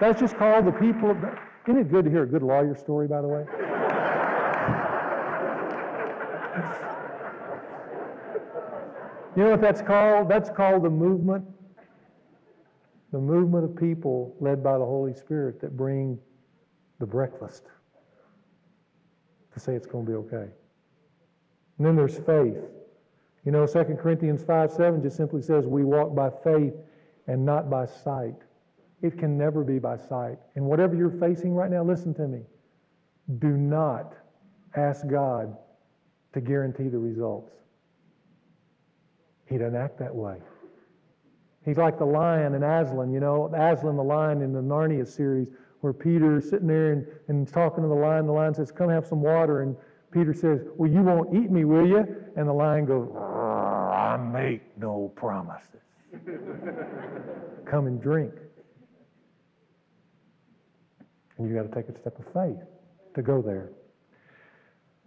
That's 0.00 0.18
just 0.18 0.34
called 0.38 0.64
the 0.64 0.72
people. 0.72 1.10
Isn't 1.66 1.78
it 1.78 1.90
good 1.90 2.06
to 2.06 2.10
hear 2.10 2.22
a 2.22 2.26
good 2.26 2.42
lawyer 2.42 2.74
story, 2.74 3.06
by 3.06 3.20
the 3.20 3.28
way? 3.28 3.44
You 9.38 9.44
know 9.44 9.50
what 9.50 9.60
that's 9.60 9.82
called? 9.82 10.28
That's 10.28 10.50
called 10.50 10.82
the 10.82 10.90
movement. 10.90 11.44
The 13.12 13.20
movement 13.20 13.64
of 13.66 13.76
people 13.76 14.34
led 14.40 14.64
by 14.64 14.76
the 14.76 14.84
Holy 14.84 15.14
Spirit 15.14 15.60
that 15.60 15.76
bring 15.76 16.18
the 16.98 17.06
breakfast 17.06 17.62
to 19.54 19.60
say 19.60 19.74
it's 19.74 19.86
going 19.86 20.06
to 20.06 20.10
be 20.10 20.16
okay. 20.16 20.50
And 21.78 21.86
then 21.86 21.94
there's 21.94 22.16
faith. 22.16 22.58
You 23.44 23.52
know, 23.52 23.64
2 23.64 23.84
Corinthians 24.02 24.42
5 24.42 24.72
7 24.72 25.02
just 25.04 25.16
simply 25.16 25.42
says, 25.42 25.66
We 25.66 25.84
walk 25.84 26.16
by 26.16 26.30
faith 26.42 26.74
and 27.28 27.46
not 27.46 27.70
by 27.70 27.86
sight. 27.86 28.34
It 29.02 29.20
can 29.20 29.38
never 29.38 29.62
be 29.62 29.78
by 29.78 29.98
sight. 29.98 30.38
And 30.56 30.64
whatever 30.64 30.96
you're 30.96 31.16
facing 31.16 31.54
right 31.54 31.70
now, 31.70 31.84
listen 31.84 32.12
to 32.14 32.26
me. 32.26 32.40
Do 33.38 33.50
not 33.50 34.14
ask 34.74 35.06
God 35.06 35.56
to 36.32 36.40
guarantee 36.40 36.88
the 36.88 36.98
results. 36.98 37.52
He 39.48 39.56
doesn't 39.56 39.76
act 39.76 39.98
that 39.98 40.14
way. 40.14 40.36
He's 41.64 41.76
like 41.76 41.98
the 41.98 42.06
lion 42.06 42.54
in 42.54 42.62
Aslan, 42.62 43.12
you 43.12 43.20
know, 43.20 43.52
Aslan 43.54 43.96
the 43.96 44.02
lion 44.02 44.42
in 44.42 44.52
the 44.52 44.60
Narnia 44.60 45.06
series, 45.06 45.48
where 45.80 45.92
Peter's 45.92 46.48
sitting 46.48 46.66
there 46.66 46.92
and, 46.92 47.06
and 47.28 47.48
talking 47.48 47.82
to 47.82 47.88
the 47.88 47.94
lion. 47.94 48.26
The 48.26 48.32
lion 48.32 48.54
says, 48.54 48.72
Come 48.72 48.88
have 48.88 49.06
some 49.06 49.20
water. 49.20 49.62
And 49.62 49.76
Peter 50.10 50.32
says, 50.32 50.60
Well, 50.76 50.90
you 50.90 51.02
won't 51.02 51.34
eat 51.34 51.50
me, 51.50 51.64
will 51.64 51.86
you? 51.86 52.06
And 52.36 52.48
the 52.48 52.52
lion 52.52 52.84
goes, 52.84 53.10
I 53.14 54.16
make 54.16 54.62
no 54.78 55.12
promises. 55.14 55.80
Come 57.66 57.86
and 57.86 58.00
drink. 58.00 58.32
And 61.36 61.48
you 61.48 61.54
got 61.54 61.70
to 61.70 61.74
take 61.74 61.94
a 61.94 61.98
step 61.98 62.18
of 62.18 62.24
faith 62.32 62.64
to 63.14 63.22
go 63.22 63.42
there. 63.42 63.70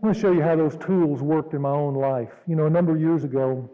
I 0.01 0.05
want 0.05 0.15
to 0.15 0.21
show 0.21 0.31
you 0.31 0.41
how 0.41 0.55
those 0.55 0.77
tools 0.77 1.21
worked 1.21 1.53
in 1.53 1.61
my 1.61 1.71
own 1.71 1.95
life. 1.95 2.31
You 2.47 2.55
know, 2.55 2.65
a 2.65 2.69
number 2.69 2.95
of 2.95 3.01
years 3.01 3.23
ago, 3.23 3.69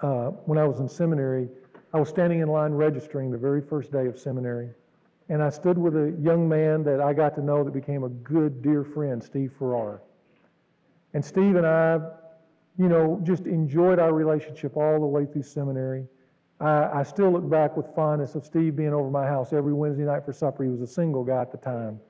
uh, 0.00 0.30
when 0.46 0.58
I 0.58 0.64
was 0.64 0.80
in 0.80 0.88
seminary, 0.88 1.48
I 1.92 1.98
was 1.98 2.08
standing 2.08 2.40
in 2.40 2.48
line 2.48 2.72
registering 2.72 3.30
the 3.30 3.38
very 3.38 3.60
first 3.60 3.90
day 3.90 4.06
of 4.06 4.18
seminary. 4.18 4.70
And 5.28 5.42
I 5.42 5.50
stood 5.50 5.76
with 5.76 5.94
a 5.94 6.16
young 6.20 6.48
man 6.48 6.82
that 6.84 7.00
I 7.00 7.12
got 7.12 7.34
to 7.36 7.42
know 7.42 7.62
that 7.64 7.72
became 7.72 8.04
a 8.04 8.08
good, 8.08 8.62
dear 8.62 8.84
friend, 8.84 9.22
Steve 9.22 9.52
Farrar. 9.58 10.02
And 11.14 11.24
Steve 11.24 11.56
and 11.56 11.66
I, 11.66 12.00
you 12.78 12.88
know, 12.88 13.20
just 13.22 13.46
enjoyed 13.46 13.98
our 13.98 14.12
relationship 14.12 14.76
all 14.76 15.00
the 15.00 15.06
way 15.06 15.26
through 15.26 15.42
seminary. 15.42 16.06
I, 16.60 17.00
I 17.00 17.02
still 17.02 17.30
look 17.30 17.48
back 17.48 17.76
with 17.76 17.86
fondness 17.94 18.34
of 18.34 18.44
Steve 18.44 18.76
being 18.76 18.94
over 18.94 19.10
my 19.10 19.26
house 19.26 19.52
every 19.52 19.72
Wednesday 19.72 20.04
night 20.04 20.24
for 20.24 20.32
supper. 20.32 20.64
He 20.64 20.70
was 20.70 20.80
a 20.80 20.86
single 20.86 21.24
guy 21.24 21.42
at 21.42 21.52
the 21.52 21.58
time. 21.58 22.00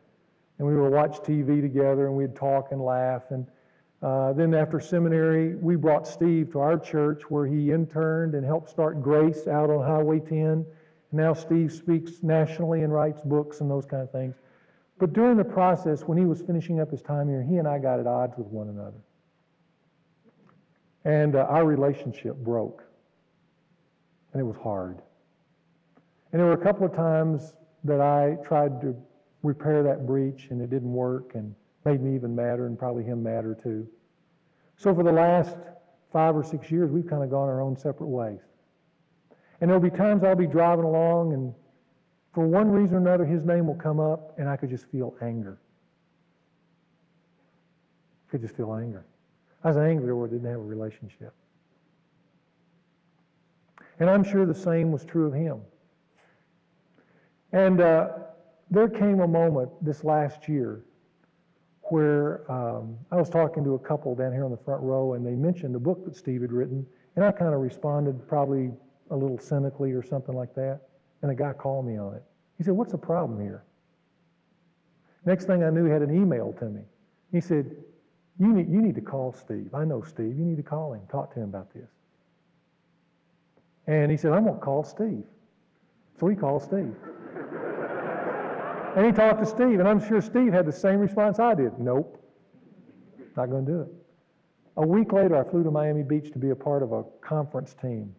And 0.59 0.67
we 0.67 0.77
would 0.77 0.93
watch 0.93 1.19
TV 1.19 1.61
together 1.61 2.07
and 2.07 2.17
we'd 2.17 2.35
talk 2.35 2.73
and 2.73 2.81
laugh. 2.81 3.31
And 3.31 3.47
uh, 4.01 4.33
then 4.33 4.55
after 4.55 4.79
seminary, 4.79 5.57
we 5.57 5.75
brought 5.75 6.07
Steve 6.07 6.53
to 6.53 6.61
our 6.61 6.79
church 6.79 7.23
where 7.29 7.47
he 7.47 7.73
interned 7.73 8.35
and 8.35 8.45
helped 8.45 8.71
start 8.71 9.03
Grace 9.03 9.49
out 9.49 9.71
on 9.71 9.85
Highway 9.85 10.21
10. 10.21 10.65
Now 11.11 11.33
Steve 11.35 11.73
speaks 11.73 12.23
nationally 12.23 12.83
and 12.83 12.93
writes 12.93 13.21
books 13.23 13.61
and 13.61 13.69
those 13.69 13.87
kind 13.87 14.03
of 14.03 14.13
things. 14.13 14.37
But 14.99 15.13
during 15.13 15.37
the 15.37 15.45
process, 15.45 16.03
when 16.03 16.17
he 16.17 16.27
was 16.27 16.41
finishing 16.43 16.81
up 16.81 16.91
his 16.91 17.03
time 17.03 17.29
here, 17.29 17.43
he 17.43 17.57
and 17.57 17.67
I 17.67 17.79
got 17.79 17.99
at 17.99 18.07
odds 18.07 18.37
with 18.37 18.47
one 18.49 18.69
another. 18.69 18.99
And 21.05 21.35
uh, 21.35 21.47
our 21.49 21.65
relationship 21.65 22.37
broke. 22.37 22.85
And 24.33 24.41
it 24.41 24.45
was 24.45 24.57
hard. 24.57 25.03
And 26.33 26.41
there 26.41 26.47
were 26.47 26.53
a 26.53 26.65
couple 26.65 26.87
of 26.87 26.95
times 26.95 27.55
that 27.85 28.01
I 28.01 28.37
tried 28.45 28.81
to 28.83 28.95
repair 29.43 29.83
that 29.83 30.07
breach 30.07 30.49
and 30.51 30.61
it 30.61 30.71
didn't 30.71 30.93
work 30.93 31.35
and 31.35 31.55
made 31.89 32.03
me 32.03 32.15
even 32.15 32.35
madder 32.35 32.67
and 32.67 32.79
probably 32.79 33.03
him 33.03 33.23
madder 33.23 33.55
too. 33.55 33.89
So 34.77 34.95
for 34.95 35.03
the 35.03 35.13
last 35.13 35.57
five 36.13 36.37
or 36.37 36.45
six 36.45 36.71
years, 36.71 36.91
we've 36.91 37.07
kind 37.07 37.23
of 37.23 37.31
gone 37.31 37.49
our 37.49 37.63
own 37.63 37.77
separate 37.77 38.09
ways. 38.09 38.41
And 39.61 39.71
there'll 39.71 39.83
be 39.83 39.91
times 39.91 40.23
I'll 40.23 40.37
be 40.37 40.47
driving 40.47 40.85
along 40.85 41.33
and 41.33 41.55
for 42.35 42.47
one 42.47 42.71
reason 42.71 42.97
or 42.97 43.01
another, 43.01 43.25
his 43.25 43.45
name 43.45 43.67
will 43.67 43.75
come 43.75 43.99
up 43.99 44.39
and 44.39 44.49
I 44.49 44.57
could 44.57 44.71
just 44.71 44.85
feel 44.87 45.17
anger. 45.23 45.59
I 48.29 48.31
could 48.31 48.43
just 48.43 48.55
feel 48.55 48.75
anger. 48.75 49.07
I 49.65 49.69
was 49.69 49.77
angry 49.79 50.11
over 50.13 50.29
didn't 50.29 50.49
have 50.49 50.61
a 50.61 50.63
relationship. 50.63 51.35
And 53.99 54.09
I'm 54.09 54.23
sure 54.23 54.47
the 54.47 54.55
same 54.55 54.93
was 54.93 55.05
true 55.05 55.27
of 55.27 55.33
him. 55.33 55.61
And 57.53 57.81
uh, 57.81 58.11
there 58.71 58.89
came 58.89 59.21
a 59.21 59.27
moment 59.27 59.71
this 59.83 60.05
last 60.05 60.49
year 60.49 60.85
where 61.91 62.51
um, 62.51 62.97
I 63.11 63.17
was 63.17 63.29
talking 63.29 63.65
to 63.65 63.75
a 63.75 63.79
couple 63.79 64.15
down 64.15 64.33
here 64.33 64.45
on 64.45 64.51
the 64.51 64.57
front 64.57 64.83
row, 64.83 65.15
and 65.15 65.27
they 65.27 65.35
mentioned 65.35 65.75
a 65.75 65.79
book 65.79 66.05
that 66.05 66.17
Steve 66.17 66.43
had 66.43 66.53
written, 66.53 66.87
and 67.17 67.25
I 67.25 67.33
kind 67.33 67.55
of 67.55 67.61
responded 67.61 68.27
probably 68.29 68.73
a 69.11 69.17
little 69.17 69.39
cynically 69.39 69.93
or 69.93 70.03
something 70.03 70.35
like 70.35 70.55
that. 70.55 70.81
And 71.23 71.31
a 71.31 71.35
guy 71.35 71.53
called 71.53 71.87
me 71.87 71.99
on 71.99 72.15
it. 72.15 72.23
He 72.59 72.65
said, 72.65 72.75
What's 72.75 72.93
the 72.93 72.99
problem 72.99 73.41
here? 73.41 73.65
Next 75.25 75.47
thing 75.47 75.65
I 75.65 75.71
knew, 75.71 75.85
he 75.85 75.91
had 75.91 76.03
an 76.03 76.15
email 76.15 76.55
to 76.59 76.67
me. 76.67 76.83
He 77.33 77.41
said, 77.41 77.75
you 78.39 78.53
need, 78.53 78.69
you 78.69 78.81
need 78.81 78.95
to 78.95 79.01
call 79.01 79.33
Steve. 79.33 79.75
I 79.75 79.85
know 79.85 80.03
Steve. 80.03 80.39
You 80.39 80.45
need 80.45 80.57
to 80.57 80.63
call 80.63 80.93
him, 80.93 81.03
talk 81.11 81.35
to 81.35 81.41
him 81.41 81.49
about 81.49 81.73
this. 81.75 81.89
And 83.87 84.11
he 84.11 84.17
said, 84.17 84.33
I'm 84.33 84.45
to 84.45 84.53
call 84.53 84.85
Steve. 84.85 85.25
So 86.21 86.29
he 86.29 86.37
called 86.37 86.63
Steve. 86.63 86.95
And 88.97 89.07
he 89.07 89.13
talked 89.13 89.41
to 89.41 89.47
Steve, 89.47 89.81
and 89.81 89.89
I'm 89.89 90.05
sure 90.07 90.21
Steve 90.21 90.53
had 90.53 90.67
the 90.67 90.73
same 90.73 90.99
response 90.99 91.39
I 91.39 91.55
did. 91.55 91.79
Nope, 91.79 92.23
not 93.37 93.51
going 93.51 93.65
to 93.67 93.73
do 93.73 93.81
it. 93.83 93.89
A 94.77 94.87
week 94.87 95.13
later, 95.13 95.37
I 95.37 95.49
flew 95.49 95.65
to 95.65 95.71
Miami 95.71 96.03
Beach 96.03 96.31
to 96.33 96.39
be 96.39 96.51
a 96.51 96.57
part 96.57 96.83
of 96.83 96.93
a 96.93 97.05
conference 97.21 97.75
team. 97.75 98.15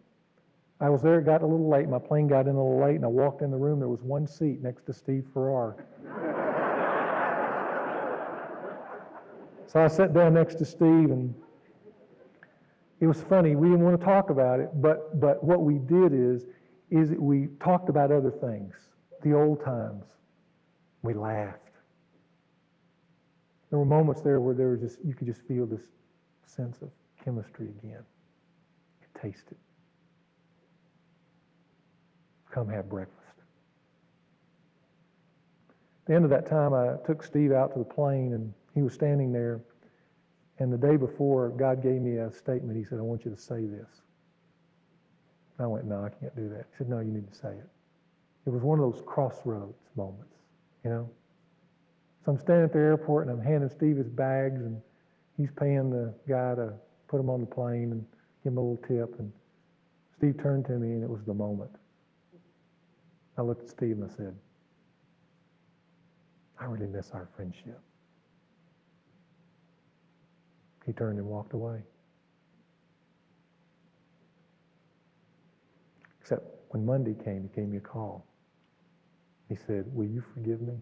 I 0.80 0.88
was 0.88 1.02
there, 1.02 1.18
it 1.18 1.24
got 1.24 1.42
a 1.42 1.46
little 1.46 1.68
late. 1.68 1.88
My 1.88 1.98
plane 1.98 2.26
got 2.26 2.46
in 2.46 2.54
a 2.54 2.62
little 2.62 2.80
late, 2.80 2.96
and 2.96 3.04
I 3.04 3.08
walked 3.08 3.42
in 3.42 3.50
the 3.50 3.56
room. 3.56 3.78
There 3.78 3.88
was 3.88 4.02
one 4.02 4.26
seat 4.26 4.62
next 4.62 4.86
to 4.86 4.92
Steve 4.92 5.26
Farrar. 5.32 5.76
so 9.66 9.82
I 9.82 9.88
sat 9.88 10.14
down 10.14 10.34
next 10.34 10.54
to 10.56 10.64
Steve, 10.64 11.10
and 11.10 11.34
it 13.00 13.06
was 13.06 13.22
funny. 13.22 13.56
We 13.56 13.68
didn't 13.68 13.84
want 13.84 13.98
to 13.98 14.04
talk 14.04 14.30
about 14.30 14.60
it, 14.60 14.70
but 14.80 15.20
but 15.20 15.42
what 15.44 15.62
we 15.62 15.78
did 15.78 16.12
is 16.14 16.46
is 16.90 17.10
we 17.10 17.48
talked 17.62 17.88
about 17.88 18.10
other 18.10 18.30
things, 18.30 18.74
the 19.22 19.34
old 19.34 19.64
times. 19.64 20.04
We 21.02 21.14
laughed. 21.14 21.58
There 23.70 23.78
were 23.78 23.84
moments 23.84 24.20
there 24.20 24.40
where 24.40 24.54
there 24.54 24.68
was 24.68 24.80
just 24.80 24.98
you 25.04 25.14
could 25.14 25.26
just 25.26 25.42
feel 25.42 25.66
this 25.66 25.82
sense 26.44 26.82
of 26.82 26.90
chemistry 27.24 27.68
again. 27.68 28.02
You 29.00 29.06
could 29.12 29.22
taste 29.22 29.44
it. 29.50 29.58
Come 32.50 32.68
have 32.68 32.88
breakfast. 32.88 33.16
At 35.70 36.06
the 36.06 36.14
end 36.14 36.24
of 36.24 36.30
that 36.30 36.46
time, 36.46 36.74
I 36.74 36.96
took 37.06 37.22
Steve 37.22 37.52
out 37.52 37.72
to 37.74 37.78
the 37.78 37.84
plane, 37.84 38.32
and 38.34 38.52
he 38.74 38.82
was 38.82 38.92
standing 38.92 39.32
there 39.32 39.60
and 40.60 40.70
the 40.70 40.76
day 40.76 40.96
before, 40.96 41.48
God 41.48 41.82
gave 41.82 42.02
me 42.02 42.18
a 42.18 42.30
statement. 42.30 42.76
He 42.76 42.84
said, 42.84 42.98
I 42.98 43.02
want 43.02 43.24
you 43.24 43.30
to 43.30 43.36
say 43.36 43.64
this. 43.64 44.02
I 45.58 45.66
went, 45.66 45.86
No, 45.86 46.04
I 46.04 46.10
can't 46.10 46.36
do 46.36 46.50
that. 46.50 46.66
He 46.70 46.76
said, 46.78 46.90
No, 46.90 47.00
you 47.00 47.10
need 47.10 47.30
to 47.32 47.34
say 47.36 47.48
it. 47.48 47.68
It 48.46 48.50
was 48.50 48.62
one 48.62 48.78
of 48.78 48.92
those 48.92 49.02
crossroads 49.06 49.88
moments, 49.96 50.36
you 50.84 50.90
know? 50.90 51.10
So 52.24 52.32
I'm 52.32 52.38
standing 52.38 52.64
at 52.64 52.72
the 52.72 52.78
airport 52.78 53.26
and 53.28 53.38
I'm 53.38 53.44
handing 53.44 53.70
Steve 53.70 53.96
his 53.96 54.08
bags 54.08 54.60
and 54.60 54.80
he's 55.36 55.50
paying 55.58 55.90
the 55.90 56.14
guy 56.28 56.54
to 56.54 56.74
put 57.08 57.18
him 57.18 57.30
on 57.30 57.40
the 57.40 57.46
plane 57.46 57.92
and 57.92 58.04
give 58.44 58.52
him 58.52 58.58
a 58.58 58.60
little 58.60 58.82
tip. 58.86 59.18
And 59.18 59.32
Steve 60.16 60.36
turned 60.42 60.66
to 60.66 60.72
me 60.72 60.92
and 60.92 61.02
it 61.02 61.08
was 61.08 61.22
the 61.24 61.34
moment. 61.34 61.70
I 63.38 63.42
looked 63.42 63.62
at 63.62 63.70
Steve 63.70 63.92
and 63.92 64.04
I 64.04 64.14
said, 64.14 64.36
I 66.58 66.66
really 66.66 66.86
miss 66.86 67.10
our 67.12 67.28
friendship. 67.34 67.80
He 70.84 70.92
turned 70.92 71.18
and 71.18 71.26
walked 71.26 71.54
away. 71.54 71.80
Except 76.20 76.44
when 76.68 76.84
Monday 76.84 77.14
came, 77.24 77.42
he 77.42 77.60
gave 77.60 77.68
me 77.68 77.78
a 77.78 77.80
call. 77.80 78.26
He 79.50 79.56
said, 79.66 79.84
Will 79.92 80.06
you 80.06 80.22
forgive 80.32 80.62
me? 80.62 80.74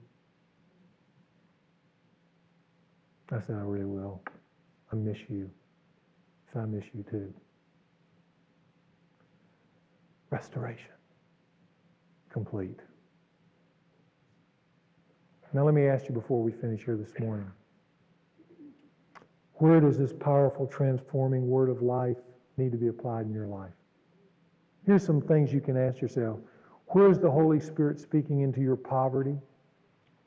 I 3.32 3.40
said, 3.40 3.56
I 3.56 3.60
really 3.60 3.86
will. 3.86 4.22
I 4.92 4.96
miss 4.96 5.16
you. 5.28 5.50
So 6.52 6.60
I 6.60 6.66
miss 6.66 6.84
you 6.94 7.02
too. 7.10 7.32
Restoration. 10.30 10.90
Complete. 12.30 12.78
Now, 15.54 15.64
let 15.64 15.74
me 15.74 15.86
ask 15.86 16.06
you 16.06 16.14
before 16.14 16.42
we 16.42 16.52
finish 16.52 16.84
here 16.84 16.96
this 16.96 17.18
morning. 17.18 17.50
Where 19.54 19.80
does 19.80 19.96
this 19.96 20.12
powerful, 20.12 20.66
transforming 20.66 21.48
word 21.48 21.70
of 21.70 21.80
life 21.80 22.18
need 22.58 22.72
to 22.72 22.78
be 22.78 22.88
applied 22.88 23.24
in 23.24 23.32
your 23.32 23.46
life? 23.46 23.72
Here's 24.84 25.04
some 25.04 25.22
things 25.22 25.54
you 25.54 25.62
can 25.62 25.76
ask 25.78 26.02
yourself. 26.02 26.38
Where's 26.90 27.18
the 27.18 27.30
Holy 27.30 27.60
Spirit 27.60 28.00
speaking 28.00 28.40
into 28.40 28.60
your 28.60 28.76
poverty, 28.76 29.36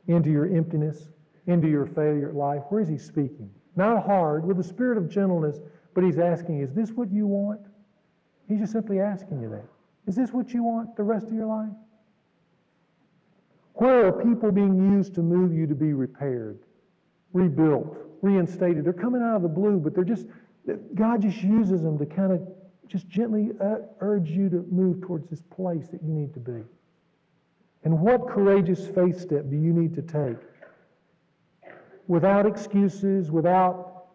into 0.08 0.30
your 0.30 0.46
emptiness, 0.46 1.10
into 1.48 1.68
your 1.68 1.86
failure 1.88 2.30
at 2.30 2.36
life? 2.36 2.64
Where 2.70 2.82
is 2.82 2.88
He 2.88 2.98
speaking? 2.98 3.50
Not 3.76 4.06
hard, 4.06 4.46
with 4.46 4.60
a 4.60 4.64
spirit 4.64 4.98
of 4.98 5.10
gentleness, 5.10 5.60
but 5.94 6.04
He's 6.04 6.20
asking, 6.20 6.62
Is 6.62 6.74
this 6.74 6.92
what 6.92 7.12
you 7.12 7.26
want? 7.26 7.62
He's 8.48 8.60
just 8.60 8.74
simply 8.74 9.00
asking 9.00 9.42
you 9.42 9.50
that. 9.50 9.66
Is 10.08 10.16
this 10.16 10.32
what 10.32 10.54
you 10.54 10.64
want 10.64 10.96
the 10.96 11.04
rest 11.04 11.28
of 11.28 11.34
your 11.34 11.46
life? 11.46 11.70
Where 13.74 14.08
are 14.08 14.12
people 14.12 14.52
being 14.52 14.76
used 14.92 15.16
to 15.16 15.22
move 15.22 15.54
you 15.54 15.66
to 15.66 15.76
be 15.76 15.94
repaired, 15.94 16.60
rebuilt, 17.34 17.98
reinstated? 18.22 18.84
They're 18.84 18.94
coming 18.94 19.22
out 19.22 19.38
of 19.38 19.42
the 19.42 19.48
blue, 19.48 19.80
but 19.80 19.96
they're 19.96 20.04
just, 20.04 20.28
God 20.94 21.22
just 21.22 21.42
uses 21.42 21.82
them 21.82 21.98
to 21.98 22.06
kind 22.06 22.32
of 22.32 22.48
just 22.92 23.08
gently 23.08 23.52
uh, 23.62 23.78
urge 24.02 24.30
you 24.30 24.50
to 24.50 24.66
move 24.70 25.02
towards 25.02 25.30
this 25.30 25.42
place 25.44 25.88
that 25.88 26.04
you 26.04 26.12
need 26.12 26.34
to 26.34 26.40
be. 26.40 26.62
And 27.84 28.00
what 28.00 28.28
courageous 28.28 28.86
faith 28.88 29.20
step 29.20 29.50
do 29.50 29.56
you 29.56 29.72
need 29.72 29.96
to 29.96 30.02
take? 30.02 30.38
Without 32.08 32.46
excuses, 32.46 33.32
without 33.32 34.08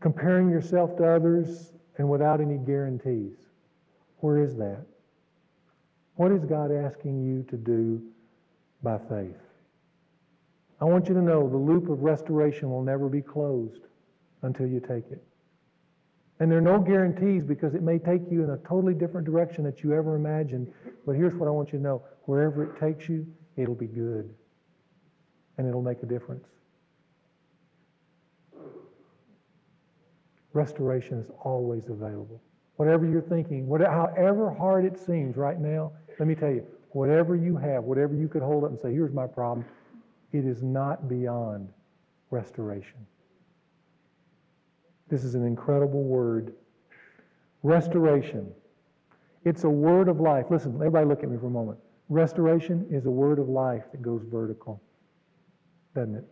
comparing 0.00 0.48
yourself 0.48 0.96
to 0.96 1.04
others, 1.04 1.72
and 1.98 2.08
without 2.08 2.40
any 2.40 2.58
guarantees. 2.58 3.36
Where 4.20 4.42
is 4.42 4.56
that? 4.56 4.84
What 6.16 6.32
is 6.32 6.44
God 6.44 6.72
asking 6.72 7.24
you 7.24 7.42
to 7.50 7.56
do 7.56 8.02
by 8.82 8.98
faith? 8.98 9.36
I 10.80 10.84
want 10.84 11.08
you 11.08 11.14
to 11.14 11.22
know 11.22 11.48
the 11.48 11.56
loop 11.56 11.88
of 11.88 12.02
restoration 12.02 12.70
will 12.70 12.82
never 12.82 13.08
be 13.08 13.22
closed 13.22 13.82
until 14.42 14.66
you 14.66 14.80
take 14.80 15.10
it. 15.10 15.22
And 16.38 16.50
there 16.50 16.58
are 16.58 16.62
no 16.62 16.78
guarantees 16.78 17.44
because 17.44 17.74
it 17.74 17.82
may 17.82 17.98
take 17.98 18.22
you 18.30 18.44
in 18.44 18.50
a 18.50 18.58
totally 18.58 18.92
different 18.92 19.26
direction 19.26 19.64
that 19.64 19.82
you 19.82 19.94
ever 19.94 20.16
imagined. 20.16 20.70
But 21.06 21.16
here's 21.16 21.34
what 21.34 21.48
I 21.48 21.50
want 21.50 21.72
you 21.72 21.78
to 21.78 21.82
know 21.82 22.02
wherever 22.24 22.62
it 22.62 22.78
takes 22.78 23.08
you, 23.08 23.26
it'll 23.56 23.74
be 23.74 23.86
good. 23.86 24.28
And 25.56 25.66
it'll 25.66 25.82
make 25.82 26.02
a 26.02 26.06
difference. 26.06 26.46
Restoration 30.52 31.18
is 31.18 31.30
always 31.42 31.88
available. 31.88 32.40
Whatever 32.76 33.06
you're 33.06 33.22
thinking, 33.22 33.66
whatever, 33.66 33.92
however 33.92 34.50
hard 34.52 34.84
it 34.84 34.98
seems 34.98 35.36
right 35.36 35.58
now, 35.58 35.92
let 36.18 36.28
me 36.28 36.34
tell 36.34 36.50
you, 36.50 36.66
whatever 36.90 37.34
you 37.36 37.56
have, 37.56 37.84
whatever 37.84 38.14
you 38.14 38.28
could 38.28 38.42
hold 38.42 38.64
up 38.64 38.70
and 38.70 38.78
say, 38.78 38.92
here's 38.92 39.12
my 39.12 39.26
problem, 39.26 39.66
it 40.32 40.44
is 40.44 40.62
not 40.62 41.08
beyond 41.08 41.68
restoration. 42.30 43.06
This 45.08 45.24
is 45.24 45.34
an 45.34 45.46
incredible 45.46 46.02
word. 46.02 46.54
Restoration. 47.62 48.52
It's 49.44 49.64
a 49.64 49.70
word 49.70 50.08
of 50.08 50.20
life. 50.20 50.46
Listen, 50.50 50.74
everybody 50.76 51.06
look 51.06 51.22
at 51.22 51.30
me 51.30 51.38
for 51.38 51.46
a 51.46 51.50
moment. 51.50 51.78
Restoration 52.08 52.86
is 52.90 53.06
a 53.06 53.10
word 53.10 53.38
of 53.38 53.48
life 53.48 53.84
that 53.92 54.02
goes 54.02 54.22
vertical, 54.30 54.80
doesn't 55.94 56.16
it? 56.16 56.24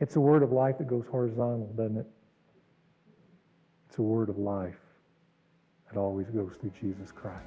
It's 0.00 0.16
a 0.16 0.20
word 0.20 0.42
of 0.42 0.52
life 0.52 0.78
that 0.78 0.88
goes 0.88 1.04
horizontal, 1.10 1.72
doesn't 1.76 1.98
it? 1.98 2.06
It's 3.88 3.98
a 3.98 4.02
word 4.02 4.28
of 4.28 4.38
life 4.38 4.78
that 5.88 5.98
always 5.98 6.28
goes 6.28 6.52
through 6.60 6.72
Jesus 6.80 7.12
Christ. 7.12 7.38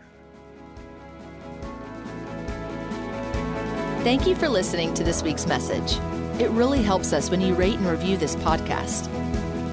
Thank 4.04 4.28
you 4.28 4.36
for 4.36 4.50
listening 4.50 4.94
to 4.96 5.04
this 5.04 5.24
week's 5.24 5.48
message. 5.48 5.98
It 6.42 6.50
really 6.50 6.82
helps 6.82 7.14
us 7.14 7.30
when 7.30 7.40
you 7.40 7.54
rate 7.54 7.76
and 7.76 7.86
review 7.86 8.18
this 8.18 8.36
podcast. 8.36 9.23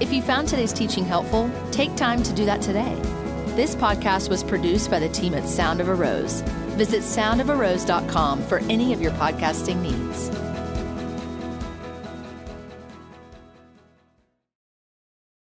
If 0.00 0.14
you 0.14 0.22
found 0.22 0.48
today's 0.48 0.72
teaching 0.72 1.04
helpful, 1.04 1.50
take 1.72 1.94
time 1.94 2.22
to 2.22 2.32
do 2.32 2.46
that 2.46 2.62
today. 2.62 2.94
This 3.54 3.74
podcast 3.74 4.30
was 4.30 4.42
produced 4.42 4.90
by 4.90 4.98
the 4.98 5.10
team 5.10 5.34
at 5.34 5.46
Sound 5.46 5.78
of 5.78 5.88
a 5.88 5.94
Rose. 5.94 6.40
Visit 6.78 7.02
soundofarose.com 7.02 8.42
for 8.44 8.60
any 8.70 8.94
of 8.94 9.02
your 9.02 9.12
podcasting 9.12 9.82
needs. 9.82 10.30